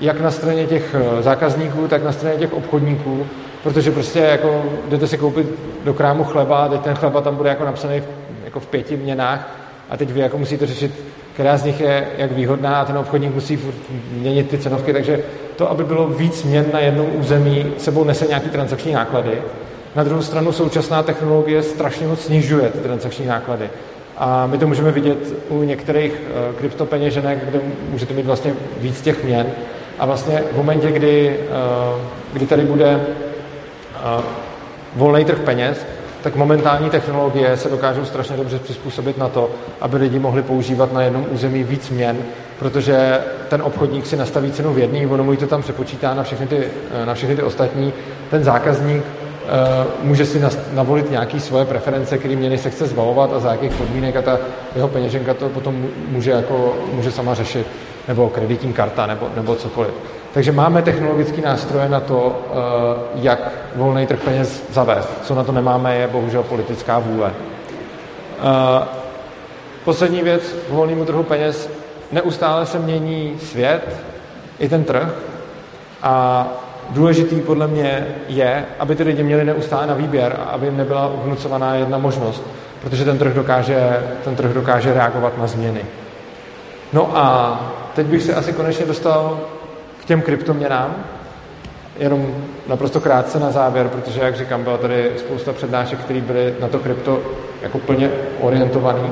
Jak 0.00 0.20
na 0.20 0.30
straně 0.30 0.66
těch 0.66 0.94
eh, 0.94 1.22
zákazníků, 1.22 1.88
tak 1.88 2.04
na 2.04 2.12
straně 2.12 2.36
těch 2.36 2.52
obchodníků, 2.52 3.26
protože 3.62 3.90
prostě 3.90 4.18
jako 4.18 4.64
jdete 4.88 5.06
si 5.06 5.18
koupit 5.18 5.46
do 5.84 5.94
krámu 5.94 6.24
chleba 6.24 6.64
a 6.64 6.68
teď 6.68 6.80
ten 6.80 6.94
chleba 6.94 7.20
tam 7.20 7.36
bude 7.36 7.48
jako 7.48 7.64
napsaný 7.64 8.00
v, 8.00 8.04
jako 8.44 8.60
v 8.60 8.66
pěti 8.66 8.96
měnách 8.96 9.48
a 9.90 9.96
teď 9.96 10.10
vy 10.10 10.20
jako 10.20 10.38
musíte 10.38 10.66
řešit, 10.66 11.04
která 11.34 11.56
z 11.56 11.64
nich 11.64 11.80
je 11.80 12.08
jak 12.16 12.32
výhodná 12.32 12.80
a 12.80 12.84
ten 12.84 12.98
obchodník 12.98 13.34
musí 13.34 13.58
měnit 14.12 14.50
ty 14.50 14.58
cenovky, 14.58 14.92
takže 14.92 15.20
to, 15.56 15.70
aby 15.70 15.84
bylo 15.84 16.08
víc 16.08 16.42
měn 16.42 16.64
na 16.72 16.80
jednom 16.80 17.06
území, 17.14 17.72
sebou 17.78 18.04
nese 18.04 18.26
nějaký 18.26 18.48
transakční 18.50 18.92
náklady 18.92 19.38
na 19.96 20.04
druhou 20.04 20.22
stranu 20.22 20.52
současná 20.52 21.02
technologie 21.02 21.62
strašně 21.62 22.06
moc 22.06 22.20
snižuje 22.20 22.68
ty 22.68 22.78
transakční 22.78 23.26
náklady. 23.26 23.70
A 24.16 24.46
my 24.46 24.58
to 24.58 24.66
můžeme 24.66 24.90
vidět 24.92 25.18
u 25.48 25.62
některých 25.62 26.12
uh, 26.12 26.54
kryptopeněženek, 26.54 27.44
kde 27.44 27.60
můžete 27.90 28.14
mít 28.14 28.26
vlastně 28.26 28.54
víc 28.80 29.00
těch 29.00 29.24
měn. 29.24 29.46
A 29.98 30.06
vlastně 30.06 30.42
v 30.52 30.56
momentě, 30.56 30.90
kdy, 30.92 31.38
uh, 31.94 32.00
kdy 32.32 32.46
tady 32.46 32.62
bude 32.62 32.96
uh, 32.96 34.24
volný 34.96 35.24
trh 35.24 35.38
peněz, 35.38 35.86
tak 36.22 36.36
momentální 36.36 36.90
technologie 36.90 37.56
se 37.56 37.68
dokážou 37.68 38.04
strašně 38.04 38.36
dobře 38.36 38.58
přizpůsobit 38.58 39.18
na 39.18 39.28
to, 39.28 39.50
aby 39.80 39.96
lidi 39.96 40.18
mohli 40.18 40.42
používat 40.42 40.92
na 40.92 41.02
jednom 41.02 41.26
území 41.30 41.64
víc 41.64 41.90
měn, 41.90 42.18
protože 42.58 43.20
ten 43.48 43.62
obchodník 43.62 44.06
si 44.06 44.16
nastaví 44.16 44.52
cenu 44.52 44.72
v 44.72 44.78
jedný, 44.78 45.06
ono 45.06 45.24
mu 45.24 45.36
to 45.36 45.46
tam 45.46 45.62
přepočítá 45.62 46.14
na 46.14 46.22
všechny 46.22 46.46
ty, 46.46 46.68
na 47.04 47.14
všechny 47.14 47.36
ty 47.36 47.42
ostatní. 47.42 47.92
Ten 48.30 48.44
zákazník 48.44 49.04
Eh, 49.04 49.17
může 50.02 50.26
si 50.26 50.42
navolit 50.72 51.10
nějaké 51.10 51.40
svoje 51.40 51.64
preference, 51.64 52.18
které 52.18 52.36
měny 52.36 52.58
se 52.58 52.70
chce 52.70 52.86
zbavovat 52.86 53.32
a 53.32 53.38
za 53.38 53.52
jakých 53.52 53.72
podmínek 53.72 54.16
a 54.16 54.22
ta 54.22 54.38
jeho 54.74 54.88
peněženka 54.88 55.34
to 55.34 55.48
potom 55.48 55.86
může, 56.08 56.30
jako, 56.30 56.76
může 56.92 57.12
sama 57.12 57.34
řešit, 57.34 57.66
nebo 58.08 58.28
kreditní 58.28 58.72
karta, 58.72 59.06
nebo, 59.06 59.28
nebo 59.36 59.56
cokoliv. 59.56 59.90
Takže 60.34 60.52
máme 60.52 60.82
technologické 60.82 61.42
nástroje 61.42 61.88
na 61.88 62.00
to, 62.00 62.42
eh, 62.50 62.54
jak 63.14 63.52
volný 63.76 64.06
trh 64.06 64.20
peněz 64.20 64.62
zavést. 64.70 65.08
Co 65.24 65.34
na 65.34 65.44
to 65.44 65.52
nemáme, 65.52 65.96
je 65.96 66.08
bohužel 66.08 66.42
politická 66.42 66.98
vůle. 66.98 67.32
Eh, 68.38 68.84
poslední 69.84 70.22
věc 70.22 70.42
k 70.68 70.70
volnému 70.70 71.04
trhu 71.04 71.22
peněz. 71.22 71.70
Neustále 72.12 72.66
se 72.66 72.78
mění 72.78 73.36
svět, 73.42 73.96
i 74.58 74.68
ten 74.68 74.84
trh. 74.84 75.08
A 76.02 76.46
důležitý 76.90 77.40
podle 77.40 77.66
mě 77.66 78.06
je, 78.28 78.64
aby 78.78 78.96
ty 78.96 79.02
lidi 79.02 79.22
měli 79.22 79.44
neustále 79.44 79.86
na 79.86 79.94
výběr 79.94 80.36
a 80.40 80.42
aby 80.42 80.66
jim 80.66 80.76
nebyla 80.76 81.12
vnucovaná 81.24 81.74
jedna 81.74 81.98
možnost, 81.98 82.42
protože 82.82 83.04
ten 83.04 83.18
trh 83.18 83.34
dokáže, 83.34 84.02
ten 84.24 84.36
trh 84.36 84.52
dokáže 84.52 84.94
reagovat 84.94 85.38
na 85.38 85.46
změny. 85.46 85.80
No 86.92 87.16
a 87.16 87.60
teď 87.94 88.06
bych 88.06 88.22
se 88.22 88.34
asi 88.34 88.52
konečně 88.52 88.86
dostal 88.86 89.40
k 90.02 90.04
těm 90.04 90.22
kryptoměnám, 90.22 90.94
jenom 91.98 92.34
naprosto 92.68 93.00
krátce 93.00 93.40
na 93.40 93.50
závěr, 93.50 93.88
protože, 93.88 94.20
jak 94.20 94.36
říkám, 94.36 94.64
byla 94.64 94.76
tady 94.76 95.10
spousta 95.16 95.52
přednášek, 95.52 95.98
které 95.98 96.20
byly 96.20 96.54
na 96.60 96.68
to 96.68 96.78
krypto 96.78 97.20
jako 97.62 97.78
plně 97.78 98.10
orientovaný. 98.40 99.10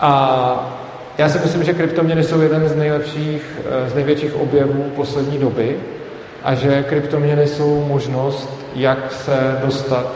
A 0.00 0.76
já 1.18 1.28
si 1.28 1.38
myslím, 1.38 1.64
že 1.64 1.72
kryptoměny 1.72 2.24
jsou 2.24 2.40
jeden 2.40 2.68
z 2.68 2.76
nejlepších, 2.76 3.42
z 3.86 3.94
největších 3.94 4.36
objevů 4.36 4.84
poslední 4.96 5.38
doby 5.38 5.76
a 6.42 6.54
že 6.54 6.82
kryptoměny 6.82 7.46
jsou 7.46 7.84
možnost, 7.88 8.50
jak 8.74 9.12
se 9.12 9.58
dostat, 9.64 10.06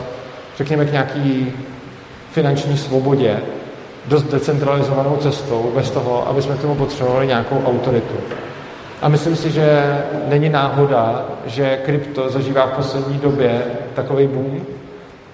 řekněme, 0.57 0.85
k 0.85 0.91
nějaký 0.91 1.53
finanční 2.31 2.77
svobodě 2.77 3.37
dost 4.05 4.31
decentralizovanou 4.31 5.17
cestou, 5.17 5.71
bez 5.75 5.91
toho, 5.91 6.27
aby 6.29 6.41
jsme 6.41 6.55
k 6.55 6.61
tomu 6.61 6.75
potřebovali 6.75 7.27
nějakou 7.27 7.63
autoritu. 7.65 8.15
A 9.01 9.09
myslím 9.09 9.35
si, 9.35 9.51
že 9.51 9.97
není 10.27 10.49
náhoda, 10.49 11.25
že 11.45 11.79
krypto 11.85 12.29
zažívá 12.29 12.65
v 12.65 12.75
poslední 12.75 13.17
době 13.17 13.61
takový 13.93 14.27
boom 14.27 14.61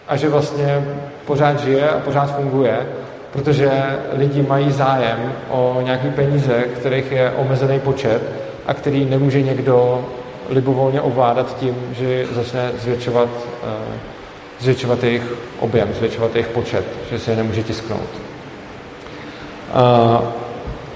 a 0.08 0.16
že 0.16 0.30
vlastně 0.30 0.88
pořád 1.26 1.60
žije 1.60 1.90
a 1.90 2.00
pořád 2.00 2.36
funguje, 2.36 2.88
protože 3.34 3.72
lidi 4.14 4.46
mají 4.50 4.72
zájem 4.72 5.34
o 5.50 5.82
nějaké 5.84 6.10
peníze, 6.10 6.64
kterých 6.80 7.12
je 7.12 7.32
omezený 7.32 7.80
počet 7.80 8.22
a 8.68 8.74
který 8.74 9.06
nemůže 9.06 9.42
někdo 9.42 10.06
libovolně 10.52 11.02
ovládat 11.02 11.58
tím, 11.58 11.76
že 11.92 12.26
začne 12.32 12.72
zvětšovat, 12.80 13.30
eh, 13.64 14.00
zvětšovat 14.60 15.04
jejich 15.04 15.24
objem, 15.60 15.94
zvětšovat 15.94 16.36
jejich 16.36 16.48
počet, 16.48 16.86
že 17.12 17.20
se 17.20 17.32
je 17.32 17.38
nemůže 17.38 17.64
tisknout. 17.64 18.10
Eh, 19.70 20.28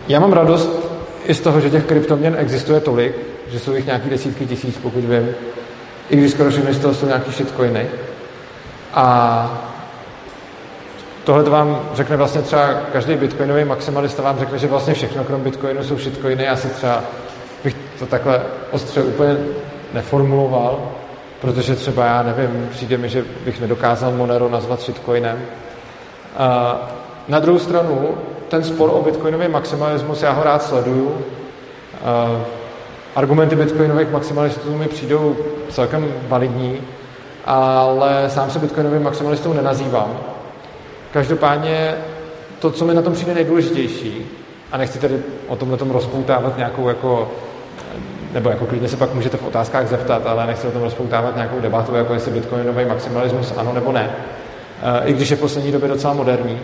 já 0.07 0.19
mám 0.19 0.33
radost 0.33 0.89
i 1.25 1.33
z 1.33 1.39
toho, 1.39 1.59
že 1.61 1.69
těch 1.69 1.85
kryptoměn 1.85 2.35
existuje 2.37 2.79
tolik, 2.79 3.15
že 3.47 3.59
jsou 3.59 3.73
jich 3.73 3.85
nějaký 3.85 4.09
desítky 4.09 4.45
tisíc, 4.45 4.77
pokud 4.77 5.03
vím, 5.03 5.35
i 6.09 6.17
když 6.17 6.31
skoro 6.31 6.49
všechny 6.49 6.73
z 6.73 6.79
toho 6.79 6.93
jsou 6.93 7.05
nějaký 7.05 7.31
shitcoiny. 7.31 7.87
A 8.93 9.63
tohle 11.23 11.43
to 11.43 11.51
vám 11.51 11.89
řekne 11.93 12.17
vlastně 12.17 12.41
třeba 12.41 12.73
každý 12.93 13.15
bitcoinový 13.15 13.63
maximalista 13.63 14.23
vám 14.23 14.39
řekne, 14.39 14.57
že 14.57 14.67
vlastně 14.67 14.93
všechno 14.93 15.23
krom 15.23 15.41
bitcoinu 15.41 15.83
jsou 15.83 15.97
shitcoiny. 15.97 16.43
Já 16.43 16.55
si 16.55 16.67
třeba 16.67 17.03
to 17.99 18.05
takhle 18.05 18.41
ostře 18.71 19.03
úplně 19.03 19.37
neformuloval, 19.93 20.79
protože 21.41 21.75
třeba 21.75 22.05
já 22.05 22.23
nevím, 22.23 22.67
přijde 22.71 22.97
mi, 22.97 23.09
že 23.09 23.25
bych 23.45 23.61
nedokázal 23.61 24.11
Monero 24.11 24.49
nazvat 24.49 24.81
shitcoinem. 24.81 25.41
A 26.37 26.77
na 27.27 27.39
druhou 27.39 27.59
stranu, 27.59 28.17
ten 28.47 28.63
spor 28.63 28.89
o 28.93 29.01
bitcoinový 29.01 29.47
maximalismus, 29.47 30.23
já 30.23 30.31
ho 30.31 30.43
rád 30.43 30.63
sleduju. 30.63 31.17
A 32.05 32.41
argumenty 33.15 33.55
bitcoinových 33.55 34.11
maximalistů 34.11 34.77
mi 34.77 34.87
přijdou 34.87 35.35
celkem 35.69 36.13
validní, 36.27 36.77
ale 37.45 38.29
sám 38.29 38.51
se 38.51 38.59
bitcoinovým 38.59 39.03
maximalistou 39.03 39.53
nenazývám. 39.53 40.17
Každopádně 41.13 41.95
to, 42.59 42.71
co 42.71 42.85
mi 42.85 42.93
na 42.93 43.01
tom 43.01 43.13
přijde 43.13 43.33
nejdůležitější, 43.33 44.25
a 44.71 44.77
nechci 44.77 44.99
tedy 44.99 45.19
o 45.47 45.55
tomhle 45.55 45.77
tom 45.77 45.91
rozpoutávat 45.91 46.57
nějakou 46.57 46.87
jako 46.87 47.31
nebo 48.33 48.49
jako 48.49 48.65
klidně 48.65 48.87
se 48.87 48.97
pak 48.97 49.13
můžete 49.13 49.37
v 49.37 49.47
otázkách 49.47 49.87
zeptat, 49.87 50.27
ale 50.27 50.47
nechci 50.47 50.67
o 50.67 50.71
tom 50.71 50.81
rozpoutávat 50.81 51.35
nějakou 51.35 51.59
debatu, 51.59 51.95
jako 51.95 52.13
jestli 52.13 52.31
bitcoinový 52.31 52.85
maximalismus 52.85 53.53
ano 53.57 53.73
nebo 53.73 53.91
ne, 53.91 54.09
i 55.05 55.13
když 55.13 55.29
je 55.29 55.37
v 55.37 55.39
poslední 55.39 55.71
době 55.71 55.89
docela 55.89 56.13
moderní. 56.13 56.59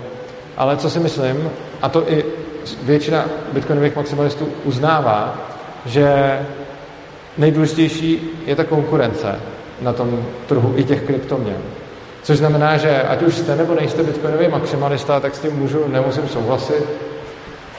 Ale 0.57 0.77
co 0.77 0.89
si 0.89 0.99
myslím, 0.99 1.49
a 1.81 1.89
to 1.89 2.11
i 2.11 2.25
většina 2.83 3.25
bitcoinových 3.53 3.95
maximalistů 3.95 4.47
uznává, 4.63 5.37
že 5.85 6.39
nejdůležitější 7.37 8.29
je 8.45 8.55
ta 8.55 8.63
konkurence 8.63 9.35
na 9.81 9.93
tom 9.93 10.25
trhu 10.47 10.73
i 10.75 10.83
těch 10.83 11.01
kryptoměn. 11.01 11.57
Což 12.23 12.37
znamená, 12.37 12.77
že 12.77 13.01
ať 13.01 13.21
už 13.21 13.35
jste 13.35 13.55
nebo 13.55 13.75
nejste 13.75 14.03
bitcoinový 14.03 14.47
maximalista, 14.47 15.19
tak 15.19 15.35
s 15.35 15.39
tím 15.39 15.55
můžu, 15.55 15.87
nemusím 15.87 16.27
souhlasit, 16.27 16.83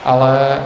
ale 0.03 0.59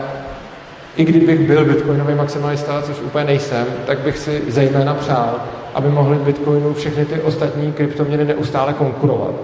i 0.98 1.04
kdybych 1.04 1.40
byl 1.40 1.64
bitcoinový 1.64 2.14
maximalista, 2.14 2.82
což 2.82 3.00
úplně 3.00 3.24
nejsem, 3.24 3.66
tak 3.86 3.98
bych 3.98 4.18
si 4.18 4.42
zejména 4.48 4.94
přál, 4.94 5.40
aby 5.74 5.88
mohli 5.88 6.16
bitcoinu 6.16 6.74
všechny 6.74 7.04
ty 7.04 7.20
ostatní 7.20 7.72
kryptoměny 7.72 8.24
neustále 8.24 8.72
konkurovat. 8.72 9.34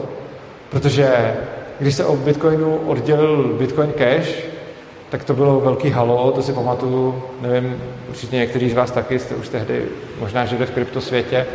Protože 0.71 1.35
když 1.81 1.95
se 1.95 2.05
od 2.05 2.19
bitcoinu 2.19 2.77
oddělil 2.77 3.57
bitcoin 3.59 3.93
cash, 3.93 4.29
tak 5.11 5.25
to 5.25 5.35
bylo 5.35 5.61
velký 5.61 5.91
halo, 5.91 6.33
to 6.33 6.43
si 6.43 6.53
pamatuju, 6.53 7.23
nevím, 7.41 7.83
určitě 8.09 8.37
někteří 8.37 8.71
z 8.71 8.75
vás 8.75 8.91
taky 8.91 9.19
jste 9.19 9.35
už 9.35 9.49
tehdy 9.49 9.83
možná 10.21 10.45
žili 10.45 10.67
v 10.67 10.71
kryptosvětě, 10.71 11.47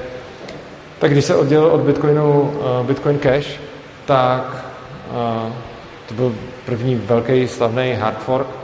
tak 1.00 1.12
když 1.12 1.26
se 1.26 1.36
oddělil 1.36 1.68
od 1.68 1.82
bitcoinu 1.82 2.42
uh, 2.42 2.88
bitcoin 2.88 3.20
cash, 3.20 3.60
tak 4.06 4.66
uh, 5.12 5.52
to 6.08 6.14
byl 6.14 6.36
první 6.66 6.96
velký 6.96 7.48
slavný 7.48 7.94
hard 7.94 8.20
fork 8.20 8.59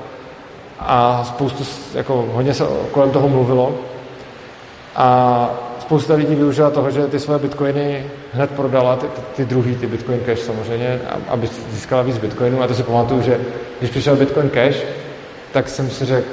a 0.80 1.24
spoustu, 1.24 1.64
jako 1.94 2.30
hodně 2.34 2.54
se 2.54 2.64
kolem 2.92 3.12
toho 3.12 3.30
mluvilo. 3.30 3.76
A 4.96 5.50
spousta 5.80 6.14
lidí 6.14 6.36
využila 6.36 6.70
toho, 6.70 6.92
že 6.92 7.08
ty 7.08 7.20
své 7.20 7.40
bitcoiny 7.40 8.06
hned 8.34 8.52
prodala, 8.52 8.96
ty, 8.96 9.08
ty 9.36 9.46
druhý, 9.46 9.76
ty 9.76 9.88
bitcoin 9.88 10.20
cash 10.20 10.40
samozřejmě, 10.40 11.02
aby 11.28 11.50
získala 11.72 12.02
víc 12.02 12.18
bitcoinů. 12.18 12.64
A 12.64 12.68
to 12.68 12.74
si 12.74 12.84
pamatuju, 12.84 13.22
že 13.22 13.40
když 13.80 13.92
přišel 13.92 14.16
bitcoin 14.16 14.50
cash, 14.50 14.78
tak 15.52 15.70
jsem 15.70 15.90
si 15.90 16.06
řekl, 16.06 16.28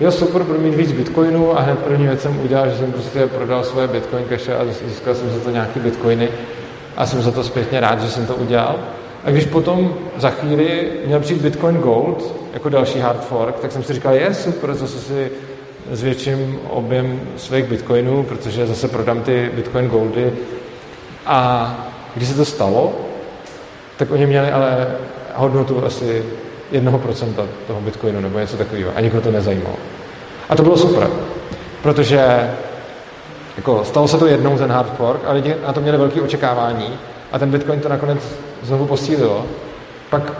jo 0.00 0.10
super, 0.10 0.42
budu 0.42 0.60
mít 0.60 0.74
víc 0.74 0.92
bitcoinů. 0.92 1.58
A 1.58 1.60
hned 1.60 1.78
první 1.78 2.06
věc 2.06 2.22
jsem 2.22 2.40
udělal, 2.40 2.68
že 2.68 2.76
jsem 2.76 2.92
prostě 2.92 3.26
prodal 3.26 3.64
svoje 3.64 3.88
bitcoin 3.88 4.24
cache 4.28 4.56
a 4.56 4.64
získal 4.86 5.14
jsem 5.14 5.30
za 5.30 5.40
to 5.40 5.50
nějaký 5.50 5.80
bitcoiny. 5.80 6.28
A 6.96 7.06
jsem 7.06 7.22
za 7.22 7.30
to 7.30 7.44
zpětně 7.44 7.80
rád, 7.80 8.00
že 8.00 8.10
jsem 8.10 8.26
to 8.26 8.34
udělal. 8.34 8.76
A 9.24 9.30
když 9.30 9.44
potom 9.44 9.94
za 10.16 10.30
chvíli 10.30 10.90
měl 11.06 11.20
přijít 11.20 11.42
Bitcoin 11.42 11.76
Gold 11.76 12.34
jako 12.52 12.68
další 12.68 12.98
hard 12.98 13.24
fork, 13.24 13.60
tak 13.60 13.72
jsem 13.72 13.82
si 13.82 13.92
říkal, 13.92 14.14
je 14.14 14.34
super, 14.34 14.74
zase 14.74 14.98
si 14.98 15.30
zvětším 15.90 16.58
objem 16.68 17.20
svých 17.36 17.64
bitcoinů, 17.64 18.22
protože 18.22 18.66
zase 18.66 18.88
prodám 18.88 19.22
ty 19.22 19.50
Bitcoin 19.54 19.88
Goldy. 19.88 20.32
A 21.26 21.74
když 22.14 22.28
se 22.28 22.34
to 22.34 22.44
stalo, 22.44 22.92
tak 23.96 24.10
oni 24.10 24.26
měli 24.26 24.50
ale 24.50 24.86
hodnotu 25.34 25.84
asi 25.84 26.24
1% 26.72 27.46
toho 27.66 27.80
bitcoinu 27.80 28.20
nebo 28.20 28.38
něco 28.38 28.56
takového. 28.56 28.92
A 28.96 29.00
nikoho 29.00 29.22
to 29.22 29.30
nezajímalo. 29.30 29.76
A 30.48 30.56
to 30.56 30.62
bylo 30.62 30.76
super, 30.76 31.10
protože 31.82 32.50
jako, 33.56 33.84
stalo 33.84 34.08
se 34.08 34.18
to 34.18 34.26
jednou 34.26 34.58
ten 34.58 34.70
hard 34.70 34.96
fork 34.96 35.20
a 35.26 35.32
lidi 35.32 35.54
na 35.66 35.72
to 35.72 35.80
měli 35.80 35.98
velké 35.98 36.20
očekávání 36.20 36.98
a 37.32 37.38
ten 37.38 37.50
bitcoin 37.50 37.80
to 37.80 37.88
nakonec 37.88 38.18
znovu 38.62 38.86
posílilo. 38.86 39.46
Pak 40.10 40.32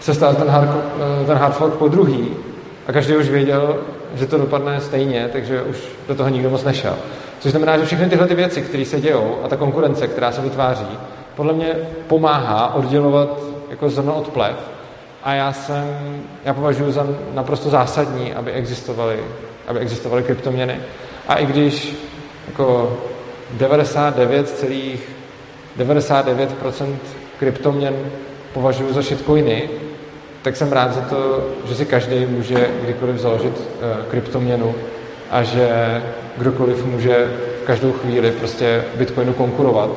se 0.00 0.14
stal 0.14 0.34
ten 0.34 0.48
hard, 0.48 0.70
ten 1.26 1.36
hard 1.36 1.54
fork 1.54 1.74
po 1.74 1.88
druhý 1.88 2.28
a 2.86 2.92
každý 2.92 3.16
už 3.16 3.28
věděl, 3.28 3.78
že 4.14 4.26
to 4.26 4.38
dopadne 4.38 4.80
stejně, 4.80 5.28
takže 5.32 5.62
už 5.62 5.76
do 6.08 6.14
toho 6.14 6.28
nikdo 6.28 6.50
moc 6.50 6.64
nešel. 6.64 6.96
Což 7.40 7.50
znamená, 7.50 7.78
že 7.78 7.84
všechny 7.84 8.08
tyhle 8.08 8.26
ty 8.26 8.34
věci, 8.34 8.62
které 8.62 8.84
se 8.84 9.00
dějou 9.00 9.36
a 9.44 9.48
ta 9.48 9.56
konkurence, 9.56 10.06
která 10.06 10.32
se 10.32 10.40
vytváří, 10.40 10.98
podle 11.36 11.52
mě 11.52 11.74
pomáhá 12.06 12.74
oddělovat 12.74 13.40
jako 13.70 13.90
zrno 13.90 14.14
od 14.14 14.28
plev. 14.28 14.56
A 15.24 15.34
já 15.34 15.52
jsem, 15.52 16.22
já 16.44 16.54
považuji 16.54 16.92
za 16.92 17.06
naprosto 17.34 17.70
zásadní, 17.70 18.34
aby 18.34 18.52
existovaly, 18.52 19.20
aby 19.66 19.78
existovaly 19.78 20.22
kryptoměny. 20.22 20.80
A 21.28 21.34
i 21.34 21.46
když 21.46 21.96
jako 22.48 22.96
99,99% 23.58 24.98
99 25.76 26.54
kryptoměn 27.38 27.94
považuji 28.52 28.92
za 28.92 29.02
shitcoiny, 29.02 29.70
tak 30.42 30.56
jsem 30.56 30.72
rád 30.72 30.94
za 30.94 31.00
to, 31.00 31.48
že 31.68 31.74
si 31.74 31.86
každý 31.86 32.26
může 32.26 32.68
kdykoliv 32.82 33.16
založit 33.16 33.52
uh, 33.56 34.04
kryptoměnu 34.10 34.74
a 35.30 35.42
že 35.42 35.68
kdokoliv 36.36 36.84
může 36.84 37.26
v 37.62 37.66
každou 37.66 37.92
chvíli 37.92 38.30
prostě 38.30 38.84
Bitcoinu 38.94 39.32
konkurovat, 39.32 39.90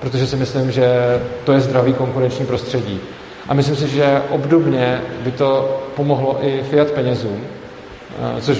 protože 0.00 0.26
si 0.26 0.36
myslím, 0.36 0.70
že 0.70 0.88
to 1.44 1.52
je 1.52 1.60
zdravý 1.60 1.94
konkurenční 1.94 2.46
prostředí. 2.46 3.00
A 3.48 3.54
myslím 3.54 3.76
si, 3.76 3.88
že 3.88 4.22
obdobně 4.30 5.02
by 5.20 5.30
to 5.30 5.80
pomohlo 5.96 6.38
i 6.40 6.62
fiat 6.62 6.90
penězům, 6.90 7.40
uh, 8.34 8.40
což 8.40 8.58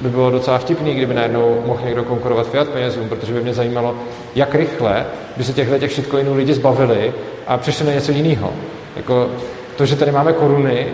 by 0.00 0.08
bylo 0.08 0.30
docela 0.30 0.58
vtipný, 0.58 0.94
kdyby 0.94 1.14
najednou 1.14 1.62
mohl 1.66 1.84
někdo 1.84 2.04
konkurovat 2.04 2.50
fiat 2.50 2.68
penězům, 2.68 3.08
protože 3.08 3.32
by 3.32 3.40
mě 3.40 3.54
zajímalo, 3.54 3.94
jak 4.34 4.54
rychle 4.54 5.06
by 5.36 5.44
se 5.44 5.52
těchto 5.52 5.78
těch 5.78 5.92
shitcoinů 5.92 6.34
lidi 6.34 6.54
zbavili 6.54 7.14
a 7.46 7.58
přešli 7.58 7.86
na 7.86 7.92
něco 7.92 8.12
jiného. 8.12 8.52
Jako 8.96 9.30
to, 9.76 9.86
že 9.86 9.96
tady 9.96 10.12
máme 10.12 10.32
koruny, 10.32 10.86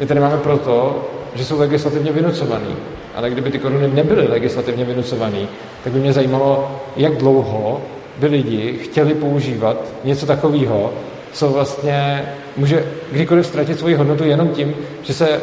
je 0.00 0.06
tady 0.06 0.20
máme 0.20 0.36
proto, 0.36 1.04
že 1.34 1.44
jsou 1.44 1.58
legislativně 1.58 2.12
vynucovaný. 2.12 2.76
Ale 3.14 3.30
kdyby 3.30 3.50
ty 3.50 3.58
koruny 3.58 3.88
nebyly 3.88 4.28
legislativně 4.28 4.84
vynucovaný, 4.84 5.48
tak 5.84 5.92
by 5.92 5.98
mě 5.98 6.12
zajímalo, 6.12 6.80
jak 6.96 7.16
dlouho 7.16 7.80
by 8.18 8.26
lidi 8.26 8.78
chtěli 8.82 9.14
používat 9.14 9.76
něco 10.04 10.26
takového, 10.26 10.92
co 11.32 11.48
vlastně 11.48 12.24
může 12.56 12.84
kdykoliv 13.12 13.46
ztratit 13.46 13.78
svoji 13.78 13.94
hodnotu 13.94 14.24
jenom 14.24 14.48
tím, 14.48 14.74
že 15.02 15.14
se 15.14 15.40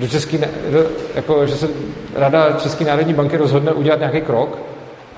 do 0.00 0.08
Český, 0.08 0.38
do, 0.70 0.86
jako, 1.14 1.46
že 1.46 1.56
se 1.56 1.68
Rada 2.14 2.52
České 2.52 2.84
národní 2.84 3.14
banky 3.14 3.36
rozhodne 3.36 3.72
udělat 3.72 3.98
nějaký 3.98 4.20
krok 4.20 4.58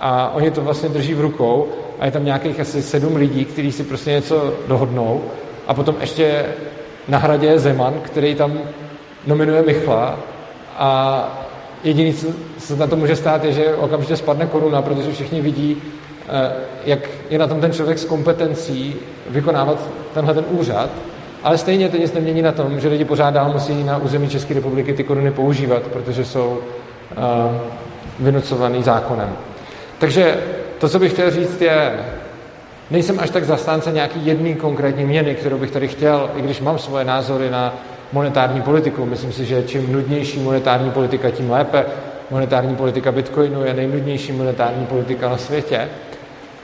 a 0.00 0.34
oni 0.34 0.50
to 0.50 0.60
vlastně 0.60 0.88
drží 0.88 1.14
v 1.14 1.20
rukou 1.20 1.68
a 2.00 2.06
je 2.06 2.10
tam 2.10 2.24
nějakých 2.24 2.60
asi 2.60 2.82
sedm 2.82 3.16
lidí, 3.16 3.44
kteří 3.44 3.72
si 3.72 3.84
prostě 3.84 4.10
něco 4.10 4.54
dohodnou. 4.68 5.22
A 5.66 5.74
potom 5.74 5.96
ještě 6.00 6.44
na 7.08 7.18
hradě 7.18 7.46
je 7.46 7.58
Zeman, 7.58 7.94
který 8.02 8.34
tam 8.34 8.58
nominuje 9.26 9.62
Michla. 9.62 10.18
A 10.76 11.28
jediný, 11.84 12.14
co 12.14 12.26
se 12.58 12.76
na 12.76 12.86
to 12.86 12.96
může 12.96 13.16
stát, 13.16 13.44
je, 13.44 13.52
že 13.52 13.74
okamžitě 13.74 14.16
spadne 14.16 14.46
koruna, 14.46 14.82
protože 14.82 15.12
všichni 15.12 15.40
vidí, 15.40 15.82
eh, 16.28 16.52
jak 16.84 16.98
je 17.30 17.38
na 17.38 17.46
tom 17.46 17.60
ten 17.60 17.72
člověk 17.72 17.98
s 17.98 18.04
kompetencí 18.04 18.96
vykonávat 19.28 19.78
tenhle 20.14 20.34
ten 20.34 20.44
úřad, 20.50 20.90
ale 21.42 21.58
stejně 21.58 21.88
to 21.88 21.96
nic 21.96 22.12
nemění 22.12 22.42
na 22.42 22.52
tom, 22.52 22.80
že 22.80 22.88
lidi 22.88 23.04
pořád 23.04 23.30
dál 23.30 23.52
musí 23.52 23.84
na 23.84 23.98
území 23.98 24.28
České 24.28 24.54
republiky 24.54 24.92
ty 24.92 25.04
koruny 25.04 25.30
používat, 25.30 25.82
protože 25.82 26.24
jsou 26.24 26.58
uh, 26.58 27.56
vynucovaný 28.20 28.82
zákonem. 28.82 29.36
Takže 29.98 30.36
to, 30.78 30.88
co 30.88 30.98
bych 30.98 31.12
chtěl 31.12 31.30
říct, 31.30 31.60
je, 31.60 31.98
nejsem 32.90 33.20
až 33.20 33.30
tak 33.30 33.44
zastánce 33.44 33.92
nějaký 33.92 34.26
jedný 34.26 34.54
konkrétní 34.54 35.04
měny, 35.04 35.34
kterou 35.34 35.58
bych 35.58 35.70
tady 35.70 35.88
chtěl, 35.88 36.30
i 36.36 36.42
když 36.42 36.60
mám 36.60 36.78
svoje 36.78 37.04
názory 37.04 37.50
na 37.50 37.74
monetární 38.12 38.62
politiku. 38.62 39.06
Myslím 39.06 39.32
si, 39.32 39.44
že 39.44 39.62
čím 39.62 39.92
nudnější 39.92 40.40
monetární 40.40 40.90
politika, 40.90 41.30
tím 41.30 41.50
lépe. 41.50 41.84
Monetární 42.30 42.76
politika 42.76 43.12
Bitcoinu 43.12 43.64
je 43.64 43.74
nejnudnější 43.74 44.32
monetární 44.32 44.86
politika 44.86 45.28
na 45.28 45.36
světě. 45.36 45.88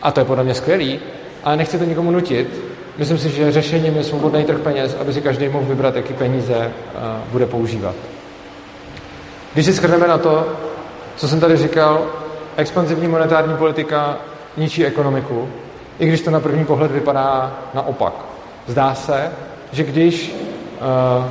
A 0.02 0.10
to 0.10 0.20
je 0.20 0.24
podle 0.24 0.44
mě 0.44 0.54
skvělý, 0.54 1.00
ale 1.44 1.56
nechci 1.56 1.78
to 1.78 1.84
nikomu 1.84 2.10
nutit. 2.10 2.77
Myslím 2.98 3.18
si, 3.18 3.30
že 3.30 3.52
řešením 3.52 3.96
je 3.96 4.04
svobodný 4.04 4.44
trh 4.44 4.58
peněz, 4.58 4.96
aby 5.00 5.12
si 5.12 5.20
každý 5.20 5.48
mohl 5.48 5.66
vybrat, 5.66 5.96
jaký 5.96 6.14
peníze 6.14 6.56
uh, 6.56 7.02
bude 7.32 7.46
používat. 7.46 7.94
Když 9.54 9.66
si 9.66 9.72
shrneme 9.72 10.08
na 10.08 10.18
to, 10.18 10.46
co 11.16 11.28
jsem 11.28 11.40
tady 11.40 11.56
říkal, 11.56 12.06
expanzivní 12.56 13.08
monetární 13.08 13.56
politika 13.56 14.18
ničí 14.56 14.86
ekonomiku, 14.86 15.48
i 15.98 16.06
když 16.06 16.20
to 16.20 16.30
na 16.30 16.40
první 16.40 16.64
pohled 16.64 16.90
vypadá 16.90 17.58
naopak. 17.74 18.12
Zdá 18.66 18.94
se, 18.94 19.30
že 19.72 19.84
když 19.84 20.36
uh, 20.80 21.24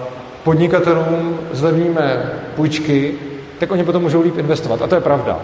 podnikatelům 0.44 1.40
zlevníme 1.52 2.32
půjčky, 2.56 3.14
tak 3.60 3.72
oni 3.72 3.84
potom 3.84 4.02
můžou 4.02 4.22
líp 4.22 4.38
investovat. 4.38 4.82
A 4.82 4.88
to 4.88 4.96
je 4.96 5.02
pravda. 5.02 5.40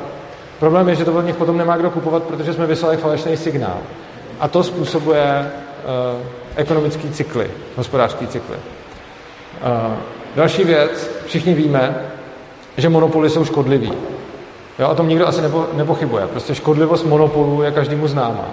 Problém 0.60 0.90
je, 0.90 0.96
že 0.96 1.06
to 1.06 1.14
od 1.14 1.26
nich 1.26 1.36
potom 1.36 1.58
nemá 1.58 1.78
kdo 1.78 1.92
kupovat, 1.92 2.24
protože 2.24 2.54
jsme 2.54 2.66
vyslali 2.66 2.98
falešný 2.98 3.38
signál. 3.38 3.78
A 4.40 4.48
to 4.48 4.64
způsobuje 4.64 5.52
uh, 5.84 6.22
ekonomický 6.56 7.10
cykly, 7.10 7.52
hospodářský 7.76 8.28
cykly. 8.28 8.56
Uh, 8.56 9.94
další 10.36 10.64
věc, 10.64 11.12
všichni 11.26 11.54
víme, 11.54 11.96
že 12.78 12.90
monopoly 12.90 13.30
jsou 13.30 13.46
škodlivý. 13.46 13.94
Jo, 14.80 14.90
o 14.90 14.96
tom 14.96 15.10
nikdo 15.10 15.28
asi 15.28 15.42
nepo, 15.42 15.66
nepochybuje. 15.74 16.28
Prostě 16.28 16.56
škodlivost 16.56 17.06
monopolu 17.06 17.64
je 17.64 17.72
každému 17.72 18.08
známa. 18.08 18.46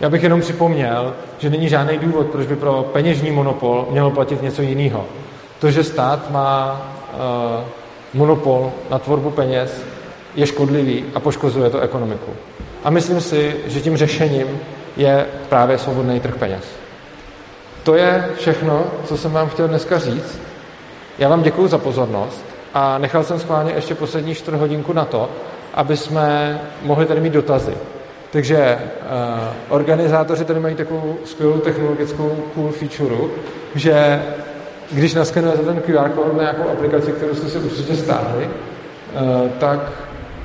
Já 0.00 0.10
bych 0.10 0.22
jenom 0.22 0.40
připomněl, 0.40 1.14
že 1.38 1.50
není 1.50 1.68
žádný 1.68 1.98
důvod, 1.98 2.26
proč 2.26 2.46
by 2.46 2.56
pro 2.56 2.90
peněžní 2.92 3.30
monopol 3.30 3.86
mělo 3.90 4.10
platit 4.10 4.42
něco 4.42 4.62
jiného. 4.62 5.04
To, 5.58 5.70
že 5.70 5.84
stát 5.84 6.30
má 6.30 6.82
uh, 7.12 7.64
monopol 8.14 8.72
na 8.90 8.98
tvorbu 8.98 9.30
peněz, 9.30 9.82
je 10.34 10.46
škodlivý 10.46 11.04
a 11.14 11.20
poškozuje 11.20 11.70
to 11.70 11.80
ekonomiku. 11.80 12.30
A 12.84 12.90
myslím 12.90 13.20
si, 13.20 13.56
že 13.66 13.80
tím 13.80 13.96
řešením 13.96 14.46
je 14.96 15.26
právě 15.48 15.78
svobodný 15.78 16.20
trh 16.20 16.36
peněz. 16.36 16.64
To 17.82 17.94
je 17.94 18.28
všechno, 18.36 18.84
co 19.04 19.16
jsem 19.16 19.32
vám 19.32 19.48
chtěl 19.48 19.68
dneska 19.68 19.98
říct. 19.98 20.40
Já 21.18 21.28
vám 21.28 21.42
děkuji 21.42 21.68
za 21.68 21.78
pozornost 21.78 22.44
a 22.74 22.98
nechal 22.98 23.24
jsem 23.24 23.38
schválně 23.38 23.72
ještě 23.72 23.94
poslední 23.94 24.34
čtvrt 24.34 24.56
hodinku 24.56 24.92
na 24.92 25.04
to, 25.04 25.30
aby 25.74 25.96
jsme 25.96 26.60
mohli 26.82 27.06
tady 27.06 27.20
mít 27.20 27.32
dotazy. 27.32 27.74
Takže 28.30 28.78
uh, 28.78 29.76
organizátoři 29.76 30.44
tady 30.44 30.60
mají 30.60 30.74
takovou 30.74 31.16
skvělou 31.24 31.58
technologickou 31.58 32.36
cool 32.54 32.72
feature, 32.72 33.16
že 33.74 34.22
když 34.92 35.14
naskenujete 35.14 35.62
ten 35.62 35.80
QR 35.80 36.08
kód 36.08 36.36
na 36.36 36.42
nějakou 36.42 36.68
aplikaci, 36.68 37.12
kterou 37.12 37.34
jste 37.34 37.48
si 37.48 37.58
určitě 37.58 37.96
stáhli, 37.96 38.44
uh, 38.44 39.48
tak 39.58 39.92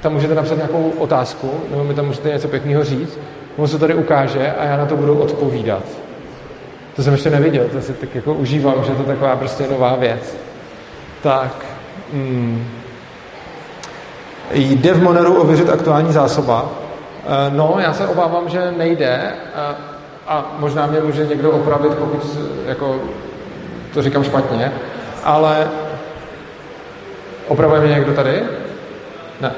tam 0.02 0.14
můžete 0.14 0.36
napsat 0.36 0.56
nějakou 0.56 0.94
otázku, 0.98 1.52
nebo 1.70 1.84
mi 1.84 1.94
tam 1.94 2.06
můžete 2.06 2.30
něco 2.30 2.48
pěkného 2.48 2.84
říct, 2.84 3.20
on 3.60 3.68
se 3.68 3.80
tady 3.80 3.94
ukáže 3.94 4.52
a 4.52 4.66
já 4.66 4.78
na 4.78 4.86
to 4.86 4.98
budu 4.98 5.20
odpovídat. 5.20 5.84
To 6.96 7.04
jsem 7.04 7.14
ještě 7.14 7.30
neviděl, 7.30 7.66
to 7.72 7.82
si 7.82 7.94
tak 7.94 8.16
jako 8.16 8.34
užívám, 8.34 8.84
že 8.84 8.92
to 8.92 9.02
je 9.02 9.08
taková 9.08 9.36
prostě 9.36 9.68
nová 9.68 9.96
věc. 9.96 10.38
Tak, 11.24 11.66
hmm. 12.14 12.68
Jde 14.52 14.94
v 14.94 15.04
Moneru 15.04 15.42
ověřit 15.42 15.70
aktuální 15.70 16.14
zásoba? 16.14 16.70
Eh, 17.26 17.52
no, 17.56 17.76
já 17.80 17.94
se 17.94 18.08
obávám, 18.08 18.50
že 18.50 18.72
nejde 18.78 19.34
a, 19.56 19.76
a 20.28 20.56
možná 20.60 20.88
mě 20.88 21.00
může 21.00 21.26
někdo 21.26 21.52
opravit, 21.52 21.94
pokud 21.94 22.38
jako, 22.66 22.96
to 23.94 24.02
říkám 24.02 24.24
špatně, 24.24 24.72
ale 25.24 25.68
opravuje 27.48 27.82
mě 27.82 27.90
někdo 27.90 28.14
tady? 28.14 28.44
Ne. 29.42 29.52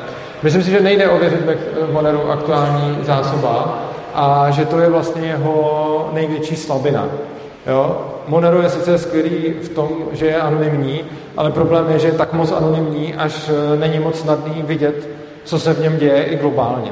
Myslím 0.44 0.64
si, 0.64 0.72
že 0.72 0.80
nejde 0.80 1.10
ověřit 1.10 1.42
v 1.82 1.94
Moneru 1.94 2.32
aktuální 2.32 2.98
zásoba 3.02 3.91
a 4.14 4.52
že 4.52 4.66
to 4.66 4.80
je 4.80 4.90
vlastně 4.90 5.28
jeho 5.28 6.10
největší 6.14 6.56
slabina. 6.56 7.08
Jo? 7.68 8.02
Monero 8.28 8.62
je 8.62 8.70
sice 8.70 8.98
skvělý 8.98 9.54
v 9.64 9.70
tom, 9.70 9.90
že 10.12 10.26
je 10.26 10.42
anonymní, 10.42 11.04
ale 11.38 11.52
problém 11.52 11.86
je, 11.90 12.00
že 12.00 12.08
je 12.08 12.14
tak 12.14 12.34
moc 12.34 12.52
anonymní, 12.52 13.16
až 13.16 13.50
e, 13.50 13.78
není 13.78 14.00
moc 14.00 14.20
snadný 14.20 14.64
vidět, 14.64 15.10
co 15.44 15.60
se 15.60 15.74
v 15.74 15.80
něm 15.80 15.98
děje 15.98 16.24
i 16.24 16.36
globálně. 16.36 16.92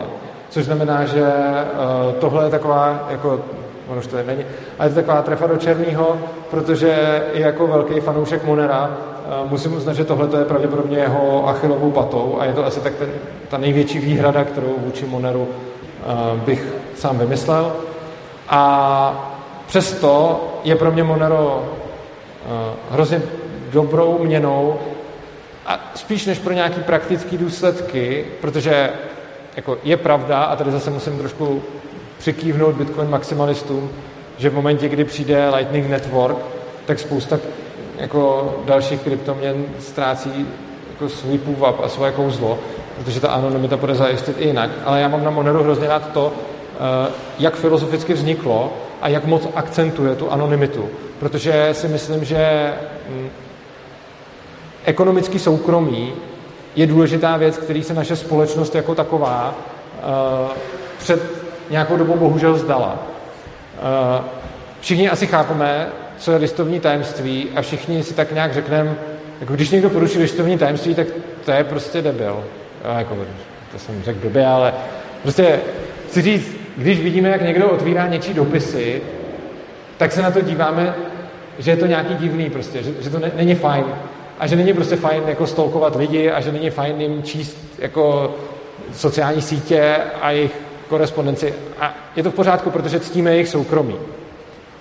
Což 0.49 0.65
znamená, 0.65 1.05
že 1.05 1.23
e, 1.23 1.65
tohle 2.19 2.45
je 2.45 2.49
taková, 2.49 3.07
jako, 3.09 3.39
ono 3.87 3.99
už 3.99 4.07
to 4.07 4.17
není, 4.17 4.43
ale 4.79 4.87
je 4.87 4.89
to 4.89 4.95
taková 4.95 5.21
trefa 5.21 5.47
do 5.47 5.57
černého, 5.57 6.17
protože 6.51 7.23
i 7.33 7.41
jako 7.41 7.67
velký 7.67 7.99
fanoušek 7.99 8.45
Monera 8.45 8.91
e, 8.91 9.49
musím 9.49 9.77
uznat, 9.77 9.93
že 9.93 10.05
tohle 10.05 10.39
je 10.39 10.45
pravděpodobně 10.45 10.97
jeho 10.97 11.47
achilovou 11.47 11.91
patou 11.91 12.37
a 12.39 12.45
je 12.45 12.53
to 12.53 12.65
asi 12.65 12.79
tak 12.79 12.93
ten, 12.95 13.09
ta 13.49 13.57
největší 13.57 13.99
výhrada, 13.99 14.43
kterou 14.43 14.75
vůči 14.85 15.05
Moneru 15.05 15.47
bych 16.45 16.78
sám 16.99 17.17
vymyslel. 17.17 17.75
A 18.49 19.35
Přesto 19.69 20.41
je 20.63 20.75
pro 20.75 20.91
mě 20.91 21.03
Monero 21.03 21.63
uh, 21.65 22.51
hrozně 22.91 23.21
dobrou 23.71 24.19
měnou 24.23 24.79
a 25.65 25.91
spíš 25.95 26.25
než 26.25 26.39
pro 26.39 26.53
nějaký 26.53 26.81
praktické 26.81 27.37
důsledky, 27.37 28.25
protože 28.41 28.89
jako 29.55 29.77
je 29.83 29.97
pravda, 29.97 30.43
a 30.43 30.55
tady 30.55 30.71
zase 30.71 30.89
musím 30.89 31.17
trošku 31.17 31.61
přikývnout 32.17 32.75
Bitcoin 32.75 33.09
maximalistům, 33.09 33.89
že 34.37 34.49
v 34.49 34.53
momentě, 34.53 34.89
kdy 34.89 35.03
přijde 35.03 35.49
Lightning 35.49 35.89
Network, 35.89 36.37
tak 36.85 36.99
spousta 36.99 37.39
jako 37.97 38.53
dalších 38.65 39.01
kryptoměn 39.01 39.65
ztrácí 39.79 40.47
jako 40.91 41.09
svůj 41.09 41.37
půvab 41.37 41.79
a 41.83 41.89
svoje 41.89 42.11
kouzlo, 42.11 42.59
protože 42.97 43.19
ta 43.19 43.29
anonymita 43.29 43.77
bude 43.77 43.95
zajistit 43.95 44.35
i 44.39 44.47
jinak. 44.47 44.69
Ale 44.85 45.01
já 45.01 45.07
mám 45.07 45.23
na 45.23 45.31
Monero 45.31 45.63
hrozně 45.63 45.87
rád 45.87 46.11
to, 46.11 46.33
eh, 46.35 46.58
jak 47.39 47.55
filozoficky 47.55 48.13
vzniklo 48.13 48.73
a 49.01 49.07
jak 49.07 49.25
moc 49.25 49.47
akcentuje 49.55 50.15
tu 50.15 50.31
anonymitu. 50.31 50.89
Protože 51.19 51.69
si 51.71 51.87
myslím, 51.87 52.25
že 52.25 52.73
mm, 53.09 53.29
ekonomický 54.85 55.39
soukromí 55.39 56.13
je 56.75 56.87
důležitá 56.87 57.37
věc, 57.37 57.57
který 57.57 57.83
se 57.83 57.93
naše 57.93 58.15
společnost 58.15 58.75
jako 58.75 58.95
taková 58.95 59.55
uh, 59.97 60.51
před 60.97 61.21
nějakou 61.69 61.97
dobou 61.97 62.15
bohužel 62.17 62.57
zdala. 62.57 62.99
Uh, 62.99 64.25
všichni 64.81 65.09
asi 65.09 65.27
chápeme, 65.27 65.87
co 66.17 66.31
je 66.31 66.37
listovní 66.37 66.79
tajemství 66.79 67.49
a 67.55 67.61
všichni 67.61 68.03
si 68.03 68.13
tak 68.13 68.31
nějak 68.31 68.53
řekneme, 68.53 68.95
jako 69.39 69.53
když 69.53 69.69
někdo 69.69 69.89
poruší 69.89 70.17
listovní 70.17 70.57
tajemství, 70.57 70.95
tak 70.95 71.07
to 71.45 71.51
je 71.51 71.63
prostě 71.63 72.01
debil. 72.01 72.43
Já, 72.83 72.99
jako, 72.99 73.17
to 73.71 73.79
jsem 73.79 74.03
řekl 74.03 74.19
blbě, 74.19 74.47
ale 74.47 74.73
prostě 75.21 75.59
chci 76.07 76.21
říct, 76.21 76.58
když 76.79 76.99
vidíme, 76.99 77.29
jak 77.29 77.41
někdo 77.41 77.69
otvírá 77.69 78.07
něčí 78.07 78.33
dopisy, 78.33 79.01
tak 79.97 80.11
se 80.11 80.21
na 80.21 80.31
to 80.31 80.41
díváme, 80.41 80.95
že 81.59 81.71
je 81.71 81.77
to 81.77 81.85
nějaký 81.85 82.15
divný 82.15 82.49
prostě, 82.49 82.83
že, 82.83 82.91
že 82.99 83.09
to 83.09 83.19
ne, 83.19 83.31
není 83.35 83.55
fajn. 83.55 83.85
A 84.39 84.47
že 84.47 84.55
není 84.55 84.73
prostě 84.73 84.95
fajn 84.95 85.23
jako 85.27 85.47
stolkovat 85.47 85.95
lidi 85.95 86.31
a 86.31 86.41
že 86.41 86.51
není 86.51 86.69
fajn 86.69 87.01
jim 87.01 87.23
číst 87.23 87.57
jako 87.79 88.35
sociální 88.93 89.41
sítě 89.41 89.97
a 90.21 90.31
jejich 90.31 90.51
korespondenci. 90.89 91.53
A 91.79 91.93
je 92.15 92.23
to 92.23 92.31
v 92.31 92.35
pořádku, 92.35 92.69
protože 92.69 92.99
ctíme 92.99 93.31
jejich 93.31 93.47
soukromí. 93.47 93.95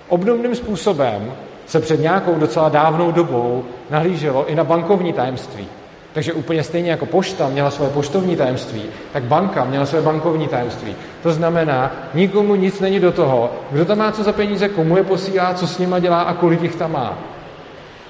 Obdobným 0.07 0.55
způsobem 0.55 1.33
se 1.65 1.79
před 1.79 1.99
nějakou 2.01 2.35
docela 2.35 2.69
dávnou 2.69 3.11
dobou 3.11 3.65
nahlíželo 3.89 4.47
i 4.47 4.55
na 4.55 4.63
bankovní 4.63 5.13
tajemství. 5.13 5.67
Takže 6.13 6.33
úplně 6.33 6.63
stejně 6.63 6.91
jako 6.91 7.05
pošta 7.05 7.49
měla 7.49 7.71
svoje 7.71 7.91
poštovní 7.91 8.35
tajemství, 8.35 8.83
tak 9.13 9.23
banka 9.23 9.65
měla 9.65 9.85
svoje 9.85 10.03
bankovní 10.03 10.47
tajemství. 10.47 10.95
To 11.23 11.33
znamená, 11.33 11.91
nikomu 12.13 12.55
nic 12.55 12.79
není 12.79 12.99
do 12.99 13.11
toho, 13.11 13.51
kdo 13.71 13.85
tam 13.85 13.97
má 13.97 14.11
co 14.11 14.23
za 14.23 14.31
peníze, 14.31 14.69
komu 14.69 14.97
je 14.97 15.03
posílá, 15.03 15.53
co 15.53 15.67
s 15.67 15.77
nima 15.77 15.99
dělá 15.99 16.21
a 16.21 16.33
kolik 16.33 16.61
jich 16.61 16.75
tam 16.75 16.91
má. 16.91 17.17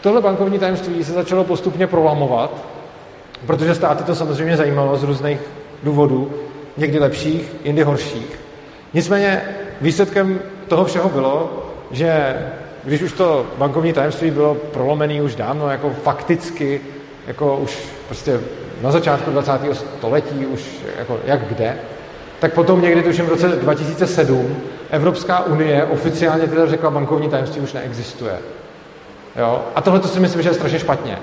Tohle 0.01 0.21
bankovní 0.21 0.59
tajemství 0.59 1.03
se 1.03 1.11
začalo 1.11 1.43
postupně 1.43 1.87
prolamovat, 1.87 2.51
protože 3.45 3.75
státy 3.75 4.03
to 4.03 4.15
samozřejmě 4.15 4.57
zajímalo 4.57 4.97
z 4.97 5.03
různých 5.03 5.39
důvodů, 5.83 6.31
někdy 6.77 6.99
lepších, 6.99 7.55
jindy 7.63 7.83
horších. 7.83 8.39
Nicméně 8.93 9.41
výsledkem 9.81 10.39
toho 10.67 10.85
všeho 10.85 11.09
bylo, 11.09 11.63
že 11.91 12.35
když 12.83 13.01
už 13.01 13.13
to 13.13 13.45
bankovní 13.57 13.93
tajemství 13.93 14.31
bylo 14.31 14.55
prolomené 14.55 15.21
už 15.21 15.35
dávno, 15.35 15.69
jako 15.69 15.89
fakticky, 15.89 16.81
jako 17.27 17.57
už 17.57 17.77
prostě 18.07 18.39
na 18.81 18.91
začátku 18.91 19.31
20. 19.31 19.51
století, 19.73 20.45
už 20.45 20.65
jako 20.99 21.19
jak 21.25 21.47
kde, 21.47 21.75
tak 22.39 22.53
potom 22.53 22.81
někdy, 22.81 23.03
tuším 23.03 23.25
v 23.25 23.29
roce 23.29 23.47
2007, 23.47 24.57
Evropská 24.91 25.45
unie 25.45 25.83
oficiálně 25.83 26.47
teda 26.47 26.65
řekla, 26.65 26.89
bankovní 26.89 27.29
tajemství 27.29 27.61
už 27.61 27.73
neexistuje. 27.73 28.33
Jo? 29.35 29.61
A 29.75 29.81
tohle 29.81 29.99
to 29.99 30.07
si 30.07 30.19
myslím, 30.19 30.41
že 30.41 30.49
je 30.49 30.53
strašně 30.53 30.79
špatně. 30.79 31.17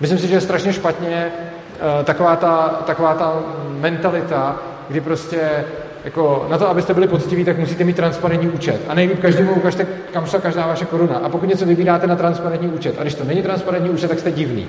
Myslím 0.00 0.18
si, 0.18 0.28
že 0.28 0.34
je 0.34 0.40
strašně 0.40 0.72
špatně 0.72 1.32
uh, 1.36 2.04
taková, 2.04 2.36
ta, 2.36 2.82
taková 2.86 3.14
ta 3.14 3.42
mentalita, 3.80 4.56
kdy 4.88 5.00
prostě 5.00 5.64
jako 6.04 6.46
na 6.48 6.58
to, 6.58 6.68
abyste 6.68 6.94
byli 6.94 7.08
poctiví, 7.08 7.44
tak 7.44 7.58
musíte 7.58 7.84
mít 7.84 7.96
transparentní 7.96 8.48
účet. 8.48 8.80
A 8.88 8.94
nejlíp 8.94 9.20
každému 9.20 9.52
ukažte, 9.52 9.86
kam 10.12 10.26
šla 10.26 10.40
každá 10.40 10.66
vaše 10.66 10.84
koruna. 10.84 11.20
A 11.24 11.28
pokud 11.28 11.48
něco 11.48 11.66
vybíráte 11.66 12.06
na 12.06 12.16
transparentní 12.16 12.68
účet, 12.68 12.94
a 12.98 13.02
když 13.02 13.14
to 13.14 13.24
není 13.24 13.42
transparentní 13.42 13.90
účet, 13.90 14.08
tak 14.08 14.18
jste 14.18 14.30
divný. 14.30 14.68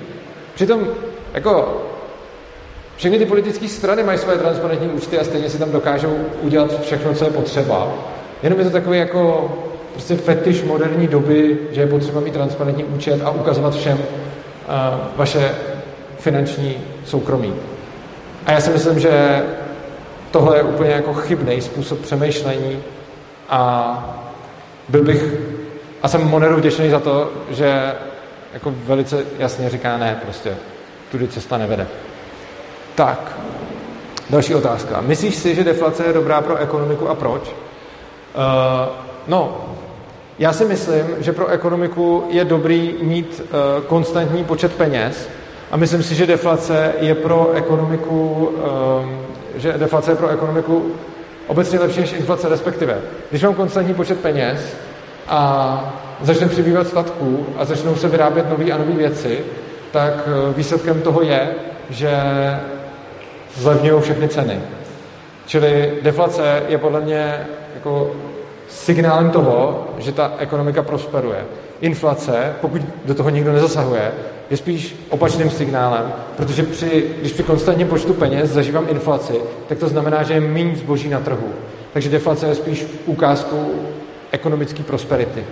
Přitom, 0.54 0.88
jako, 1.34 1.82
všechny 2.96 3.18
ty 3.18 3.26
politické 3.26 3.68
strany 3.68 4.02
mají 4.02 4.18
své 4.18 4.38
transparentní 4.38 4.88
účty 4.88 5.18
a 5.18 5.24
stejně 5.24 5.50
si 5.50 5.58
tam 5.58 5.72
dokážou 5.72 6.16
udělat 6.40 6.80
všechno, 6.80 7.14
co 7.14 7.24
je 7.24 7.30
potřeba. 7.30 7.92
Jenom 8.42 8.58
je 8.58 8.64
to 8.64 8.70
takový 8.70 8.98
jako 8.98 9.52
prostě 9.92 10.16
fetiš 10.16 10.62
moderní 10.62 11.08
doby, 11.08 11.58
že 11.72 11.80
je 11.80 11.86
potřeba 11.86 12.20
mít 12.20 12.34
transparentní 12.34 12.84
účet 12.84 13.20
a 13.24 13.30
ukazovat 13.30 13.74
všem 13.74 13.98
uh, 13.98 14.04
vaše 15.16 15.54
finanční 16.18 16.76
soukromí. 17.04 17.54
A 18.46 18.52
já 18.52 18.60
si 18.60 18.70
myslím, 18.70 18.98
že 18.98 19.42
tohle 20.30 20.56
je 20.56 20.62
úplně 20.62 20.90
jako 20.90 21.14
chybný 21.14 21.60
způsob 21.60 21.98
přemýšlení 21.98 22.82
a 23.48 24.24
byl 24.88 25.04
bych, 25.04 25.24
a 26.02 26.08
jsem 26.08 26.28
Moneru 26.28 26.56
vděčný 26.56 26.90
za 26.90 27.00
to, 27.00 27.30
že 27.50 27.92
jako 28.54 28.74
velice 28.76 29.24
jasně 29.38 29.70
říká 29.70 29.96
ne, 29.96 30.20
prostě 30.22 30.56
tudy 31.10 31.28
cesta 31.28 31.58
nevede. 31.58 31.86
Tak, 32.94 33.32
další 34.30 34.54
otázka. 34.54 35.00
Myslíš 35.00 35.34
si, 35.36 35.54
že 35.54 35.64
deflace 35.64 36.04
je 36.06 36.12
dobrá 36.12 36.40
pro 36.40 36.56
ekonomiku 36.56 37.08
a 37.08 37.14
proč? 37.14 37.42
Uh, 37.42 37.52
no, 39.28 39.64
já 40.38 40.52
si 40.52 40.64
myslím, 40.64 41.06
že 41.18 41.32
pro 41.32 41.46
ekonomiku 41.46 42.24
je 42.30 42.44
dobrý 42.44 42.94
mít 43.02 43.42
uh, 43.42 43.84
konstantní 43.84 44.44
počet 44.44 44.74
peněz 44.74 45.28
a 45.70 45.76
myslím 45.76 46.02
si, 46.02 46.14
že 46.14 46.26
deflace 46.26 46.92
je 47.00 47.14
pro 47.14 47.52
ekonomiku, 47.54 48.52
uh, 49.02 49.08
že 49.56 49.72
deflace 49.72 50.10
je 50.10 50.16
pro 50.16 50.28
ekonomiku 50.28 50.92
obecně 51.46 51.78
lepší 51.78 52.00
než 52.00 52.12
inflace, 52.12 52.48
respektive. 52.48 53.00
Když 53.30 53.42
mám 53.42 53.54
konstantní 53.54 53.94
počet 53.94 54.20
peněz 54.20 54.76
a 55.28 55.94
začne 56.22 56.48
přibývat 56.48 56.86
statků 56.86 57.46
a 57.58 57.64
začnou 57.64 57.96
se 57.96 58.08
vyrábět 58.08 58.50
nové 58.50 58.72
a 58.72 58.78
nové 58.78 58.92
věci, 58.92 59.38
tak 59.90 60.28
výsledkem 60.56 61.02
toho 61.02 61.22
je, 61.22 61.48
že 61.90 62.10
zlevňují 63.56 64.02
všechny 64.02 64.28
ceny. 64.28 64.60
Čili 65.46 65.92
deflace 66.02 66.62
je 66.68 66.78
podle 66.78 67.00
mě 67.00 67.46
jako 67.74 68.10
signálem 68.68 69.30
toho, 69.30 69.86
že 69.98 70.12
ta 70.12 70.32
ekonomika 70.38 70.82
prosperuje. 70.82 71.44
Inflace, 71.80 72.52
pokud 72.60 72.82
do 73.04 73.14
toho 73.14 73.30
nikdo 73.30 73.52
nezasahuje, 73.52 74.12
je 74.50 74.56
spíš 74.56 74.96
opačným 75.10 75.50
signálem, 75.50 76.12
protože 76.36 76.62
při, 76.62 77.10
když 77.20 77.32
při 77.32 77.42
konstantním 77.42 77.88
počtu 77.88 78.14
peněz 78.14 78.50
zažívám 78.50 78.86
inflaci, 78.88 79.34
tak 79.68 79.78
to 79.78 79.88
znamená, 79.88 80.22
že 80.22 80.34
je 80.34 80.40
méně 80.40 80.76
zboží 80.76 81.08
na 81.08 81.20
trhu. 81.20 81.48
Takže 81.92 82.10
deflace 82.10 82.46
je 82.46 82.54
spíš 82.54 82.86
ukázkou 83.06 83.74
ekonomické 84.34 84.82
prosperity. 84.82 85.40
Uh, 85.40 85.46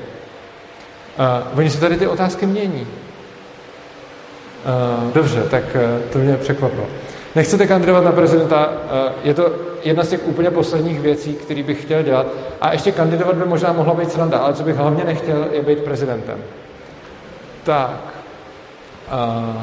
oni 1.59 1.71
se 1.71 1.81
tady 1.81 1.97
ty 1.97 2.07
otázky 2.07 2.47
mění. 2.47 2.83
Uh, 2.83 2.89
dobře, 5.13 5.43
tak 5.51 5.65
uh, 5.75 5.81
to 6.13 6.19
mě 6.19 6.37
překvapilo. 6.37 6.87
Nechcete 7.35 7.67
kandidovat 7.67 8.05
na 8.05 8.13
prezidenta, 8.13 8.73
eh, 8.91 9.13
je 9.25 9.35
to 9.35 9.53
jedna 9.83 10.05
z 10.05 10.09
těch 10.09 10.27
úplně 10.27 10.51
posledních 10.51 11.01
věcí, 11.01 11.35
které 11.35 11.63
bych 11.63 11.83
chtěl 11.83 12.03
dělat. 12.03 12.27
A 12.61 12.73
ještě 12.73 12.93
kandidovat 12.93 13.37
by 13.37 13.45
možná 13.45 13.73
mohla 13.73 13.95
být 13.95 14.13
sranda, 14.13 14.39
ale 14.39 14.55
co 14.55 14.63
bych 14.63 14.77
hlavně 14.77 15.05
nechtěl, 15.05 15.47
je 15.53 15.63
být 15.63 15.79
prezidentem. 15.79 16.39
Tak. 17.65 17.91
Uh, 19.13 19.63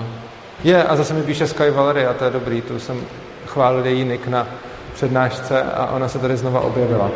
je, 0.64 0.84
a 0.84 0.96
zase 0.96 1.14
mi 1.14 1.24
píše 1.24 1.48
Sky 1.48 1.72
Valery, 1.72 2.06
a 2.06 2.14
to 2.14 2.24
je 2.24 2.32
dobrý, 2.32 2.62
tu 2.62 2.80
jsem 2.80 3.02
chválil 3.46 3.86
její 3.86 4.06
nick 4.06 4.28
na 4.28 4.48
přednášce 4.94 5.64
a 5.64 5.86
ona 5.86 6.08
se 6.08 6.20
tady 6.20 6.38
znova 6.38 6.60
objevila, 6.60 7.12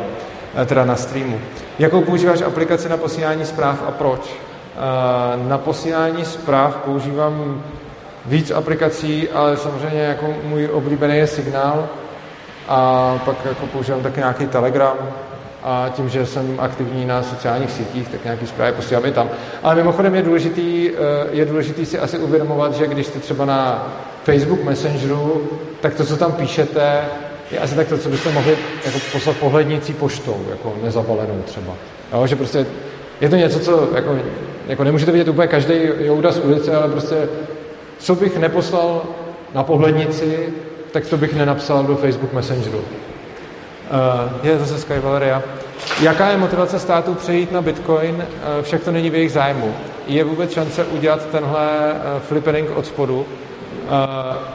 teda 0.66 0.86
na 0.86 0.96
streamu. 0.96 1.40
Jakou 1.80 2.02
používáš 2.02 2.42
aplikaci 2.42 2.90
na 2.90 2.98
posílání 2.98 3.46
zpráv 3.46 3.84
a 3.88 3.92
proč? 3.92 4.36
Na 5.48 5.58
posílání 5.58 6.26
zpráv 6.26 6.76
používám 6.76 7.64
víc 8.26 8.52
aplikací, 8.52 9.30
ale 9.30 9.58
samozřejmě 9.58 10.02
jako 10.02 10.34
můj 10.44 10.70
oblíbený 10.74 11.18
je 11.18 11.28
Signál 11.28 11.90
a 12.68 13.20
pak 13.26 13.46
jako 13.46 13.66
používám 13.66 14.02
taky 14.02 14.20
nějaký 14.20 14.48
Telegram 14.48 14.98
a 15.64 15.90
tím, 15.96 16.10
že 16.10 16.26
jsem 16.26 16.56
aktivní 16.60 17.06
na 17.06 17.24
sociálních 17.24 17.72
sítích, 17.72 18.10
tak 18.10 18.24
nějaký 18.24 18.48
zprávy 18.48 18.72
posílám 18.72 19.06
i 19.06 19.12
tam. 19.12 19.30
Ale 19.64 19.76
mimochodem 19.76 20.16
je 20.16 20.22
důležitý, 20.22 20.90
eh, 20.90 20.96
je 21.32 21.46
důležitý 21.46 21.86
si 21.86 22.00
asi 22.00 22.18
uvědomovat, 22.18 22.74
že 22.74 22.88
když 22.88 23.08
jste 23.08 23.20
třeba 23.20 23.46
na 23.46 23.88
Facebook 24.24 24.64
Messengeru, 24.64 25.50
tak 25.82 25.94
to, 25.94 26.06
co 26.06 26.18
tam 26.18 26.32
píšete, 26.32 27.06
je 27.52 27.60
asi 27.60 27.76
tak 27.76 27.88
to, 27.88 27.98
co 27.98 28.10
byste 28.10 28.32
mohli 28.32 28.58
jako 28.86 28.98
poslat 29.12 29.38
pohlednicí 29.38 29.94
poštou, 29.94 30.46
jako 30.50 30.74
nezabalenou 30.84 31.42
třeba. 31.46 31.74
Jo, 32.14 32.28
že 32.28 32.36
prostě 32.36 32.66
je 33.22 33.30
to 33.30 33.36
něco, 33.36 33.60
co 33.60 33.90
jako, 33.96 34.18
jako 34.68 34.84
nemůžete 34.84 35.12
vidět 35.12 35.28
úplně 35.28 35.48
každý 35.48 35.74
jouda 36.00 36.32
z 36.32 36.40
ulice, 36.40 36.76
ale 36.76 36.90
prostě 36.90 37.16
co 38.00 38.16
bych 38.16 38.38
neposlal 38.38 39.02
na 39.56 39.64
pohlednici, 39.64 40.54
tak 40.92 41.08
to 41.08 41.18
bych 41.18 41.36
nenapsal 41.36 41.84
do 41.84 41.96
Facebook 41.96 42.34
Messengeru. 42.34 42.78
Uh, 42.78 42.84
je 44.44 44.60
zase 44.60 44.80
Sky 44.80 45.00
Valeria. 45.00 45.44
Jaká 46.02 46.30
je 46.30 46.38
motivace 46.38 46.80
státu 46.80 47.14
přejít 47.14 47.52
na 47.52 47.62
Bitcoin? 47.62 48.16
Uh, 48.16 48.24
však 48.62 48.84
to 48.84 48.92
není 48.92 49.10
v 49.10 49.16
jejich 49.16 49.32
zájmu. 49.32 49.74
Je 50.08 50.24
vůbec 50.24 50.54
šance 50.54 50.86
udělat 50.86 51.26
tenhle 51.32 51.68
uh, 51.94 52.22
flippering 52.22 52.78
od 52.78 52.86
spodu? 52.86 53.18
Uh, 53.18 53.26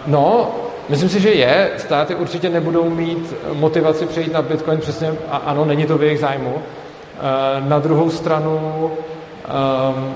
no, 0.06 0.50
myslím 0.88 1.08
si, 1.08 1.20
že 1.20 1.30
je. 1.30 1.70
Státy 1.76 2.14
určitě 2.14 2.50
nebudou 2.50 2.90
mít 2.90 3.34
motivaci 3.52 4.06
přejít 4.06 4.32
na 4.32 4.42
Bitcoin 4.42 4.78
přesně, 4.78 5.12
a 5.30 5.36
ano, 5.36 5.64
není 5.64 5.86
to 5.86 5.98
v 5.98 6.02
jejich 6.02 6.18
zájmu. 6.18 6.54
Uh, 6.54 7.68
na 7.68 7.78
druhou 7.78 8.10
stranu, 8.10 8.90
um, 9.94 10.14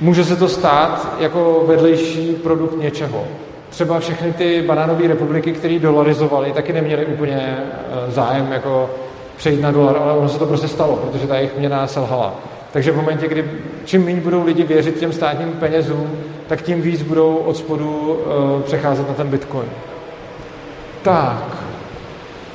může 0.00 0.24
se 0.24 0.36
to 0.36 0.48
stát 0.48 1.08
jako 1.18 1.64
vedlejší 1.66 2.32
produkt 2.32 2.76
něčeho. 2.78 3.24
Třeba 3.68 4.00
všechny 4.00 4.32
ty 4.32 4.62
banánové 4.62 5.08
republiky, 5.08 5.52
které 5.52 5.78
dolarizovaly, 5.78 6.52
taky 6.52 6.72
neměly 6.72 7.06
úplně 7.06 7.58
eh, 7.58 8.10
zájem 8.10 8.52
jako 8.52 8.90
přejít 9.36 9.60
na 9.60 9.70
dolar, 9.70 9.96
ale 9.96 10.12
ono 10.12 10.28
se 10.28 10.38
to 10.38 10.46
prostě 10.46 10.68
stalo, 10.68 10.96
protože 10.96 11.26
ta 11.26 11.36
jejich 11.36 11.58
měna 11.58 11.86
selhala. 11.86 12.34
Takže 12.76 12.92
v 12.92 12.96
momentě, 12.96 13.28
kdy 13.28 13.44
čím 13.84 14.04
méně 14.04 14.20
budou 14.20 14.44
lidi 14.44 14.62
věřit 14.62 14.98
těm 14.98 15.12
státním 15.12 15.52
penězům, 15.52 16.18
tak 16.46 16.62
tím 16.62 16.82
víc 16.82 17.02
budou 17.02 17.36
od 17.36 17.56
spodu 17.56 18.12
uh, 18.12 18.62
přecházet 18.62 19.08
na 19.08 19.14
ten 19.14 19.28
bitcoin. 19.28 19.68
Tak. 21.02 21.56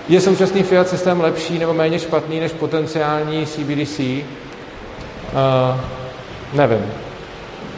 Je 0.10 0.22
současný 0.22 0.64
fiat 0.64 0.88
systém 0.88 1.22
lepší 1.22 1.60
nebo 1.60 1.74
méně 1.74 2.00
špatný 2.00 2.40
než 2.40 2.52
potenciální 2.52 3.46
CBDC? 3.46 4.00
Uh, 4.00 4.06
eh, 4.10 5.82
nevím. 6.54 6.86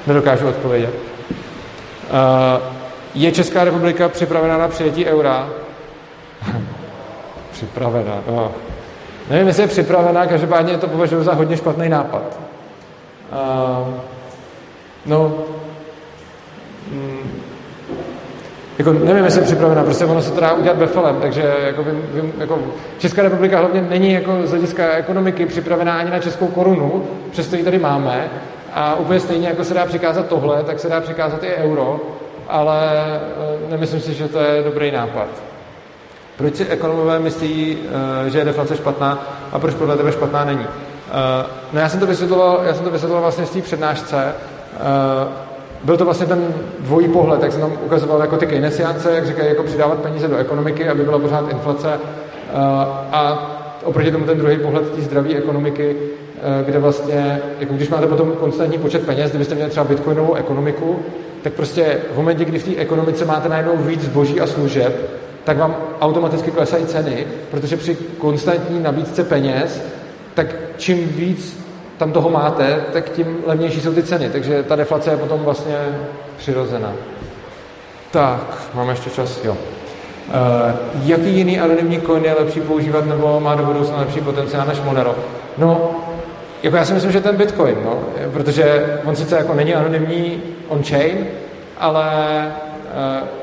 Nedokážu 0.07 0.47
odpovědět. 0.47 0.93
Uh, 0.93 2.63
je 3.15 3.31
Česká 3.31 3.63
republika 3.63 4.09
připravena 4.09 4.57
na 4.57 4.67
přijetí 4.67 5.05
eura? 5.05 5.49
připravena, 7.51 8.23
no. 8.27 8.51
Nevím, 9.29 9.47
jestli 9.47 9.63
je 9.63 9.67
připravená, 9.67 10.25
každopádně 10.25 10.77
to 10.77 10.87
považuji 10.87 11.23
za 11.23 11.33
hodně 11.33 11.57
špatný 11.57 11.89
nápad. 11.89 12.39
Uh, 13.31 13.93
no, 15.05 15.33
mm, 16.91 17.41
jako 18.77 18.93
nevím, 18.93 19.25
jestli 19.25 19.41
je 19.41 19.45
připravená, 19.45 19.83
prostě 19.83 20.05
ono 20.05 20.21
se 20.21 20.31
to 20.31 20.41
dá 20.41 20.53
udělat 20.53 20.77
befelem, 20.77 21.15
takže 21.21 21.55
jako, 21.65 21.83
vím, 21.83 22.01
vím, 22.13 22.33
jako 22.37 22.59
Česká 22.97 23.21
republika 23.21 23.59
hlavně 23.59 23.81
není 23.81 24.13
jako 24.13 24.31
z 24.43 24.49
hlediska 24.49 24.91
ekonomiky 24.91 25.45
připravená 25.45 25.97
ani 25.97 26.11
na 26.11 26.19
českou 26.19 26.47
korunu, 26.47 27.03
přesto 27.31 27.55
ji 27.55 27.63
tady 27.63 27.79
máme, 27.79 28.29
a 28.73 28.95
úplně 28.95 29.19
stejně, 29.19 29.47
jako 29.47 29.63
se 29.63 29.73
dá 29.73 29.85
přikázat 29.85 30.27
tohle, 30.27 30.63
tak 30.63 30.79
se 30.79 30.89
dá 30.89 31.01
přikázat 31.01 31.43
i 31.43 31.53
euro, 31.53 31.99
ale 32.47 32.91
eh, 33.67 33.71
nemyslím 33.71 34.01
si, 34.01 34.13
že 34.13 34.27
to 34.27 34.39
je 34.39 34.63
dobrý 34.63 34.91
nápad. 34.91 35.27
Proč 36.37 36.55
si 36.55 36.65
ekonomové 36.65 37.19
myslí, 37.19 37.77
eh, 38.25 38.29
že 38.29 38.37
je 38.37 38.45
deflace 38.45 38.77
špatná 38.77 39.27
a 39.51 39.59
proč 39.59 39.73
podle 39.73 39.97
tebe 39.97 40.11
špatná 40.11 40.45
není? 40.45 40.65
Eh, 40.65 41.45
no 41.73 41.79
já 41.79 41.89
jsem 41.89 41.99
to 41.99 42.07
vysvětloval, 42.07 42.61
já 42.65 42.73
jsem 42.73 42.83
to 42.83 42.91
vysvětloval 42.91 43.21
vlastně 43.21 43.45
v 43.45 43.53
té 43.53 43.61
přednášce 43.61 44.33
byl 45.83 45.97
to 45.97 46.05
vlastně 46.05 46.25
ten 46.25 46.47
dvojí 46.79 47.07
pohled, 47.07 47.43
jak 47.43 47.51
jsem 47.51 47.61
tam 47.61 47.73
ukazoval 47.85 48.21
jako 48.21 48.37
ty 48.37 48.45
keynesiánce, 48.45 49.11
jak 49.11 49.27
říkají, 49.27 49.49
jako 49.49 49.63
přidávat 49.63 49.99
peníze 49.99 50.27
do 50.27 50.37
ekonomiky, 50.37 50.89
aby 50.89 51.03
byla 51.03 51.19
pořád 51.19 51.51
inflace 51.51 51.99
a 53.11 53.51
oproti 53.83 54.11
tomu 54.11 54.25
ten 54.25 54.37
druhý 54.37 54.57
pohled 54.57 54.91
té 54.91 55.01
zdravé 55.01 55.29
ekonomiky, 55.29 55.95
kde 56.65 56.79
vlastně, 56.79 57.41
jako 57.59 57.73
když 57.73 57.89
máte 57.89 58.07
potom 58.07 58.31
konstantní 58.31 58.77
počet 58.77 59.05
peněz, 59.05 59.29
kdybyste 59.29 59.55
měli 59.55 59.69
třeba 59.69 59.83
bitcoinovou 59.83 60.33
ekonomiku, 60.33 60.99
tak 61.41 61.53
prostě 61.53 61.97
v 62.13 62.17
momentě, 62.17 62.45
kdy 62.45 62.59
v 62.59 62.63
té 62.63 62.81
ekonomice 62.81 63.25
máte 63.25 63.49
najednou 63.49 63.77
víc 63.77 64.01
zboží 64.01 64.41
a 64.41 64.47
služeb, 64.47 65.22
tak 65.43 65.57
vám 65.57 65.75
automaticky 66.01 66.51
klesají 66.51 66.85
ceny, 66.85 67.27
protože 67.51 67.77
při 67.77 67.97
konstantní 68.17 68.83
nabídce 68.83 69.23
peněz, 69.23 69.81
tak 70.33 70.47
čím 70.77 71.07
víc 71.07 71.63
tam 71.97 72.11
toho 72.11 72.29
máte, 72.29 72.83
tak 72.93 73.09
tím 73.09 73.37
levnější 73.45 73.81
jsou 73.81 73.93
ty 73.93 74.03
ceny. 74.03 74.29
Takže 74.29 74.63
ta 74.63 74.75
deflace 74.75 75.11
je 75.11 75.17
potom 75.17 75.39
vlastně 75.39 75.77
přirozená. 76.37 76.93
Tak, 78.11 78.61
máme 78.73 78.91
ještě 78.91 79.09
čas? 79.09 79.39
Jo. 79.43 79.51
Uh, 79.51 80.35
jaký 81.03 81.35
jiný 81.35 81.59
anonymní 81.59 82.01
coin 82.01 82.25
je 82.25 82.33
lepší 82.33 82.61
používat 82.61 83.05
nebo 83.05 83.39
má 83.39 83.55
do 83.55 83.63
budoucna 83.63 83.97
lepší 83.97 84.21
potenciál 84.21 84.67
než 84.67 84.81
Monero? 84.81 85.15
No, 85.57 85.91
jako 86.63 86.75
já 86.75 86.85
si 86.85 86.93
myslím, 86.93 87.11
že 87.11 87.21
ten 87.21 87.35
Bitcoin, 87.35 87.75
no, 87.85 87.99
protože 88.33 88.85
on 89.05 89.15
sice 89.15 89.37
jako 89.37 89.53
není 89.53 89.75
anonymní 89.75 90.41
on-chain, 90.67 91.27
ale 91.77 92.07
uh, 93.21 93.42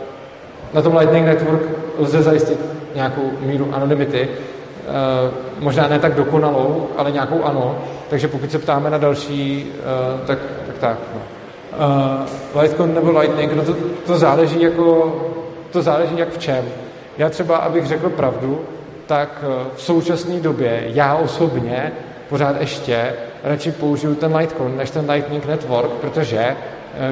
na 0.75 0.83
tom 0.83 0.97
Lightning 0.97 1.27
Network 1.27 1.63
lze 1.99 2.23
zajistit 2.23 2.59
nějakou 2.95 3.31
míru 3.41 3.69
anonymity, 3.73 4.29
uh, 4.29 5.65
možná 5.65 5.89
ne 5.89 5.99
tak 5.99 6.15
dokonalou, 6.15 6.89
ale 6.97 7.11
nějakou 7.11 7.45
ano, 7.45 7.79
takže 8.11 8.29
pokud 8.29 8.51
se 8.51 8.59
ptáme 8.59 8.91
na 8.91 8.99
další, 8.99 9.71
uh, 9.75 10.27
tak 10.27 10.39
tak. 10.67 10.77
tak 10.81 10.99
no. 11.15 11.21
uh, 12.55 12.63
Litecoin 12.63 12.95
nebo 12.95 13.19
Lightning, 13.19 13.53
no 13.53 13.65
to, 13.65 13.75
to 14.07 14.19
záleží 14.19 14.63
jako, 14.63 15.17
to 15.71 15.83
záleží 15.83 16.19
jak 16.19 16.33
v 16.33 16.39
čem. 16.39 16.65
Já 17.19 17.29
třeba, 17.29 17.57
abych 17.57 17.87
řekl 17.87 18.11
pravdu, 18.11 18.61
tak 19.07 19.45
v 19.77 19.83
současné 19.83 20.41
době 20.41 20.83
já 20.87 21.15
osobně 21.15 21.93
pořád 22.29 22.61
ještě 22.61 23.13
radši 23.45 23.73
použiju 23.73 24.15
ten 24.15 24.37
Litecoin 24.37 24.77
než 24.77 24.91
ten 24.91 25.11
Lightning 25.11 25.47
Network, 25.47 25.91
protože 25.91 26.57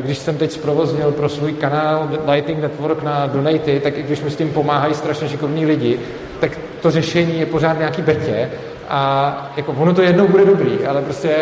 když 0.00 0.18
jsem 0.18 0.36
teď 0.36 0.52
zprovoznil 0.52 1.12
pro 1.12 1.28
svůj 1.28 1.52
kanál 1.52 2.10
Lightning 2.32 2.60
Network 2.60 3.02
na 3.02 3.26
Donaty, 3.26 3.80
tak 3.80 3.98
i 3.98 4.02
když 4.02 4.22
mi 4.22 4.30
s 4.30 4.36
tím 4.36 4.50
pomáhají 4.50 4.94
strašně 4.94 5.28
šikovní 5.28 5.66
lidi, 5.66 6.00
tak 6.40 6.58
to 6.82 6.90
řešení 6.90 7.40
je 7.40 7.46
pořád 7.46 7.78
nějaký 7.78 8.02
betě 8.02 8.50
a 8.88 9.52
jako 9.56 9.72
ono 9.72 9.94
to 9.94 10.02
jednou 10.02 10.28
bude 10.28 10.44
dobrý, 10.44 10.86
ale 10.86 11.02
prostě 11.02 11.36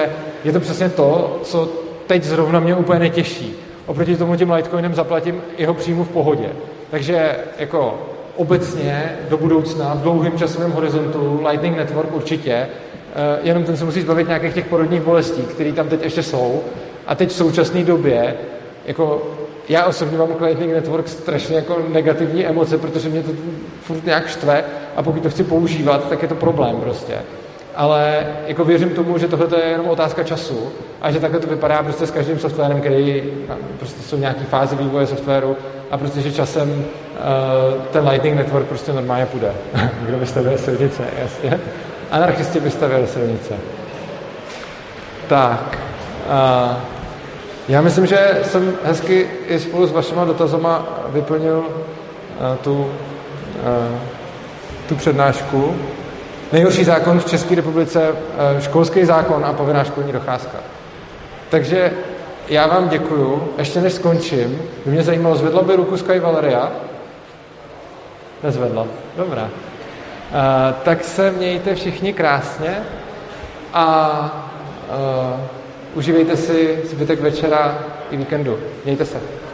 je 0.45 0.53
to 0.53 0.61
přesně 0.61 0.89
to, 0.89 1.41
co 1.43 1.69
teď 2.07 2.23
zrovna 2.23 2.61
mě 2.61 2.75
úplně 2.75 2.99
netěší. 2.99 3.57
Oproti 3.87 4.17
tomu 4.17 4.37
tím 4.37 4.51
Litecoinem 4.51 4.95
zaplatím 4.95 5.43
jeho 5.59 5.75
příjmu 5.75 6.05
v 6.05 6.09
pohodě. 6.09 6.49
Takže 6.91 7.37
jako 7.59 7.99
obecně 8.37 9.17
do 9.29 9.37
budoucna 9.37 9.95
v 9.95 10.03
dlouhém 10.03 10.39
časovém 10.39 10.73
horizontu 10.73 11.41
Lightning 11.49 11.77
Network 11.77 12.15
určitě, 12.15 12.53
eh, 12.53 12.69
jenom 13.43 13.65
ten 13.65 13.77
se 13.77 13.85
musí 13.85 14.01
zbavit 14.01 14.29
nějakých 14.29 14.55
těch 14.55 14.67
porodních 14.67 15.01
bolestí, 15.01 15.43
které 15.43 15.73
tam 15.73 15.89
teď 15.89 16.03
ještě 16.03 16.23
jsou. 16.23 16.63
A 17.07 17.15
teď 17.15 17.29
v 17.29 17.33
současné 17.33 17.85
době, 17.85 18.35
jako 18.87 19.23
já 19.69 19.85
osobně 19.85 20.19
mám 20.19 20.29
Lightning 20.41 20.73
Network 20.73 21.09
strašně 21.09 21.57
jako 21.57 21.77
negativní 21.89 22.47
emoce, 22.47 22.79
protože 22.79 23.09
mě 23.09 23.23
to 23.23 23.31
furt 23.81 24.05
nějak 24.07 24.29
štve 24.29 24.65
a 24.97 25.03
pokud 25.03 25.23
to 25.23 25.31
chci 25.31 25.45
používat, 25.45 26.09
tak 26.09 26.23
je 26.23 26.29
to 26.29 26.35
problém 26.35 26.77
prostě. 26.77 27.15
Ale 27.75 28.27
jako 28.47 28.65
věřím 28.65 28.91
tomu, 28.91 29.19
že 29.19 29.29
tohle 29.29 29.61
je 29.61 29.71
jenom 29.71 29.89
otázka 29.89 30.25
času 30.25 30.73
a 31.03 31.11
že 31.11 31.21
takhle 31.21 31.41
to 31.41 31.47
vypadá 31.47 31.83
prostě 31.83 32.07
s 32.07 32.11
každým 32.11 32.39
softwarem, 32.39 32.81
který 32.81 33.23
prostě 33.79 34.03
jsou 34.03 34.17
nějaký 34.17 34.45
fáze 34.45 34.77
vývoje 34.77 35.07
softwaru 35.07 35.57
a 35.91 35.99
prostě, 35.99 36.21
že 36.21 36.33
časem 36.33 36.71
uh, 36.71 37.83
ten 37.83 38.09
Lightning 38.09 38.37
Network 38.37 38.67
prostě 38.67 38.93
normálně 38.93 39.27
půjde. 39.27 39.53
Kdo 40.03 40.19
by 40.19 40.27
stavěl 40.27 40.59
silnice, 40.59 41.03
jasně. 41.23 41.61
Anarchisti 42.11 42.61
by 42.61 42.71
stavěli 42.71 43.07
silnice. 43.07 43.55
Tak. 45.29 45.79
Uh, 46.29 46.96
já 47.69 47.81
myslím, 47.81 48.07
že 48.07 48.41
jsem 48.43 48.75
hezky 48.85 49.27
i 49.47 49.61
spolu 49.61 49.87
s 49.87 49.93
vašima 49.93 50.25
dotazama 50.25 50.87
vyplnil 51.09 51.59
uh, 51.59 52.57
tu, 52.65 52.75
uh, 52.81 52.89
tu 54.89 54.97
přednášku. 54.97 55.77
Nejhorší 56.53 56.85
zákon 56.85 57.21
v 57.21 57.25
České 57.25 57.55
republice, 57.55 58.11
uh, 58.11 58.61
školský 58.61 59.05
zákon 59.05 59.45
a 59.45 59.53
povinná 59.53 59.85
školní 59.85 60.13
docházka. 60.13 60.59
Takže 61.49 61.93
já 62.49 62.67
vám 62.67 62.89
děkuju. 62.89 63.49
Ještě 63.59 63.81
než 63.81 63.93
skončím, 63.93 64.63
by 64.85 64.91
mě 64.91 65.03
zajímalo, 65.03 65.37
zvedla 65.37 65.63
by 65.63 65.77
ruku 65.77 65.97
Sky 65.97 66.21
Valeria? 66.21 66.73
Nezvedla. 68.43 68.87
Dobrá. 69.17 69.43
Uh, 69.43 69.49
tak 70.83 71.05
se 71.05 71.31
mějte 71.31 71.75
všichni 71.75 72.13
krásně 72.13 72.77
a 73.73 74.09
uh, 74.89 75.56
Užívejte 75.97 76.37
si 76.37 76.79
zbytek 76.85 77.21
večera 77.21 77.85
i 78.11 78.17
víkendu. 78.17 78.59
Mějte 78.85 79.05
se. 79.05 79.46